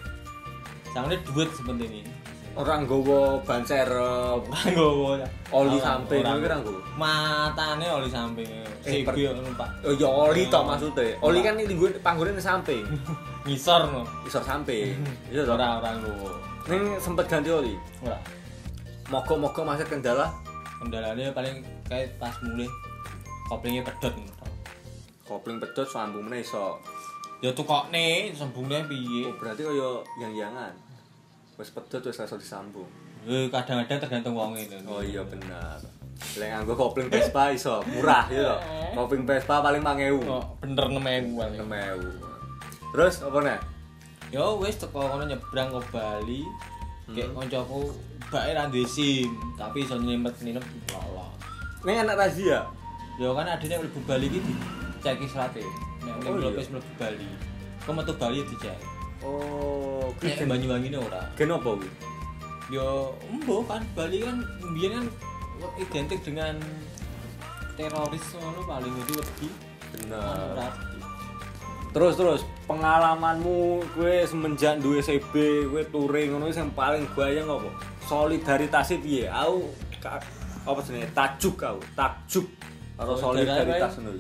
sampe 0.94 1.18
duit 1.26 1.50
sepenting 1.58 2.06
ini 2.06 2.12
Ora 2.54 2.78
nggawa 2.78 3.42
ban 3.42 3.66
serep, 3.66 4.46
Nggowo 4.46 5.18
ya. 5.18 5.26
oli 5.50 5.74
Orang- 5.74 5.82
samping 5.82 6.22
orang- 6.22 6.38
kuwi 6.38 6.46
ora 6.46 6.58
nggawa. 6.62 6.82
Matane 7.02 7.86
oli 7.90 8.10
samping. 8.14 8.46
Eh, 8.86 9.02
yo 9.02 9.34
numpak. 9.34 9.74
Oh 9.82 9.90
ya 9.98 10.06
oli 10.06 10.46
tok 10.54 10.62
maksudnya. 10.70 11.18
Oli 11.26 11.42
kan 11.42 11.58
ini 11.58 11.74
gue 11.74 11.98
panggone 11.98 12.30
nang 12.30 12.46
samping. 12.46 12.86
Ngisor 13.50 13.90
no. 13.90 14.06
Isor 14.30 14.46
samping. 14.46 14.94
Iya 15.34 15.50
toh. 15.50 15.58
Ora 15.58 15.82
ora 15.82 15.98
nggowo. 15.98 16.30
Ning 16.70 16.94
sempet 17.02 17.26
ganti 17.26 17.50
oli. 17.50 17.74
Ora. 18.06 18.22
Mogok-mogok 19.10 19.66
masih 19.66 19.90
kendala 19.90 20.30
Kendalanya 20.78 21.34
paling 21.34 21.66
kayak 21.90 22.22
pas 22.22 22.38
mulai 22.46 22.70
koplingnya 23.50 23.82
pedot 23.82 24.14
kopling 25.24 25.58
pedot 25.58 25.88
sambung 25.90 26.28
iso. 26.30 26.78
Ya 27.44 27.52
tukokne 27.52 28.32
sambungnya 28.32 28.88
piye? 28.88 29.28
Oh, 29.28 29.36
berarti 29.36 29.68
kaya 29.68 30.00
yang-yangan. 30.16 30.72
Wis 31.60 31.76
pedot 31.76 32.00
wis 32.00 32.16
iso 32.16 32.40
disambung. 32.40 32.88
Eh 33.28 33.52
kadang-kadang 33.52 34.00
tergantung 34.00 34.40
wong 34.40 34.56
itu. 34.56 34.80
Oh 34.88 35.04
iya 35.04 35.20
benar. 35.28 35.76
Lek 36.40 36.48
nganggo 36.56 36.72
kopling 36.80 37.12
Vespa 37.12 37.52
iso 37.52 37.84
murah 37.84 38.32
ya 38.32 38.48
lho. 38.48 38.58
Kopling 38.96 39.28
Vespa 39.28 39.60
paling 39.60 39.84
5000. 39.84 40.24
Oh, 40.24 40.56
bener 40.64 40.88
6000 40.88 41.36
paling. 41.36 41.60
6000. 41.68 42.96
Terus 42.96 43.16
apa 43.28 43.38
nih? 43.44 43.60
Yo 44.32 44.64
wis 44.64 44.80
teko 44.80 45.04
kono 45.04 45.28
nyebrang 45.28 45.68
ke 45.68 45.80
Bali. 45.92 46.48
Kayak 47.12 47.36
koncoku 47.36 47.92
bae 48.32 48.56
ra 48.56 48.72
duwe 48.72 48.88
SIM, 48.88 49.28
tapi 49.60 49.84
iso 49.84 50.00
nyimpen 50.00 50.32
nginep 50.32 50.64
lolos. 50.96 51.36
Ning 51.84 52.08
anak 52.08 52.24
razia. 52.24 52.72
Yo 53.20 53.36
kan 53.36 53.52
adine 53.52 53.84
mlebu 53.84 54.00
Bali 54.08 54.32
iki 54.32 54.40
diceki 54.40 55.28
serate. 55.28 55.92
Nek 56.04 56.14
Oh, 56.24 56.36
ning 56.36 56.44
iya. 56.44 56.60
wis 56.60 56.70
mlebu 56.70 56.92
Bali. 56.96 57.28
Kok 57.84 57.94
metu 57.94 58.14
Bali 58.16 58.40
dicek. 58.44 58.78
Oh, 59.24 60.12
kuwi 60.18 60.30
Nek 60.30 60.48
Banyuwangi 60.48 60.88
ini 60.88 60.98
ora. 60.98 61.22
gen 61.34 61.50
apa 61.50 61.70
kuwi? 61.74 61.90
Yo 62.70 62.88
embo 63.26 63.64
kan 63.64 63.84
Bali 63.92 64.20
kan 64.20 64.38
mbiyen 64.64 65.04
kan 65.04 65.06
identik 65.78 66.20
dengan 66.22 66.56
teroris 67.74 68.26
ngono 68.34 68.62
paling 68.64 68.94
itu 68.94 69.14
wedi. 69.16 69.48
Bener. 69.94 70.20
Ora. 70.54 70.68
Terus 71.94 72.18
terus 72.18 72.42
pengalamanmu 72.66 73.86
kue 73.94 74.26
semenjak 74.26 74.82
duwe 74.82 74.98
CB 74.98 75.34
kue 75.70 75.84
touring 75.88 76.34
ngono 76.34 76.50
sing 76.50 76.74
paling 76.74 77.06
bayang 77.14 77.46
apa? 77.46 77.70
Solidaritasnya 78.04 78.98
piye? 78.98 79.26
Aku 79.30 79.70
apa 80.64 80.80
jenenge? 80.82 81.08
Tajuk 81.14 81.56
aku, 81.56 81.82
takjuk 81.94 82.48
atau 82.96 83.14
solidaritas 83.14 83.94
ngono. 84.00 84.18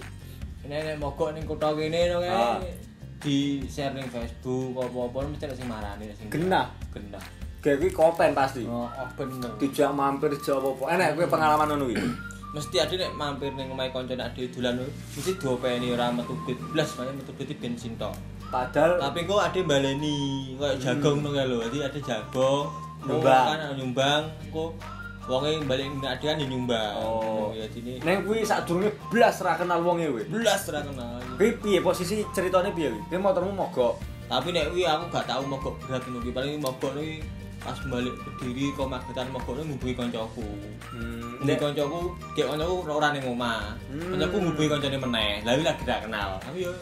Iki. 0.63 0.69
Ini 0.69 0.77
nek 0.85 0.97
mogok 0.97 1.35
ning 1.35 1.43
kutha 1.43 1.69
kene 1.71 1.99
Ah. 2.23 2.57
kae 2.57 2.71
di 3.19 3.37
share 3.65 3.91
ning 3.91 4.03
Facebook 4.05 4.75
apa-apa 4.75 5.27
mesti 5.27 5.43
ada 5.45 5.55
sing 5.55 5.67
marani 5.67 6.03
ada 6.05 6.15
sing 6.17 6.27
Genah? 6.27 6.67
genah. 6.91 7.23
Kayak 7.59 7.79
kuwi 7.79 7.91
komen 7.91 8.31
pasti. 8.33 8.63
Oh, 8.63 8.83
oh 8.85 9.07
bener. 9.13 9.47
Dijak 9.55 9.91
mampir 9.91 10.27
dijak 10.27 10.59
apa-apa. 10.59 10.83
Enak 10.91 11.09
kue 11.15 11.25
pengalaman 11.25 11.67
ngono 11.69 11.87
iki. 11.87 12.07
Mesti 12.53 12.75
ada 12.77 12.93
nek 12.93 13.11
mampir 13.13 13.49
ning 13.51 13.67
omahe 13.67 13.89
kanca 13.89 14.13
nek 14.13 14.29
ade 14.29 14.51
dolan 14.51 14.83
mesti 15.09 15.31
diopeni 15.33 15.87
ora 15.89 16.11
metu 16.11 16.35
duit 16.43 16.59
blas 16.69 16.91
makanya 16.93 17.15
metu 17.17 17.31
duit 17.33 17.55
bensin 17.55 17.95
tok. 17.95 18.11
Padahal 18.47 18.99
Tapi 19.01 19.23
kok 19.23 19.41
ade 19.41 19.59
baleni 19.63 20.15
kayak 20.55 20.77
jagong 20.77 21.23
ngono 21.23 21.31
kae 21.31 21.45
lho. 21.47 21.57
Dadi 21.61 21.79
ade 21.81 21.99
jagong 21.99 22.67
Nyumbang. 23.03 23.45
kan 23.47 23.75
nyumbang 23.75 24.21
kok 24.47 24.71
wonge 25.23 25.63
balik 25.63 25.87
nek 26.03 26.19
ade 26.19 26.25
kan 26.27 26.41
ya 26.41 26.47
nyumbang. 26.47 26.95
Oh. 26.99 27.55
ya 27.55 27.63
dini 27.71 27.95
neng 28.03 28.27
kuwi 28.27 28.43
sadurunge 28.43 28.91
blas 29.07 29.39
ra 29.39 29.55
kenal 29.55 29.79
wonge 29.79 30.11
kuwi. 30.11 30.23
blas 30.27 30.67
ora 30.67 30.83
kenal. 30.83 31.19
Kuwi 31.39 31.51
piye 31.63 31.79
posisi 31.79 32.27
ceritanya 32.35 32.71
piye 32.75 32.91
kuwi? 32.91 33.01
Kuwi 33.07 33.19
motormu 33.23 33.55
mogok. 33.55 33.95
Tapi 34.27 34.51
nek 34.51 34.75
kuwi 34.75 34.83
aku 34.83 35.03
gak 35.07 35.25
tau 35.27 35.43
mogok 35.47 35.79
berat 35.87 36.03
ngono 36.03 36.19
kuwi. 36.19 36.33
Paling 36.35 36.51
mogok 36.59 36.91
kuwi 36.91 37.23
pas 37.63 37.79
balik 37.87 38.11
Kediri 38.35 38.75
kok 38.75 38.91
magetan 38.91 39.27
mogok 39.31 39.55
kuwi 39.55 39.63
ngubuhi 39.63 39.93
kancaku. 39.95 40.47
Hmm, 40.91 41.39
Nek 41.47 41.57
kancaku, 41.63 42.11
kayak 42.35 42.47
kancaku 42.51 42.75
ora 42.91 43.07
ning 43.15 43.23
omah. 43.23 43.79
Hmm. 43.87 44.11
Kancaku 44.19 44.35
ngubuhi 44.43 44.67
kancane 44.67 44.97
meneh. 44.99 45.39
Lah 45.47 45.55
lagi 45.55 45.83
gak 45.87 46.03
kenal. 46.03 46.35
Tapi 46.43 46.67
yo 46.67 46.73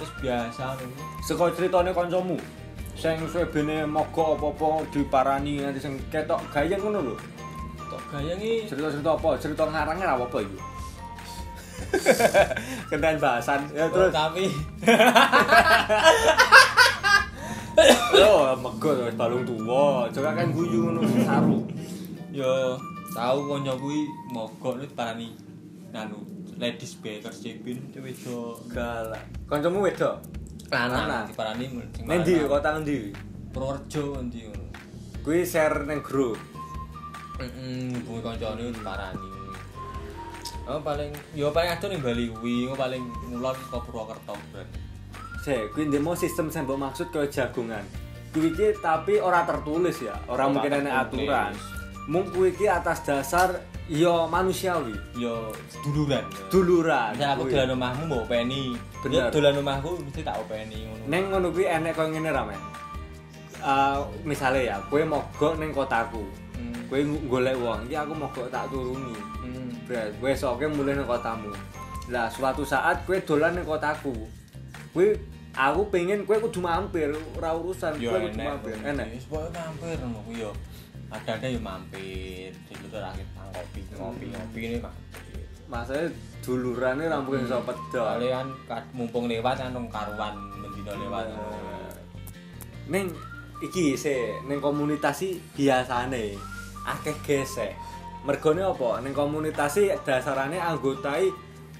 wis 0.00 0.10
biasa 0.24 0.80
ngono. 0.80 1.04
saka 1.20 1.52
ceritane 1.52 1.92
kancamu 1.92 2.40
sing 2.96 3.16
sebene 3.28 3.84
mogok 3.88 4.36
apa-apa 4.36 4.84
diparani 4.92 5.64
nanti 5.64 5.80
sing 5.80 6.00
ketok 6.08 6.40
gayeng 6.52 6.80
ngono 6.80 7.12
lho. 7.12 7.16
Gaya 8.08 8.32
iki 8.40 8.64
Cerita-cerita 8.64 9.10
apa? 9.12 9.28
Cerita 9.36 9.62
ngarangnya 9.68 10.08
ra 10.08 10.14
apa-apa 10.16 10.38
iku. 10.40 10.58
Kendan 12.90 13.16
bahasan. 13.20 13.60
Ya 13.72 13.88
terus 13.88 14.12
tapi 14.12 14.44
yo 18.12 18.52
megot 18.60 18.96
wis 19.08 19.16
balung 19.16 19.44
tuwa. 19.46 20.04
Coba 20.12 20.36
kan 20.36 20.52
guyu 20.52 20.90
ngono 20.90 21.00
saru. 21.24 21.58
yo 22.30 22.78
tahu 23.10 23.38
kancaku 23.50 23.78
kuwi 23.82 24.00
mogok 24.30 24.78
nek 24.78 24.94
parani 24.94 25.34
anu 25.90 26.22
ladies 26.62 26.94
bakers 27.02 27.42
cebin 27.42 27.80
wedo 27.98 28.60
Galak. 28.70 29.24
Kancamu 29.50 29.82
wedok? 29.82 30.22
Lanang. 30.70 31.26
diparani 31.26 31.66
sing 31.66 32.06
Ning 32.06 32.22
ndi 32.22 32.34
lanang. 32.38 32.50
kota 32.52 32.68
ngendi? 32.78 32.98
Purworejo 33.50 34.04
endi 34.22 34.46
ngono. 34.46 34.66
Kuwi 35.26 35.42
share 35.42 35.82
ning 35.90 35.98
grup. 36.06 36.38
Heeh, 37.40 37.96
hubungi 38.04 38.20
kancane 38.20 38.68
diparani. 38.68 39.28
Oh 40.68 40.78
paling 40.84 41.10
yo 41.32 41.50
paling 41.50 41.72
adoh 41.72 41.88
ning 41.88 42.04
Bali 42.04 42.28
kuwi, 42.30 42.68
paling 42.76 43.02
ngulon 43.32 43.56
ke 43.56 43.78
Purwokerto 43.80 44.36
berarti. 44.52 44.78
Sik, 45.40 45.72
kuwi 45.72 45.88
ndemo 45.88 46.12
sistem 46.12 46.52
sing 46.52 46.68
mbok 46.68 46.78
maksud 46.78 47.08
kaya 47.08 47.26
jagongan. 47.32 47.82
Kuwi 48.30 48.52
iki 48.54 48.76
tapi 48.78 49.18
ora 49.18 49.42
tertulis 49.48 49.98
ya, 50.04 50.14
ora 50.28 50.46
Ora 50.46 50.52
mungkin 50.52 50.72
ana 50.84 50.90
aturan. 51.02 51.52
Mung 52.06 52.28
kuwi 52.30 52.52
iki 52.54 52.68
atas 52.68 53.02
dasar 53.02 53.56
ya 53.90 54.28
manusiawi, 54.28 54.94
Yo 55.18 55.50
seduluran. 55.72 56.22
duluran. 56.52 57.16
Misal 57.16 57.34
aku 57.34 57.42
kuwi. 57.48 57.52
dolan 57.56 57.70
omahmu 57.74 58.02
mbok 58.06 58.20
openi. 58.28 58.62
Bener. 59.02 59.26
Bener. 59.26 59.30
Dolan 59.32 59.54
omahku 59.64 59.90
mesti 60.06 60.20
tak 60.22 60.36
openi 60.38 60.76
ngono. 60.86 61.02
Neng 61.08 61.22
ngono 61.32 61.46
kuwi 61.50 61.64
enek 61.66 61.92
kaya 61.96 62.08
ngene 62.12 62.30
ra, 62.30 62.42
Men? 62.46 62.60
Eh, 63.60 63.98
misale 64.22 64.70
ya, 64.70 64.76
kowe 64.86 65.02
mogok 65.02 65.58
ning 65.58 65.72
kotaku. 65.74 66.22
Hmm. 66.90 66.98
Kowe 66.98 66.98
ng- 66.98 67.26
golek 67.30 67.54
wong, 67.54 67.86
iki 67.86 67.94
aku 67.94 68.12
mogok 68.12 68.50
tak 68.50 68.66
turuni. 68.66 69.14
Hmm. 69.14 69.70
Bres, 69.86 70.10
kowe 70.18 70.32
soke 70.34 70.66
mulih 70.66 70.98
ning 70.98 71.06
kotamu. 71.06 71.54
Lah 72.10 72.26
suatu 72.26 72.66
saat 72.66 73.06
kowe 73.06 73.14
dolan 73.22 73.54
ning 73.54 73.62
kotaku. 73.62 74.10
Kowe 74.90 75.06
aku 75.54 75.86
pengen 75.86 76.26
kowe 76.26 76.34
kudu 76.42 76.58
mampir, 76.58 77.14
ora 77.38 77.54
urusan 77.54 77.94
kowe 77.94 78.18
kudu 78.26 78.42
mampir. 78.42 78.74
Wis 79.14 79.26
pokoke 79.30 79.54
mampir 79.54 79.96
ngono 80.02 80.18
kuwi 80.26 80.42
yo. 80.42 80.50
Ada-ada 81.10 81.46
yo 81.46 81.58
mampir, 81.58 82.50
dulu 82.70 82.86
tuh 82.86 83.02
rakit 83.02 83.26
nang 83.34 83.50
kopi, 83.50 83.80
ngopi-ngopi 83.94 84.58
ini 84.62 84.76
mampir. 84.78 85.42
Masane 85.66 86.10
dulurane 86.42 87.06
ra 87.06 87.22
mungkin 87.22 87.46
iso 87.46 87.62
pedot. 87.62 88.02
Soalnya 88.02 88.42
kan 88.42 88.46
kad- 88.66 88.90
mumpung 88.90 89.30
lewat 89.30 89.58
kan 89.58 89.70
rong 89.70 89.86
karuan 89.86 90.34
mendino 90.58 90.90
lewat. 90.98 91.30
Ning 92.90 93.10
iki 93.62 93.94
se 93.94 94.34
ning 94.46 94.58
komunitas 94.58 95.22
biasane 95.54 96.34
akeh 96.86 97.16
gesek. 97.24 97.76
Mergone 98.24 98.64
apa? 98.64 99.00
Ning 99.00 99.16
komunitas 99.16 99.80
dasarane 100.04 100.60
anggotai 100.60 101.32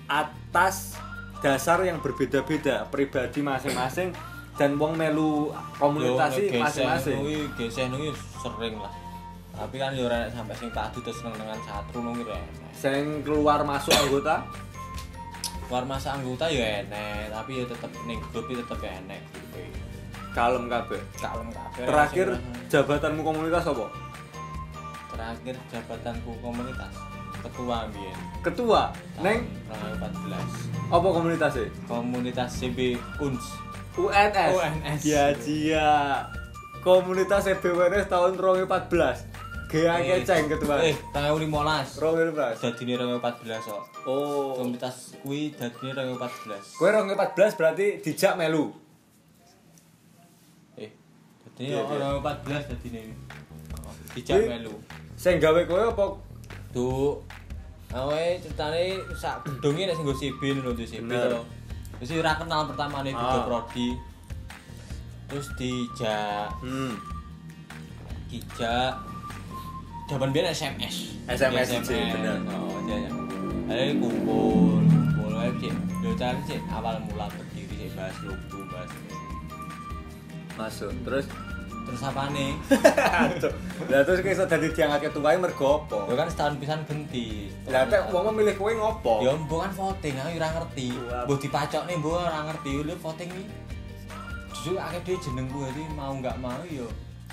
atas 0.09 0.97
dasar 1.41 1.81
yang 1.85 2.01
berbeda-beda, 2.01 2.89
pribadi 2.89 3.41
masing-masing 3.41 4.13
dan 4.57 4.77
wong 4.77 4.97
melu 4.97 5.53
komunitas 5.77 6.37
masing-masing. 6.37 7.17
Kuwi 7.21 7.39
geseh 7.57 7.89
kuwi 7.89 8.13
sering 8.41 8.77
lah. 8.81 8.93
Tapi 9.51 9.77
kan 9.77 9.93
yo 9.93 10.09
ora 10.09 10.25
sampai 10.33 10.57
sing 10.57 10.73
tak 10.73 10.89
adu 10.93 11.05
terus 11.05 11.21
dengan 11.21 11.59
satru 11.65 12.01
nang 12.01 12.17
kira 12.17 12.37
enek. 12.37 12.73
Sing 12.73 13.21
keluar 13.21 13.61
masuk 13.65 13.93
anggota 13.93 14.49
Luar 15.71 15.87
masa 15.87 16.19
anggota 16.19 16.51
yo 16.51 16.59
enek, 16.59 17.31
tapi 17.31 17.63
yo 17.63 17.65
tetep 17.69 17.93
ning 18.03 18.19
grup 18.35 18.51
tetep 18.51 18.81
enek 18.83 19.23
kalem 20.35 20.71
kabeh. 20.71 21.01
Kalem 21.19 21.49
kabeh. 21.51 21.85
Terakhir 21.87 22.29
jabatanmu 22.71 23.21
komunitas 23.23 23.67
apa? 23.67 23.87
Terakhir 25.21 25.57
jabatanku 25.69 26.33
komunitas 26.41 26.97
ketua 27.45 27.89
mbiyen. 27.93 28.19
Ketua. 28.41 28.83
Neng 29.21 29.45
2014. 29.69 30.89
apa 30.89 31.09
komunitasnya? 31.13 31.69
Komunitas 31.85 32.49
CB 32.57 32.97
UNS. 33.21 33.47
UNS. 34.01 34.53
UNS. 34.57 35.01
Ya 35.05 35.29
jia. 35.37 36.25
Komunitas 36.81 37.45
EBWNS 37.53 38.09
tahun 38.09 38.41
2014. 38.41 39.29
Gaya 39.69 40.01
ngeceng 40.01 40.49
ketua. 40.49 40.81
Eh, 40.81 40.97
tahun 41.13 41.41
15. 41.53 42.01
2014. 42.01 42.65
Dadine 42.65 42.93
2014 43.21 43.61
kok. 43.69 43.83
Oh. 44.09 44.57
Komunitas 44.57 45.21
kuwi 45.21 45.53
dadine 45.53 45.93
2014. 46.17 46.81
Kowe 46.81 46.89
2014 46.89 47.61
berarti 47.61 47.87
dijak 48.01 48.41
melu. 48.41 48.73
Eh, 50.81 50.91
dadine 51.45 51.77
Iya, 51.77 51.81
iya. 51.85 52.09
2014 52.25 52.65
dadine. 52.73 53.01
Dijak 54.17 54.41
melu. 54.49 54.75
Sing 55.21 55.37
gawe 55.37 55.61
kowe 55.69 55.83
apa? 55.85 56.05
Tuh. 56.73 57.21
Awe 57.93 58.41
ceritane 58.41 58.97
sak 59.13 59.45
gedunge 59.45 59.85
nek 59.85 59.93
sing 59.93 60.05
nggo 60.09 60.17
CB 60.17 60.41
lho 60.57 60.73
tuh 60.73 60.87
CB 60.89 61.11
to. 61.13 61.41
Wis 62.01 62.17
ora 62.17 62.33
kenal 62.33 62.65
pertama 62.65 63.05
nih 63.05 63.13
Ah. 63.13 63.45
prodi. 63.45 64.01
Terus 65.29 65.53
dijak 65.61 66.49
Hmm. 66.65 66.97
kijak 68.27 68.97
Jaman 70.09 70.33
biyen 70.33 70.49
SMS. 70.49 71.15
SMS, 71.31 71.71
Di 71.71 71.87
sih, 71.87 72.03
bener. 72.11 72.35
Oh, 72.51 72.83
iya 72.83 73.07
ya. 73.07 73.11
Ayo 73.71 73.95
kumpul, 74.03 74.83
kumpul 74.83 75.39
ae 75.39 75.55
sih. 75.61 75.71
Yo 76.03 76.11
cari 76.19 76.41
sih 76.49 76.59
awal 76.67 76.99
mula 77.07 77.31
berdiri 77.31 77.71
sih 77.77 77.91
bahas 77.95 78.19
lugu, 78.27 78.59
bahas. 78.67 78.91
Masuk. 80.59 80.91
Terus 81.07 81.31
Terus 81.91 82.07
nih? 82.31 82.51
Lah 83.91 84.01
terus 84.07 84.19
kowe 84.23 84.31
iso 84.31 84.45
dadi 84.47 84.71
diangkat 84.71 85.11
ketuae 85.11 85.37
mergo 85.43 85.83
apa? 85.83 86.07
Yo 86.07 86.15
kan 86.15 86.29
setahun 86.31 86.55
pisan 86.63 86.81
genti. 86.87 87.51
Lah 87.67 87.83
tek 87.91 88.15
wong 88.15 88.31
milih 88.31 88.55
kowe 88.55 88.71
ngopo? 88.71 89.27
Yo 89.27 89.35
mbok 89.35 89.67
kan 89.67 89.73
voting, 89.75 90.15
aku 90.15 90.31
ora 90.39 90.49
ngerti. 90.55 90.89
Mbok 91.27 91.39
dipacok 91.43 91.83
nih, 91.91 91.95
mbok 91.99 92.15
ora 92.23 92.41
ngerti. 92.47 92.71
Lho 92.87 92.95
voting 92.95 93.29
iki. 93.35 93.45
Jujur 94.55 94.77
akeh 94.79 95.01
dhewe 95.03 95.19
jenengku 95.19 95.59
jadi 95.67 95.83
mau 95.97 96.13
nggak 96.15 96.37
mau 96.39 96.63
yo 96.69 96.87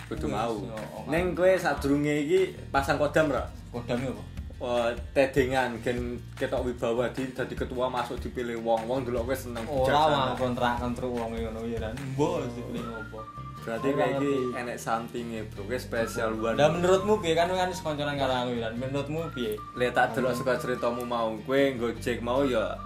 Kudu 0.07 0.31
mau. 0.31 0.55
oh, 0.55 1.03
Ning 1.11 1.35
kowe 1.35 1.51
sadurunge 1.59 2.23
iki 2.25 2.55
pasang 2.71 2.95
kodam 2.95 3.27
ra? 3.29 3.43
kodamnya 3.67 4.15
apa? 4.15 4.23
eh, 4.57 4.89
tedengan 5.13 5.77
gen 5.85 6.17
ketok 6.33 6.65
wibawa 6.65 7.05
di 7.13 7.29
dadi 7.29 7.53
ketua 7.53 7.85
masuk 7.91 8.17
dipilih 8.17 8.57
wong 8.65 8.89
wong 8.89 9.05
delok 9.05 9.29
kowe 9.29 9.37
seneng 9.37 9.65
ora 9.69 10.33
mah 10.33 10.33
kontrak 10.33 10.81
kontrak 10.81 11.09
wong 11.09 11.29
ngono 11.35 11.61
ya 11.69 11.77
kan 11.77 11.93
mbok 12.15 12.47
sih 12.55 12.63
pilih 12.65 12.89
ngopo 12.89 13.21
berarti 13.65 13.89
kayak 13.93 14.21
iki 14.21 14.33
enek 14.55 14.77
something-e 14.79 15.43
bro 15.51 15.67
kowe 15.67 15.79
spesial 15.79 16.31
one. 16.39 16.55
Lah 16.55 16.71
menurutmu 16.71 17.19
piye? 17.19 17.35
Kan 17.35 17.51
kan 17.51 17.67
wis 17.67 17.83
konconan 17.83 18.15
karo 18.15 18.33
aku 18.47 18.51
kan 18.63 18.73
menurutmu 18.79 19.21
piye? 19.35 19.59
Lek 19.75 19.91
tak 19.91 20.15
delok 20.15 20.33
suka 20.37 20.55
ceritamu 20.55 21.03
mau, 21.03 21.35
kue 21.43 21.75
gojek 21.75 22.23
mau 22.23 22.47
ya 22.47 22.79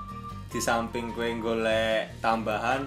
di 0.51 0.59
samping 0.59 1.15
kue 1.15 1.31
golek 1.39 2.11
tambahan, 2.19 2.83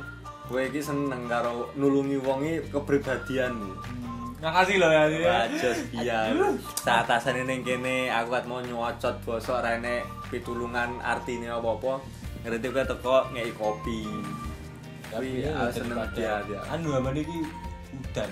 kue 0.50 0.68
iki 0.68 0.82
seneng 0.82 1.30
karo 1.30 1.72
nulungi 1.78 2.20
wongi 2.20 2.60
kepribadianmu. 2.68 4.02
makasih 4.44 4.76
loh 4.76 4.92
ya 4.92 5.08
dia 5.08 5.24
Wajos 5.24 5.78
biar. 5.88 6.36
Saat 6.84 7.08
atasan 7.08 7.48
ning 7.48 7.64
kene 7.64 8.12
aku 8.12 8.36
kat 8.36 8.44
mau 8.44 8.60
nyocot 8.60 9.16
bosok 9.24 9.64
rene 9.64 10.04
pitulungan 10.28 11.00
artine 11.00 11.48
apa-apa. 11.48 12.04
Ngerti 12.44 12.68
kue 12.68 12.84
teko 12.84 13.32
ngei 13.32 13.50
kopi. 13.56 14.04
Tapi 15.08 15.48
ya, 15.48 15.64
aku 15.64 15.80
seneng 15.80 16.04
dia 16.12 16.44
dia. 16.44 16.60
anu 16.68 16.92
aman 16.92 17.16
iki 17.16 17.40
udan 18.14 18.30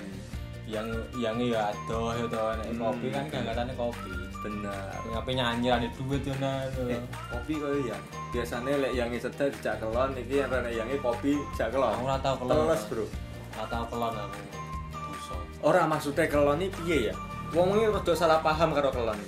yang 0.63 0.87
yang 1.13 1.35
ya 1.37 1.67
adoh 1.69 2.15
ya 2.15 2.23
to 2.25 2.39
nek 2.55 2.67
Hmm. 2.71 2.79
kopi 2.79 3.07
kan 3.09 3.23
ganggatane 3.27 3.73
kopi 3.75 4.11
Bener. 4.39 4.91
ngapain 5.05 5.35
nyanyi 5.35 5.67
ada 5.69 5.87
duit 5.89 6.19
yo 6.21 6.35
nah 6.37 6.63
Eh, 6.85 6.99
kopi 7.29 7.55
kok 7.55 7.67
ya. 7.81 7.95
Biasanya 8.29 8.75
lek 8.77 8.91
yang 8.93 9.07
sedang 9.13 9.47
dijak 9.49 9.75
kelon 9.79 10.11
iki 10.13 10.35
yang 10.37 10.47
rene 10.47 10.71
yangi 10.73 10.95
kopi 10.97 11.35
jak 11.53 11.67
kelon. 11.69 11.95
ora 11.97 12.15
tau 12.17 12.35
kelon 12.37 12.63
Teles, 12.63 12.83
Bro. 12.87 13.03
ora 13.53 13.65
tau 13.67 13.83
kelon 13.87 14.13
aku 14.13 14.39
dosa 14.91 15.35
Ora 15.61 15.81
maksudnya 15.85 16.27
kelon 16.27 16.59
iki 16.59 16.75
piye 16.77 16.97
ya? 17.07 17.15
Wong 17.51 17.71
iki 17.73 17.85
rada 17.85 18.13
salah 18.13 18.39
paham 18.39 18.71
karo 18.71 18.87
kelon. 18.89 19.19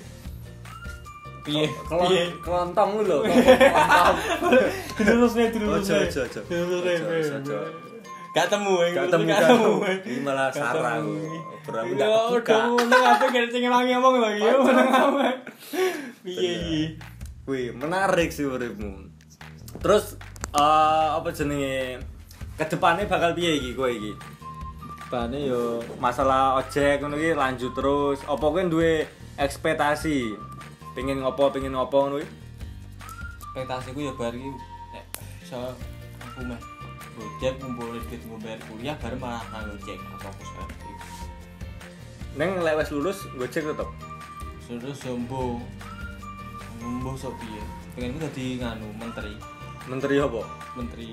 piye 1.44 1.68
Kelon 1.86 2.08
piye 2.10 2.24
kelontong 2.42 2.90
lu 2.94 3.04
lho. 3.06 3.20
Kelontong. 3.28 4.16
terusnya 4.98 5.46
terusnya 5.50 5.96
Ojo, 6.02 6.22
ojo, 6.24 6.42
ojo. 7.36 7.60
Gak 8.36 8.52
temu, 8.52 8.84
eh, 8.84 8.92
Gak 8.92 9.08
temu 9.08 9.24
gak 9.24 9.40
gak 9.40 9.48
temu. 9.48 9.72
eh. 9.88 9.98
Ini 10.04 10.20
malah 10.20 10.52
sarang. 10.52 11.08
Ya 11.66 11.72
ndak 11.72 12.10
kebuka. 12.36 12.58
udah, 12.78 13.04
apa 13.16 13.26
gak 13.32 13.48
sing 13.48 13.64
wangi 13.66 13.96
ngomong 13.96 14.20
lagi 14.20 14.44
ya 14.44 14.54
meneng 14.60 14.90
apa. 14.92 15.24
Piye 16.22 16.52
iki? 16.60 16.84
Wih, 17.48 17.72
menarik 17.72 18.30
sih 18.30 18.44
uripmu. 18.44 19.08
Terus 19.80 20.20
eh 20.52 21.08
apa 21.16 21.32
jenenge? 21.32 22.04
Ke 22.56 22.68
depannya 22.68 23.08
bakal 23.08 23.32
piye 23.34 23.56
iki 23.56 23.72
kowe 23.72 23.88
iki? 23.88 24.12
Bane 25.08 25.48
yo 25.48 25.80
Masalah 25.98 26.60
ojek 26.60 27.00
ngono 27.00 27.16
iki 27.16 27.32
lanjut 27.34 27.72
terus. 27.72 28.20
Apa 28.28 28.46
kowe 28.46 28.62
duwe 28.62 29.08
ekspektasi? 29.40 30.36
Pengen 30.92 31.24
ngopo, 31.24 31.50
pengen 31.50 31.72
ngopo 31.72 32.04
ngono 32.04 32.20
iki? 32.20 32.30
ekspektasiku 33.56 34.00
ya 34.04 34.12
bar 34.12 34.36
iki 34.36 34.52
nek 34.92 35.06
iso 35.40 35.56
aku 36.20 36.44
meh 36.44 36.60
gojek 37.16 37.56
ngumpul 37.64 37.96
duit 37.96 38.22
nggo 38.28 38.38
bayar 38.44 38.60
kuliah 38.68 38.96
bareng 39.00 39.20
malah 39.24 39.44
nang 39.52 39.72
gojek 39.72 39.96
sekarang 39.96 40.72
iki. 40.76 40.94
Neng 42.36 42.50
lek 42.60 42.76
wis 42.76 42.92
lulus 42.92 43.20
gojek 43.40 43.64
tetep. 43.64 43.90
Terus 44.68 45.00
jombo 45.00 45.64
ngombo 46.84 47.16
sok 47.16 47.34
piye? 47.40 47.64
Pengen 47.96 48.18
ku 48.18 48.20
dadi 48.28 48.46
nganu 48.60 48.88
menteri, 49.00 49.34
Menteri 49.88 50.16
apa? 50.20 50.42
menteri 50.76 51.10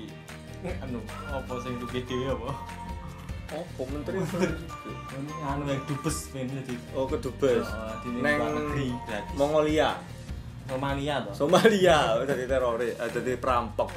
anu 0.83 0.99
apa 1.31 1.53
sing 1.63 1.79
duwe 1.79 1.99
dhewe 2.03 2.27
apa? 2.35 2.51
Oh, 3.53 3.85
menteri. 3.85 4.17
Anu 5.45 5.63
yang 5.69 5.83
dubes 5.85 6.33
pengen 6.33 6.57
dadi 6.59 6.73
Oh, 6.97 7.05
ke 7.05 7.21
Dubes. 7.21 7.67
Oh, 7.69 7.95
Neng. 8.09 8.41
Mongolia. 9.37 9.95
Somalia 10.63 11.15
toh. 11.27 11.33
Somalia, 11.35 12.23
jadi 12.23 12.47
teroris, 12.47 12.95
eh, 12.95 13.09
jadi 13.11 13.35
perampok, 13.35 13.91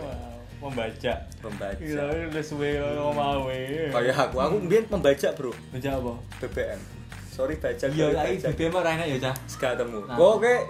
Membaca. 0.56 1.12
pembaca. 1.38 1.76
Gila, 1.78 2.04
udah 2.32 2.44
suwe 2.44 2.80
kalau 2.80 3.12
mau 3.12 3.44
eh. 3.52 3.92
Kayak 3.92 4.16
aku, 4.28 4.36
aku 4.40 4.56
mbien 4.64 4.84
pembaca 4.88 5.28
bro, 5.36 5.52
Baca 5.70 5.90
apa? 5.92 6.12
BBM. 6.40 6.80
Sorry 7.28 7.54
baca, 7.60 7.84
Iya, 7.86 8.06
lagi. 8.10 8.40
BBM 8.40 8.72
ora 8.72 8.90
enak 8.96 9.06
ya, 9.12 9.16
Cah. 9.28 9.34
Gak 9.60 9.72
temu. 9.76 10.00
Nah. 10.08 10.16
Kayak 10.16 10.62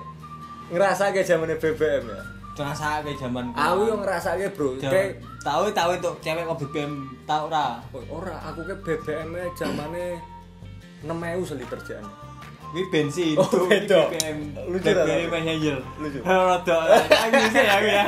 ngerasa 0.67 1.15
kayak 1.15 1.27
zamannya 1.27 1.57
BBM 1.57 2.05
ya? 2.11 2.23
Ngrasake 2.57 3.13
jaman 3.21 3.53
Aku 3.53 3.85
yang 3.85 4.01
ngerasa 4.01 4.33
kayak 4.35 4.57
bro, 4.57 4.81
kayak 4.81 5.21
tahu 5.45 5.69
tahu 5.71 5.91
untuk 6.01 6.17
cewek 6.19 6.43
kok 6.43 6.59
BBM 6.65 6.93
tau 7.29 7.53
ora? 7.53 7.79
Oh, 7.93 8.03
ora, 8.11 8.41
aku 8.43 8.65
kayak 8.65 8.81
BBM 8.83 9.29
nya 9.31 9.45
zamannya 9.55 10.17
6000 11.05 11.45
seliter 11.47 11.79
jane. 11.85 12.09
Ini 12.67 12.83
bensin 12.91 13.37
Oh, 13.39 13.47
beda. 13.47 14.11
BBM. 14.11 14.39
Lucu 14.73 14.89
BBM? 14.89 15.29
Messenger. 15.31 15.79
Lucu. 16.03 16.19
Rada 16.25 16.77
aku 16.91 17.87
ya. 17.87 18.05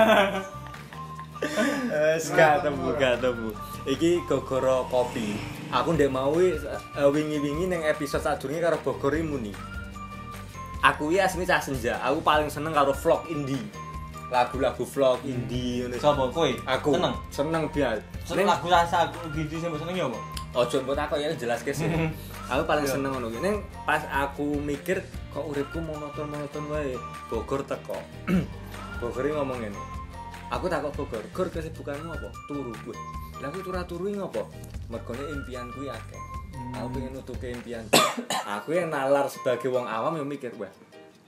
Eh, 1.38 2.18
gak 2.34 2.66
temu, 2.66 2.90
gak 2.98 3.22
temu. 3.22 3.54
Iki 3.86 4.26
gogoro 4.26 4.90
kopi. 4.90 5.38
Aku 5.70 5.94
ndek 5.94 6.10
mau 6.10 6.34
eh, 6.42 6.58
wingi-wingi 6.98 7.70
ning 7.70 7.82
episode 7.86 8.24
sadurunge 8.26 8.58
karo 8.58 8.78
Bogor 8.82 9.14
muni. 9.22 9.54
Aku 10.82 11.14
iki 11.14 11.22
asli 11.22 11.46
cah 11.46 11.62
senja. 11.62 11.98
Aku 12.02 12.18
paling 12.22 12.50
seneng 12.50 12.74
karo 12.74 12.90
vlog 12.90 13.22
indie. 13.30 13.62
Lagu-lagu 14.28 14.82
vlog 14.82 15.22
indie 15.22 15.86
ngono. 15.86 15.96
Sopo 16.02 16.24
kowe? 16.34 16.50
Aku 16.66 16.98
seneng. 16.98 17.14
seneng 17.30 17.62
biar. 17.70 17.96
Seneng 18.26 18.46
lagu 18.50 18.66
rasa 18.66 19.06
aku 19.06 19.30
gitu 19.38 19.62
mbok 19.62 19.78
seneng 19.78 19.94
ya 19.94 20.06
apa? 20.10 20.18
Ojo 20.58 20.76
mbok 20.82 20.96
takok 20.98 21.18
ya 21.22 21.30
jelas 21.38 21.62
ke 21.62 21.70
sih. 21.70 21.86
aku 22.50 22.62
paling 22.66 22.86
seneng 22.86 23.14
ngono. 23.14 23.30
Ning 23.30 23.62
pas 23.86 24.02
aku 24.10 24.58
mikir 24.58 25.06
kok 25.30 25.46
uripku 25.46 25.78
monoton-monoton 25.78 26.66
wae. 26.70 26.98
Bogor 27.30 27.62
teko. 27.62 27.98
Bogor 29.00 29.22
ngomong 29.22 29.62
ngene. 29.62 29.97
Aku 30.48 30.64
takok 30.64 30.92
Bogor, 30.96 31.24
"Gor 31.36 31.48
kesibukanmu 31.52 32.08
apa?" 32.08 32.32
Turu 32.48 32.72
gue. 32.72 32.96
Lah 33.44 33.52
aku 33.52 33.60
turu-turu 33.60 34.08
iki 34.08 34.16
ngopo? 34.16 34.48
Mergone 34.88 35.24
impian 35.28 35.68
kuwi 35.76 35.92
akeh. 35.92 36.22
Aku 36.72 36.88
pengen 36.96 37.12
nutuke 37.12 37.52
impian. 37.52 37.84
aku 38.56 38.72
yang 38.72 38.88
nalar 38.88 39.28
sebagai 39.28 39.68
wong 39.68 39.84
awam 39.84 40.16
yang 40.16 40.24
mikir, 40.24 40.50
"Wah, 40.56 40.72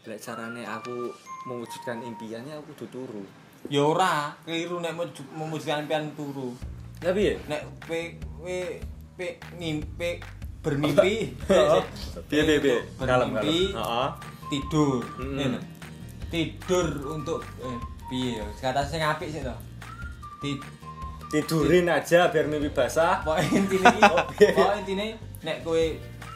lek 0.08 0.18
carane 0.24 0.64
aku 0.64 1.12
mewujudkan 1.44 2.00
impiannya 2.00 2.56
aku 2.56 2.72
kudu 2.72 2.86
turu." 2.88 3.24
Ya 3.68 3.84
ora, 3.84 4.32
keliru 4.48 4.80
nek 4.80 4.96
mewujudkan 5.36 5.84
impian 5.84 6.16
turu. 6.16 6.56
Lah 7.04 7.12
piye? 7.12 7.36
Nek 7.44 7.60
pe 7.84 8.16
we 8.40 8.80
pe 9.20 9.36
mimpi 9.60 10.16
bermimpi 10.64 11.36
piye 12.32 12.42
piye 12.48 12.58
piye? 12.60 12.78
Bermimpi 12.96 13.76
tidur 14.48 15.04
Mm. 15.20 15.38
Eh, 15.38 15.62
tidur 16.32 16.88
untuk 17.20 17.44
eh 17.62 17.99
piye 18.10 18.36
ya 18.36 18.44
kata 18.60 18.82
sing 18.82 19.00
apik 19.00 19.30
sih 19.30 19.40
to 19.40 19.54
Ti- 20.40 20.62
Tidurin 21.30 21.86
aja 21.86 22.26
biar 22.26 22.42
mimpi 22.44 22.66
basah. 22.68 23.22
pokoknya 23.22 23.48
intine 23.54 23.86
iki 23.88 24.02
piye? 24.34 24.48
pokoknya 24.50 24.76
intine 24.80 25.06
nek 25.40 25.56
kowe 25.62 25.82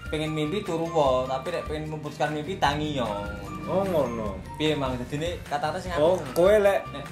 pengen 0.07 0.31
mimpi 0.31 0.63
turu 0.63 0.87
wae 0.87 1.27
tapi 1.27 1.51
nek 1.51 1.63
pengen 1.67 1.85
memutuskan 1.89 2.31
mimpi 2.31 2.55
tangi 2.57 2.95
yo 2.95 3.11
Oh 3.65 3.81
ngono. 3.83 4.39
piye 4.55 4.73
mang 4.73 4.95
dadine 4.95 5.35
kata-kata 5.43 5.77
sing 5.77 5.91
apik 5.91 5.99
Oh, 6.01 6.15
kowe 6.33 6.55
lek 6.55 6.87
nek 6.89 7.05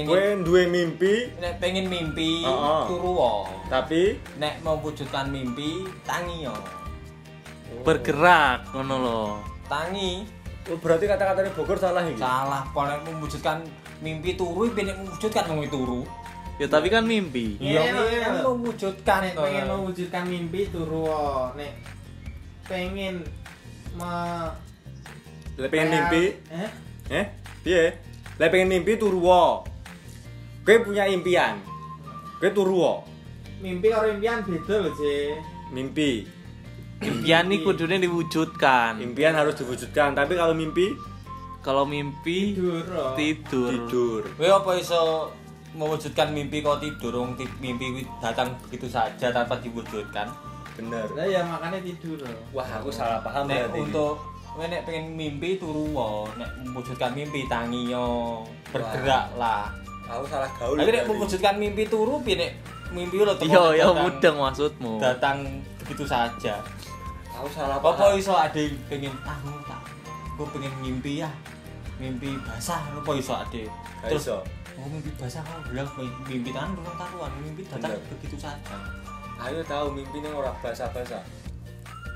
kowe 0.00 0.14
pengen 0.14 0.42
duwe 0.42 0.62
mimpi 0.64 1.26
nek 1.36 1.58
pengen 1.58 1.86
mimpi 1.86 2.42
Heeh. 2.42 2.82
turu 2.86 3.10
wae 3.12 3.50
tapi 3.66 4.02
nek 4.38 4.62
mewujudkan 4.62 5.26
mimpi 5.26 5.82
tangi 6.06 6.46
yo 6.46 6.54
bergerak 7.82 8.70
ngono 8.70 8.94
loh 8.96 9.28
tangi 9.66 10.22
oh, 10.68 10.78
berarti 10.78 11.04
kata-katanya 11.04 11.50
Bogor 11.52 11.76
salah 11.76 12.02
iki. 12.02 12.16
salah 12.16 12.62
kalau 12.70 12.94
mewujudkan 13.02 13.58
mimpi 14.02 14.34
turu 14.34 14.66
pengen 14.72 14.96
mewujudkan 15.04 15.44
mung 15.50 15.66
turu 15.70 16.02
ya 16.58 16.66
tapi 16.70 16.86
kan 16.90 17.02
mimpi 17.06 17.58
Iya, 17.58 17.90
Iya, 17.90 18.02
iya. 18.10 18.18
kan 18.30 18.34
mewujudkan 18.42 19.18
nek 19.26 19.32
toh. 19.34 19.42
pengen 19.46 19.64
mewujudkan 19.70 20.22
mimpi 20.26 20.60
turu 20.70 21.00
wo. 21.06 21.50
nek 21.58 21.72
pengen 22.66 23.22
me 23.94 24.14
Lek 25.54 25.70
pengen 25.70 25.86
mimpi, 25.94 26.22
eh 26.50 26.70
eh? 27.14 27.26
Piye? 27.62 27.94
Lek 28.42 28.50
pengen 28.50 28.66
mimpi 28.74 28.98
turu. 28.98 29.22
Kowe 29.22 30.76
punya 30.82 31.06
impian. 31.06 31.62
Kowe 32.42 32.50
turu 32.50 33.06
mimpi 33.62 33.86
karo 33.88 34.12
impian 34.12 34.44
beda 34.44 34.74
lho 34.82 34.90
sih 34.92 35.32
Mimpi. 35.72 36.26
impian 37.00 37.48
nih 37.48 37.60
kudune 37.64 37.96
diwujudkan 38.00 38.96
Impian 39.00 39.32
harus 39.36 39.56
diwujudkan, 39.56 40.12
tapi 40.16 40.36
kalau 40.36 40.52
mimpi 40.56 40.92
kalau 41.64 41.88
mimpi 41.88 42.52
tidur 42.52 42.84
wo. 42.84 43.16
tidur 43.16 43.72
tidur. 43.72 44.20
Kowe 44.36 44.48
apa 44.52 44.70
iso 44.76 45.32
mewujudkan 45.72 46.30
mimpi 46.30 46.60
kau 46.60 46.76
tidur 46.76 47.16
wong 47.16 47.32
mimpi 47.58 48.04
datang 48.20 48.52
begitu 48.68 48.84
saja 48.86 49.32
tanpa 49.32 49.56
diwujudkan. 49.58 50.28
Bener. 50.74 51.06
lah 51.14 51.24
ya 51.24 51.40
makanya 51.40 51.80
tidur 51.80 52.20
wo. 52.20 52.60
Wah, 52.60 52.68
aku 52.68 52.92
salah 52.92 53.24
paham 53.24 53.48
Nek 53.48 53.72
berarti. 53.72 53.80
untuk 53.80 54.20
kowe 54.54 54.64
nek 54.68 54.84
pengen 54.84 55.16
mimpi 55.16 55.56
turu 55.56 55.88
wae, 55.90 56.36
nek 56.36 56.50
mewujudkan 56.62 57.10
mimpi 57.10 57.48
tangi 57.48 57.90
yo, 57.90 58.44
bergerak 58.70 59.32
lah. 59.34 59.72
aku 60.04 60.28
salah 60.28 60.46
gaul. 60.60 60.76
Tapi 60.76 60.90
nek 60.92 61.04
mewujudkan 61.08 61.54
mimpi 61.56 61.88
turu 61.88 62.20
piye 62.20 62.36
nek 62.36 62.52
mimpi 62.92 63.16
lo 63.18 63.34
iya 63.40 63.62
ya 63.74 63.84
datang- 63.88 63.98
mudeng 63.98 64.36
maksudmu 64.38 64.92
datang 65.00 65.36
begitu 65.82 66.04
saja. 66.04 66.60
aku 67.34 67.48
salah 67.50 67.82
Apa 67.82 67.90
paham. 67.90 68.14
iso 68.14 68.30
ada 68.30 68.54
yang 68.54 68.76
pengen 68.86 69.10
ah 69.26 69.34
tak 69.66 69.80
gue 70.34 70.46
pengen 70.50 70.70
mimpi 70.78 71.18
ya 71.18 71.30
mimpi 71.96 72.34
basah 72.40 72.80
apa 72.84 73.10
iso 73.14 73.34
ade 73.34 73.64
iso. 74.06 74.42
oh 74.74 74.86
mimpi 74.86 75.10
basah 75.14 75.40
kau 75.40 75.62
bilang 75.66 75.88
mimpi 76.24 76.50
tangan 76.50 76.74
belum 76.74 76.94
karuan 76.94 77.30
mimpi 77.38 77.62
datang 77.64 77.94
Bener. 77.94 78.10
begitu 78.10 78.36
saja 78.36 78.76
Ayo 79.34 79.60
tahu 79.62 79.90
mimpi 79.90 80.18
ning 80.18 80.30
ora 80.30 80.54
basa-basa. 80.56 81.18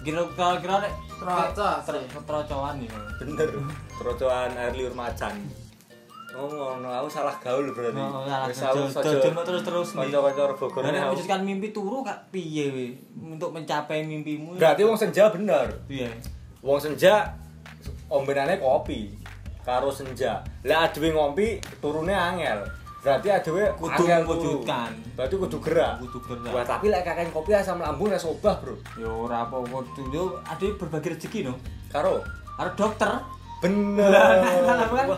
kira 0.00 0.22
kira 0.32 0.54
kira 0.62 0.76
nek 0.80 0.92
Troco 1.18 1.66
ketrocoan 2.14 2.78
nih 2.78 2.90
Bener. 3.18 3.48
Trocoan 3.92 4.50
air 4.54 4.70
liur 4.72 4.94
macan. 4.94 5.34
Oh 6.30 6.46
ngono, 6.46 6.86
aku 6.86 7.10
salah 7.10 7.34
gaul 7.42 7.66
berarti. 7.74 7.98
Oh, 7.98 8.22
salah 8.54 8.86
gaul. 8.86 9.34
terus-terus 9.42 9.98
nih. 9.98 10.06
Kanca-kanca 10.06 10.54
Bogor 10.54 10.80
nek 10.86 10.94
aku. 10.94 11.10
mewujudkan 11.10 11.40
mimpi 11.42 11.68
turu 11.68 12.06
kak 12.06 12.30
piye 12.30 12.70
we 12.70 12.86
untuk 13.18 13.50
mencapai 13.50 14.06
mimpimu 14.06 14.54
Berarti 14.54 14.86
wong 14.86 14.94
senja 14.94 15.26
bener. 15.28 15.66
iya 15.90 16.06
Wong 16.62 16.78
senja 16.78 17.34
ombenane 18.06 18.62
kopi 18.62 19.17
karo 19.68 19.92
senja. 19.92 20.40
Lah 20.64 20.88
adewe 20.88 21.12
ngompi 21.12 21.60
turune 21.76 22.16
angel. 22.16 22.64
Berarti 23.04 23.28
adewe 23.28 23.68
Kudu 23.76 24.04
turu. 24.24 24.64
Berarti 25.12 25.34
kudu 25.36 25.58
gerak. 25.60 26.00
Kudu 26.00 26.18
gerak. 26.24 26.52
Wah, 26.56 26.64
tapi 26.64 26.88
lek 26.88 27.04
kakek 27.04 27.28
kopi 27.36 27.52
asam 27.52 27.84
lambung 27.84 28.08
wis 28.08 28.24
obah, 28.24 28.56
Bro. 28.64 28.80
yo 28.96 29.28
ora 29.28 29.44
apa-apa 29.44 29.84
yo 30.08 30.40
ade 30.48 30.72
berbagi 30.80 31.12
rezeki 31.12 31.52
no 31.52 31.60
Karo 31.92 32.24
Ada 32.58 32.74
dokter 32.74 33.12
bener. 33.62 34.10
Lah, 34.10 34.42
nah, 34.66 34.88
kan 34.90 35.08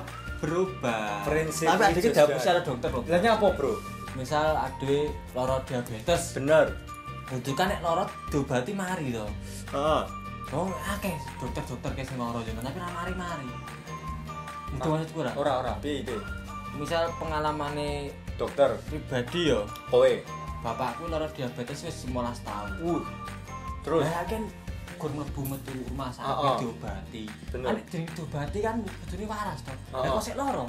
berubah. 0.44 1.24
Prinsip 1.24 1.70
Tapi 1.70 1.82
ada 1.88 1.92
itu 1.96 2.10
kita 2.12 2.28
juga. 2.28 2.36
secara 2.36 2.60
dokter 2.60 2.88
loh. 2.92 3.04
Lah 3.08 3.16
apa, 3.16 3.46
Bro? 3.56 3.72
Misal 4.18 4.46
ada 4.58 4.94
loro 5.32 5.56
diabetes, 5.64 6.34
Bener. 6.36 6.66
butuhkan 7.30 7.70
nek 7.70 7.80
loro 7.80 8.04
diobati 8.28 8.74
mari 8.74 9.14
to. 9.14 9.24
Heeh. 9.72 10.02
Oh, 10.50 10.66
akeh 10.82 11.14
dokter-dokter 11.38 11.90
kayak 11.94 12.18
loro 12.18 12.42
jeneng, 12.42 12.60
tapi 12.60 12.76
ora 12.82 12.90
mari-mari. 12.90 13.48
Itu 14.70 14.86
maksudku 14.86 15.18
ora. 15.20 15.32
Ora 15.34 15.52
ora, 15.60 15.72
piye 15.78 16.02
iki? 16.02 16.16
Misal 16.74 17.10
pengalamane 17.18 18.10
Dokter, 18.38 18.72
pribadi 18.88 19.50
yo, 19.50 19.66
kowe. 19.90 20.12
bapakku 20.60 21.08
loro 21.08 21.24
diabetes 21.32 21.84
wis 21.84 22.04
15 22.04 22.12
tahun. 22.44 22.70
Uh. 22.84 23.00
Terus 23.80 24.04
Lah 24.04 24.28
kan 24.28 24.44
gur 25.00 25.08
mlebu 25.08 25.40
metu 25.48 25.72
rumah 25.88 26.12
sakit 26.12 26.28
Heeh. 26.28 26.56
diobati. 26.60 27.24
Bener. 27.48 27.66
Kan 27.72 27.76
jeneng 27.88 28.08
diobati 28.12 28.58
kan 28.60 28.74
kudune 28.84 29.24
waras 29.24 29.60
to. 29.64 29.72
Lah 29.88 30.08
kok 30.12 30.20
sik 30.20 30.36
loro? 30.36 30.68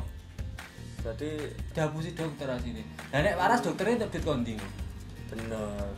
jadi 1.02 1.50
Dapusi 1.74 2.14
dokter 2.14 2.48
asine. 2.48 2.88
Lah 3.12 3.20
nek 3.20 3.36
waras 3.36 3.60
dokternya 3.60 4.08
tetep 4.08 4.24
kondi. 4.24 4.56
bener. 5.28 5.92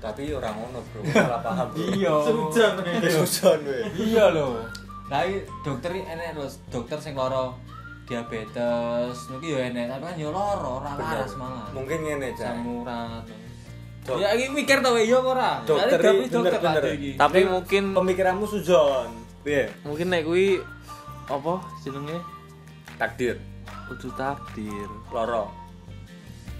Tapi 0.00 0.32
ora 0.32 0.48
ngono, 0.52 0.80
Bro. 0.88 1.00
Salah 1.12 1.40
paham. 1.40 1.68
Iya. 1.76 2.12
Sujon. 2.24 2.72
Kesusahan 3.04 3.60
we. 3.64 3.78
Iya 3.96 4.32
lho. 4.32 4.64
Iki 5.10 5.36
dokter 5.66 5.90
iki 5.90 6.06
enek 6.06 6.38
lho, 6.38 6.46
dokter 6.70 6.98
sing 7.02 7.18
lara 7.18 7.50
diabetes, 8.06 9.26
niki 9.30 9.50
yo 9.50 9.58
enek, 9.58 9.90
tapi 9.90 10.02
kan 10.06 10.16
yo 10.18 10.30
lara, 10.30 10.70
ora 10.78 10.90
Bener. 10.94 11.26
waras 11.26 11.32
malah. 11.34 11.66
Mungkin 11.74 11.98
ngene, 12.06 12.28
Cak. 12.38 12.54
Samurat. 12.54 13.24
Ya 14.10 14.28
iki 14.34 14.46
mikir 14.50 14.80
to 14.80 14.94
yo 14.98 15.22
apa 15.22 15.28
ora? 15.34 15.50
Dokter 15.66 15.98
dokter. 16.26 16.82
Tapi 17.14 17.38
mungkin 17.46 17.82
Pemikiranmu 17.94 18.46
sujon. 18.46 19.10
Piye? 19.40 19.72
mungkin 19.88 20.12
nek 20.12 20.28
kuwi 20.28 20.60
apa 21.24 21.64
jenenge 21.80 22.20
Takdir. 23.00 23.40
kudu 23.88 24.12
takdir. 24.14 24.88
Loro. 25.10 25.50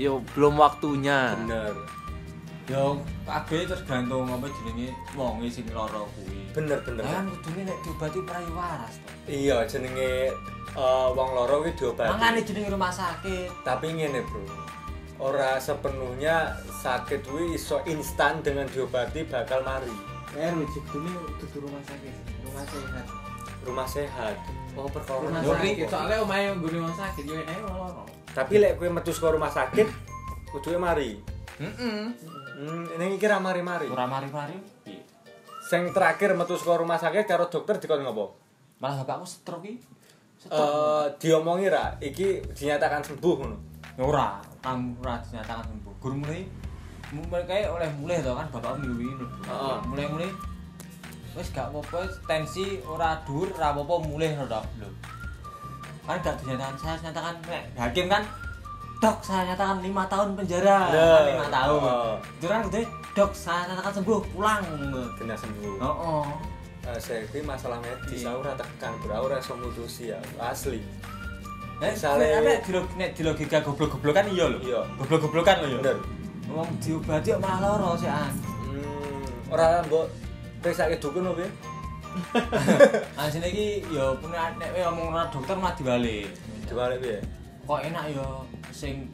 Yo 0.01 0.25
belum 0.35 0.59
waktunya. 0.59 1.37
Bener. 1.39 1.75
Yo 2.71 3.03
kabeh 3.27 3.67
tergantung 3.67 4.31
apa 4.31 4.47
jenenge 4.47 4.95
wonge 5.19 5.51
sing 5.51 5.67
lara 5.75 6.07
kuwi. 6.15 6.39
Bener 6.55 6.79
bener. 6.87 7.03
Kan 7.03 7.27
kudune 7.27 7.67
nek 7.67 7.79
diobati 7.83 8.23
yo 8.23 8.53
waras 8.55 8.95
to. 9.03 9.11
Iya, 9.27 9.67
jenenge 9.67 10.31
eh, 10.79 11.09
wong 11.11 11.29
loro 11.35 11.67
kuwi 11.67 11.75
diobati. 11.75 12.15
Mangane 12.15 12.47
jenenge 12.47 12.71
rumah 12.71 12.95
sakit. 12.95 13.67
Tapi 13.67 13.91
ngene, 13.91 14.23
Bro. 14.23 14.47
Ora 15.19 15.59
sepenuhnya 15.59 16.55
sakit 16.71 17.27
kuwi 17.27 17.59
iso 17.59 17.83
instan 17.91 18.39
dengan 18.39 18.71
diobati 18.71 19.27
bakal 19.27 19.67
mari. 19.67 19.91
Eh, 20.39 20.55
rujuk 20.55 20.87
dulu 20.95 21.27
dudu 21.43 21.67
rumah 21.67 21.83
sakit. 21.83 22.15
Rumah 22.47 22.65
sehat. 22.71 23.07
Rumah 23.67 23.89
sehat. 23.91 24.37
Oh, 24.79 24.87
perkara 24.87 25.27
Rumah 25.27 25.43
sakit. 25.43 25.91
Soalnya 25.91 26.23
omahe 26.23 26.55
nggo 26.55 26.71
rumah 26.71 26.95
sakit 26.95 27.27
yo 27.27 27.35
enek 27.35 27.67
loro. 27.67 28.07
Tapi 28.31 28.63
lek 28.63 28.79
kowe 28.79 28.87
metu 28.87 29.11
saka 29.11 29.35
rumah 29.35 29.51
sakit, 29.51 29.91
kuduke 30.55 30.79
mari. 30.79 31.19
Heeh. 31.59 32.15
Hmm, 32.61 32.85
ini 32.93 33.17
iki 33.17 33.25
ra 33.25 33.41
mari-mari. 33.41 33.89
Ora 33.89 34.05
mari-mari. 34.05 34.53
piye? 34.85 35.01
Sing 35.65 35.89
terakhir 35.97 36.37
metu 36.37 36.61
saka 36.61 36.77
rumah 36.77 37.01
sakit 37.01 37.25
karo 37.25 37.49
dokter 37.49 37.81
dikon 37.81 38.05
ngopo? 38.05 38.37
Malah 38.85 39.01
bapakku 39.01 39.25
stroke 39.25 39.65
iki. 39.65 39.81
Eh, 40.45 41.07
diomongi 41.17 41.73
ra 41.73 41.97
iki 42.05 42.45
dinyatakan 42.53 43.01
sembuh 43.01 43.35
ngono. 43.41 43.71
ora 44.01 44.41
ora 44.65 45.15
dinyatakan 45.21 45.65
sembuh 45.69 45.95
guru 46.01 46.17
mulai 47.11 47.43
kayak 47.45 47.69
oleh 47.75 47.91
mulai 47.99 48.23
to 48.23 48.33
kan 48.33 48.47
bapak 48.55 48.79
minggu 48.81 49.03
ini 49.03 49.27
Heeh. 49.45 49.77
mulai 49.91 50.07
mulai 50.07 50.31
wis 51.35 51.51
gak 51.51 51.75
apa-apa 51.75 52.07
tensi 52.25 52.79
ora 52.87 53.19
dhuwur 53.27 53.51
ora 53.59 53.75
apa-apa 53.75 53.95
mulai 54.07 54.31
rada 54.39 54.63
lho 54.79 54.89
kan 56.07 56.17
gak 56.23 56.39
dinyatakan 56.43 56.77
saya 56.79 56.97
nyatakan 57.11 57.35
nek 57.51 57.63
hakim 57.75 58.07
kan 58.07 58.23
dok 59.01 59.17
saya 59.21 59.43
nyatakan 59.49 59.81
lima 59.81 60.05
tahun 60.07 60.37
penjara 60.37 60.79
Nah, 60.87 61.21
lima 61.25 61.47
tahun 61.49 61.81
itu 62.37 62.47
kan 62.47 62.61
gitu 62.69 62.81
dok 63.11 63.31
saya 63.33 63.61
nyatakan 63.67 63.93
sembuh 63.97 64.21
pulang 64.31 64.63
Kena 65.17 65.35
sembuh. 65.35 65.75
oh, 65.81 65.89
oh. 65.89 66.25
Eh, 66.81 66.97
saya 66.97 67.21
iki 67.23 67.41
masalah 67.41 67.77
medis 67.79 68.21
Iya. 68.21 68.33
aku 68.33 68.41
ora 68.41 68.57
tekan, 68.57 68.93
bro. 69.01 69.13
Aku 69.13 69.25
ora 69.29 69.37
iso 69.37 69.53
mutusi 69.53 70.09
ya. 70.09 70.17
Asli. 70.39 70.81
Nek 71.77 71.93
Misale- 71.93 72.41
nek 72.41 72.59
di 72.65 72.71
log- 72.73 72.95
nek 72.97 73.11
di 73.13 73.21
logika 73.21 73.61
goblok-goblokan 73.61 74.25
iya 74.33 74.49
lho. 74.49 74.59
Iya. 74.61 74.81
Goblok-goblokan 74.97 75.57
lho 75.61 75.69
ya. 75.69 75.79
Bener. 75.85 75.99
Wong 76.49 76.69
diobati 76.81 77.29
kok 77.31 77.41
malah 77.41 77.77
lara 77.77 77.91
sih 78.01 78.09
an. 78.09 78.33
Hmm, 78.65 79.53
ora 79.53 79.85
mbok 79.85 80.09
pesake 80.61 80.97
dukun 80.97 81.29
opo? 81.29 81.37
piye? 81.37 81.49
Asine 83.21 83.47
iki 83.47 83.67
ya 83.93 84.17
punya 84.17 84.49
nek 84.57 84.73
ngomong 84.73 85.13
ora 85.13 85.29
dokter 85.29 85.57
mah 85.57 85.77
dibalik. 85.77 86.33
Dibalik 86.65 86.99
piye? 86.99 87.19
Kok 87.71 87.87
enak 87.87 88.05
ya 88.11 88.27
sing 88.75 89.07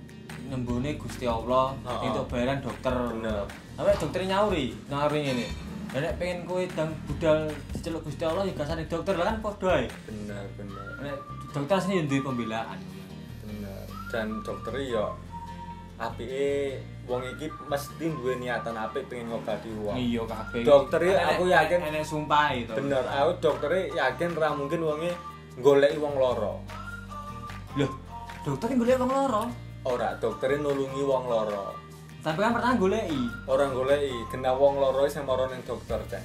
nembune 0.48 0.96
Gusti 0.96 1.28
Allah 1.28 1.76
Heeh. 1.84 2.08
untuk 2.08 2.24
bayaran 2.32 2.56
dokter. 2.64 2.88
Bener. 2.88 3.44
Tapi 3.76 3.92
dokter 4.00 4.24
nyauri, 4.24 4.72
nyauri 4.88 5.18
ngene. 5.28 5.46
Lah 5.92 6.00
nek 6.00 6.16
pengen 6.16 6.48
kowe 6.48 6.64
dang 6.64 6.88
budal 7.04 7.52
diceluk 7.76 8.08
Gusti 8.08 8.24
Allah 8.24 8.48
ya 8.48 8.56
gasane 8.56 8.88
dokter 8.88 9.12
lah 9.20 9.28
kan 9.28 9.44
padha 9.44 9.84
ae. 9.84 9.86
Bener, 10.08 10.40
bener. 10.56 10.88
Nek 11.04 11.16
dokter 11.52 11.76
sini 11.84 12.08
duwe 12.08 12.24
pembelaan. 12.24 12.80
Bener. 13.44 13.84
Dan 14.08 14.40
dokter 14.40 14.72
ya 14.88 15.04
apike 16.00 16.80
wong 17.04 17.28
iki 17.36 17.52
mesti 17.68 18.08
duwe 18.08 18.40
niatan 18.40 18.72
apik 18.72 19.04
pengen 19.12 19.36
ngobati 19.36 19.68
wong. 19.84 20.00
Iya 20.00 20.24
kabeh. 20.24 20.64
Dokter 20.64 21.04
aku 21.12 21.44
yakin- 21.52 21.92
enek 21.92 22.08
sumpah 22.08 22.56
itu. 22.56 22.72
Bener, 22.72 23.04
aku 23.04 23.36
dokternya 23.36 24.08
yakin 24.08 24.32
ra 24.32 24.56
mungkin 24.56 24.80
wonge 24.80 25.12
goleki 25.60 26.00
wong 26.00 26.16
loro. 26.16 26.64
Loh, 27.76 28.05
dokter 28.46 28.70
yang 28.70 28.78
golek 28.78 28.96
wong 29.02 29.10
loro. 29.10 29.42
Ora, 29.82 30.14
dokternya 30.22 30.62
nulungi 30.62 31.02
wong 31.02 31.26
loro. 31.26 31.74
Tapi 32.22 32.38
kan 32.38 32.54
pernah 32.54 32.78
goleki. 32.78 33.22
Orang 33.50 33.74
goleki, 33.74 34.14
kena 34.30 34.54
wong 34.54 34.78
loro 34.78 35.02
sing 35.10 35.26
mara 35.26 35.50
ning 35.50 35.66
dokter, 35.66 35.98
Ceng. 36.06 36.22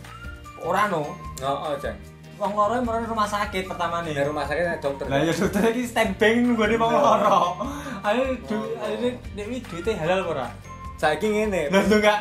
Ora 0.62 0.86
no. 0.86 1.18
Heeh, 1.42 1.74
Ceng. 1.82 1.98
Wong 2.38 2.54
loro 2.54 2.78
yang 2.78 2.86
merono 2.86 3.10
rumah 3.10 3.26
sakit 3.26 3.66
pertama 3.66 4.06
nih. 4.06 4.14
Di 4.14 4.22
rumah 4.30 4.46
sakit 4.46 4.78
dokter. 4.78 5.10
Lah 5.10 5.18
ya 5.26 5.34
dokter 5.34 5.62
iki 5.74 5.84
standby 5.90 6.46
nggone 6.46 6.78
wong 6.78 6.94
loro. 6.94 7.38
Ayo 8.06 8.38
du 8.46 8.58
ayo 8.82 8.98
iki 9.34 9.58
duite 9.66 9.98
halal 9.98 10.22
ora? 10.22 10.46
Saiki 11.02 11.26
ngene. 11.26 11.74
Lah 11.74 11.82
lho 11.90 11.98
enggak 11.98 12.18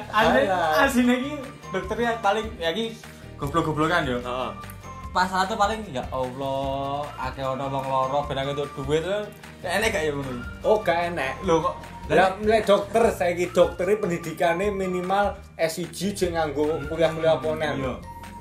asine 0.81 1.13
iki 1.21 1.33
dokternya 1.73 2.17
paling 2.25 2.49
ya 2.57 2.73
iki 2.73 2.97
goblok-goblokan 3.37 4.09
yo. 4.09 4.17
Heeh. 4.21 4.80
Pas 5.11 5.27
tuh 5.27 5.59
paling 5.59 5.83
ya 5.91 6.07
Allah, 6.15 7.03
akeh 7.19 7.43
ono 7.43 7.67
wong 7.67 7.83
loro 7.83 8.23
ben 8.31 8.39
aku 8.39 8.55
entuk 8.55 8.71
duit 8.87 9.03
tuh. 9.03 9.27
Enek 9.61 9.91
gak 9.91 10.03
ya 10.07 10.13
ngono? 10.15 10.33
Oh, 10.63 10.79
gak 10.81 11.13
enek. 11.13 11.43
Lho 11.45 11.61
kok 11.61 11.75
Lah 12.11 12.35
mulai 12.43 12.67
dokter 12.67 13.07
saiki 13.15 13.55
dokter 13.55 13.87
pendidikannya 13.95 14.75
minimal 14.75 15.39
S1 15.55 15.95
jek 15.95 16.35
nganggo 16.35 16.83
kuliah-kuliah 16.91 17.39
ponen. 17.39 17.79
Iya. 17.79 17.95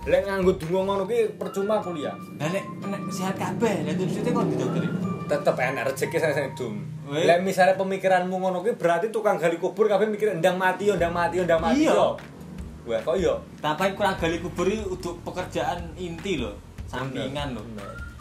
Lek 0.10 0.26
nganggo 0.26 0.58
dungo 0.58 0.90
ngono 0.90 1.04
ki 1.06 1.38
percuma 1.38 1.78
kuliah. 1.78 2.18
Lah 2.42 2.50
nek 2.50 2.66
nek 2.82 3.02
sehat 3.14 3.38
kabeh, 3.38 3.86
lah 3.86 3.94
duite 3.94 4.26
kok 4.26 4.46
di 4.50 4.56
dokter. 4.58 4.82
Tetep 5.30 5.54
enak 5.54 5.94
rezeki 5.94 6.18
sing 6.18 6.50
dum. 6.58 6.82
Lek 7.14 7.46
misalnya 7.46 7.78
pemikiranmu 7.78 8.42
ngono 8.42 8.66
ki 8.66 8.74
berarti 8.74 9.14
tukang 9.14 9.38
gali 9.38 9.62
kubur 9.62 9.86
kabeh 9.86 10.10
mikir 10.10 10.34
ndang 10.42 10.58
mati 10.58 10.90
yo 10.90 10.98
ndang 10.98 11.14
mati 11.14 11.38
yo 11.38 11.46
ndang 11.46 11.62
mati 11.62 11.86
Iya. 11.86 12.18
Wah, 12.88 13.00
kok 13.02 13.16
iya? 13.16 13.36
Tapi 13.60 13.92
kurang 13.94 14.16
gali 14.16 14.40
kubur 14.40 14.68
untuk 14.88 15.20
pekerjaan 15.24 15.92
inti 15.96 16.40
loh, 16.40 16.56
sampingan 16.86 17.54
loh. 17.54 17.64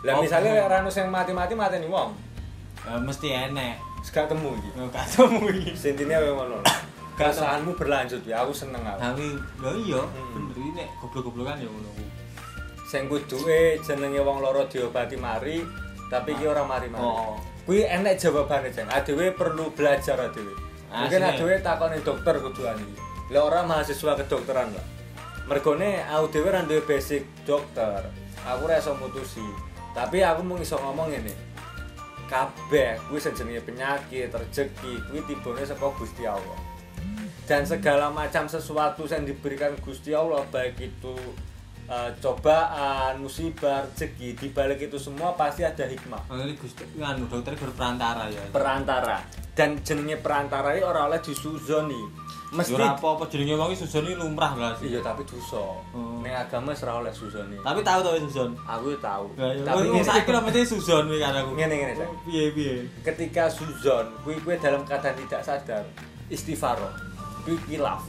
Lah 0.02 0.14
Oh, 0.14 0.22
misalnya 0.22 0.66
rano 0.70 0.86
sing 0.86 1.10
mati-mati 1.10 1.54
mateni 1.54 1.90
wong, 1.90 2.14
Ya, 2.86 2.94
mesti 2.96 3.28
enek. 3.34 3.76
gak 4.08 4.30
temu 4.30 4.54
iki. 4.54 4.70
Yo 4.78 4.86
ketemu 4.88 5.42
iki. 5.52 5.70
Sintine 5.82 6.14
wae 6.16 6.30
ngono. 6.32 6.62
Berlanjut 7.80 8.22
ya, 8.22 8.46
aku 8.46 8.54
seneng 8.54 8.78
aku. 8.86 8.98
Tapi 9.02 9.26
lho 9.58 9.70
iya, 9.82 10.00
Hmm. 10.06 10.30
bener 10.38 10.54
iki 10.54 10.70
nek 10.78 10.88
goblok-goblokan 11.02 11.58
ya 11.58 11.66
ngono 11.66 11.88
kuwi. 11.98 12.08
Sing 12.86 13.10
kuduke 13.10 13.82
jenenge 13.82 14.22
wong 14.22 14.38
loro 14.40 14.64
diobati 14.70 15.18
mari, 15.18 15.60
tapi 16.08 16.32
iki 16.38 16.46
ora 16.46 16.62
mari-mari. 16.62 17.02
Oh. 17.02 17.34
Kuwi 17.66 17.84
enek 17.84 18.16
jawabane, 18.16 18.70
Jeng. 18.72 18.88
Adewe 18.88 19.34
perlu 19.34 19.68
belajar 19.74 20.16
adewe. 20.16 20.54
Mungkin 20.88 21.20
adewe 21.20 21.58
takoni 21.60 22.00
dokter 22.00 22.38
kuduan 22.40 22.78
iki. 22.80 22.96
Lah 23.28 23.44
ora 23.44 23.60
mahasiswa 23.60 24.16
kedokteran 24.24 24.72
lah. 24.72 24.86
Mergone 25.48 26.04
aku 26.04 26.32
dhewe 26.32 26.48
ra 26.48 26.64
duwe 26.64 26.80
basic 26.84 27.24
dokter. 27.44 28.08
Aku 28.44 28.64
ora 28.64 28.80
iso 28.80 28.96
mutusi. 28.96 29.44
Tapi 29.92 30.24
aku 30.24 30.40
mung 30.44 30.60
iso 30.60 30.80
ngomong 30.80 31.12
ngene. 31.12 31.32
Kabeh 32.28 33.00
kuwi 33.08 33.20
sing 33.20 33.32
jenenge 33.32 33.64
penyakit, 33.64 34.32
rezeki, 34.32 35.00
kuwi 35.08 35.20
tibone 35.28 35.64
saka 35.64 35.88
Gusti 35.96 36.24
Allah. 36.28 36.56
Dan 37.48 37.64
segala 37.64 38.12
macam 38.12 38.44
sesuatu 38.44 39.08
yang 39.08 39.24
diberikan 39.24 39.72
Gusti 39.80 40.12
Allah 40.12 40.44
baik 40.52 40.76
itu 40.76 41.16
eh, 41.88 42.10
cobaan, 42.20 43.16
musibah, 43.24 43.88
rezeki, 43.88 44.36
di 44.36 44.48
balik 44.52 44.88
itu 44.88 45.00
semua 45.00 45.32
pasti 45.32 45.64
ada 45.64 45.88
hikmah. 45.88 46.28
Oh, 46.28 46.36
ini 46.36 46.56
Gusti 46.60 46.84
nganu 46.96 47.28
dokter 47.28 47.56
berperantara 47.56 48.28
ya. 48.28 48.44
perantara 48.52 49.24
dan 49.58 49.74
jenenge 49.82 50.22
perantara 50.22 50.70
ini 50.78 50.86
orang 50.86 51.10
oleh 51.10 51.18
disuzoni 51.18 52.27
mesti 52.48 52.72
Mesti 52.72 52.80
apa-apa 52.80 53.28
jenenge 53.28 53.54
wong 53.54 53.68
iki 53.68 53.84
susuni 53.84 54.12
lumrah 54.12 54.52
lah 54.52 54.72
sih. 54.74 54.88
iya 54.88 55.00
tapi 55.00 55.20
dosa 55.22 55.60
Oh. 55.92 56.16
ning 56.18 56.32
agama 56.32 56.72
wis 56.72 56.80
ora 56.80 56.98
oleh 56.98 57.12
suzoni 57.12 57.56
Tapi 57.58 57.80
tahu 57.82 58.00
tau 58.00 58.16
susun. 58.18 58.50
aku 58.58 58.96
tahu 58.96 59.24
Tapi 59.36 59.84
wong 59.86 60.00
saiki 60.00 60.30
lho 60.30 60.40
mesti 60.40 60.60
susun 60.64 61.04
kuwi 61.06 61.18
kan 61.18 61.36
aku. 61.36 61.52
ngene 61.52 61.74
ngene 61.76 61.92
Cak. 61.94 62.08
Piye 62.24 62.44
piye. 62.50 62.74
ketika 63.02 63.44
suzon 63.48 64.08
kuwi 64.22 64.40
kuwi 64.40 64.56
dalam 64.56 64.80
keadaan 64.82 65.12
tidak 65.14 65.42
sadar 65.42 65.84
istighfar 66.26 66.80
kuwi 67.42 67.56
kilaf 67.66 68.00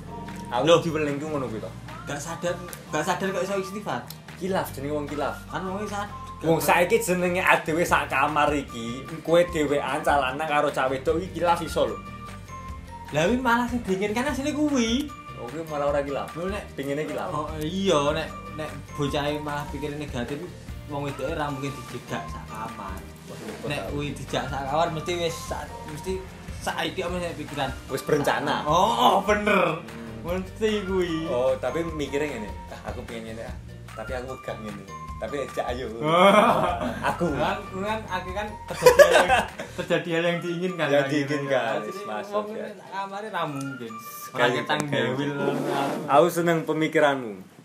aku 0.48 0.64
Loh. 0.64 0.80
diwelingku 0.80 1.26
ngono 1.26 1.46
kuwi 1.46 1.60
to 1.60 1.72
Gak 2.06 2.18
sadar, 2.18 2.58
gak 2.90 3.06
sadar 3.06 3.28
kok 3.30 3.44
iso 3.44 3.54
istighfar. 3.56 4.02
kilaf 4.36 4.72
jenenge 4.72 4.94
wong 4.94 5.06
kilaf 5.06 5.36
Kan 5.46 5.62
wong 5.62 5.84
iki 5.84 5.92
sadar. 5.92 6.10
Wong 6.40 6.58
saiki 6.58 6.96
jenenge 6.98 7.44
adewe 7.44 7.84
sak 7.84 8.08
kamar 8.08 8.48
iki, 8.50 9.04
kowe 9.20 9.44
dhewean 9.44 10.00
calana 10.00 10.42
karo 10.42 10.72
cah 10.72 10.88
wedok 10.88 11.20
iki 11.20 11.38
kilaf 11.38 11.60
iso 11.60 11.84
lho. 11.86 12.00
Lah 13.10 13.26
kuwi 13.26 13.42
malah 13.42 13.66
sing 13.66 13.82
diinginkan 13.82 14.30
asline 14.30 14.54
kuwi. 14.54 15.10
Oh, 15.42 15.50
kuwi 15.50 15.66
malah 15.66 15.90
ora. 15.90 16.00
Lho 16.06 16.46
nek 16.54 16.64
Pingine 16.78 17.10
kilaf. 17.10 17.34
Oh 17.34 17.50
iya 17.58 18.14
nek 18.14 18.28
nek 18.54 18.70
bocahe 18.94 19.42
malah 19.42 19.66
pikir 19.74 19.98
negatif 19.98 20.38
wong 20.90 21.06
wedoke 21.06 21.34
ra 21.38 21.50
mungkin 21.50 21.74
dijegak 21.74 22.22
sak 22.30 22.44
kamar. 22.46 23.02
Nek 23.66 23.82
kuwi 23.90 24.14
dijak 24.14 24.46
sak 24.50 24.62
kamar 24.70 24.94
mesti 24.94 25.12
wis 25.26 25.38
mesti 25.90 26.14
saiki 26.62 27.02
sih 27.02 27.34
pikiran. 27.42 27.70
Wis 27.90 28.06
berencana. 28.06 28.62
Oh, 28.70 29.26
bener. 29.26 29.82
Mesti 30.22 30.86
kuwi. 30.86 31.26
Oh, 31.32 31.58
tapi 31.58 31.82
mikirnya 31.82 32.36
ngene, 32.36 32.50
ah, 32.70 32.92
aku 32.92 33.00
pengen 33.08 33.34
ngene 33.34 33.48
ah, 33.48 33.56
tapi 33.96 34.12
aku 34.14 34.36
gak 34.44 34.60
ngene. 34.62 35.09
Tapi 35.20 35.36
ajak 35.44 35.66
ayo. 35.76 35.88
aku. 37.12 37.28
kan 37.36 37.60
kan 37.60 38.00
aku 38.08 38.30
kan 38.32 38.48
terjadi 38.72 38.96
hal 39.04 39.12
yang, 39.12 39.30
terjadi 39.76 40.10
hal 40.16 40.24
yang 40.24 40.38
diinginkan 40.40 40.88
Yang 40.88 41.06
diinginkan, 41.12 41.76
Jadi 41.84 41.92
wis 41.92 42.02
masuk, 42.08 42.46
ya. 42.56 42.68
sak 42.72 42.88
kamare 42.88 43.28
ra 43.28 43.44
mungkin. 43.44 43.92
Sekali 44.00 44.58
dewil. 44.88 45.32
Aku 46.08 46.28
seneng 46.32 46.64
pemikiranmu. 46.64 47.59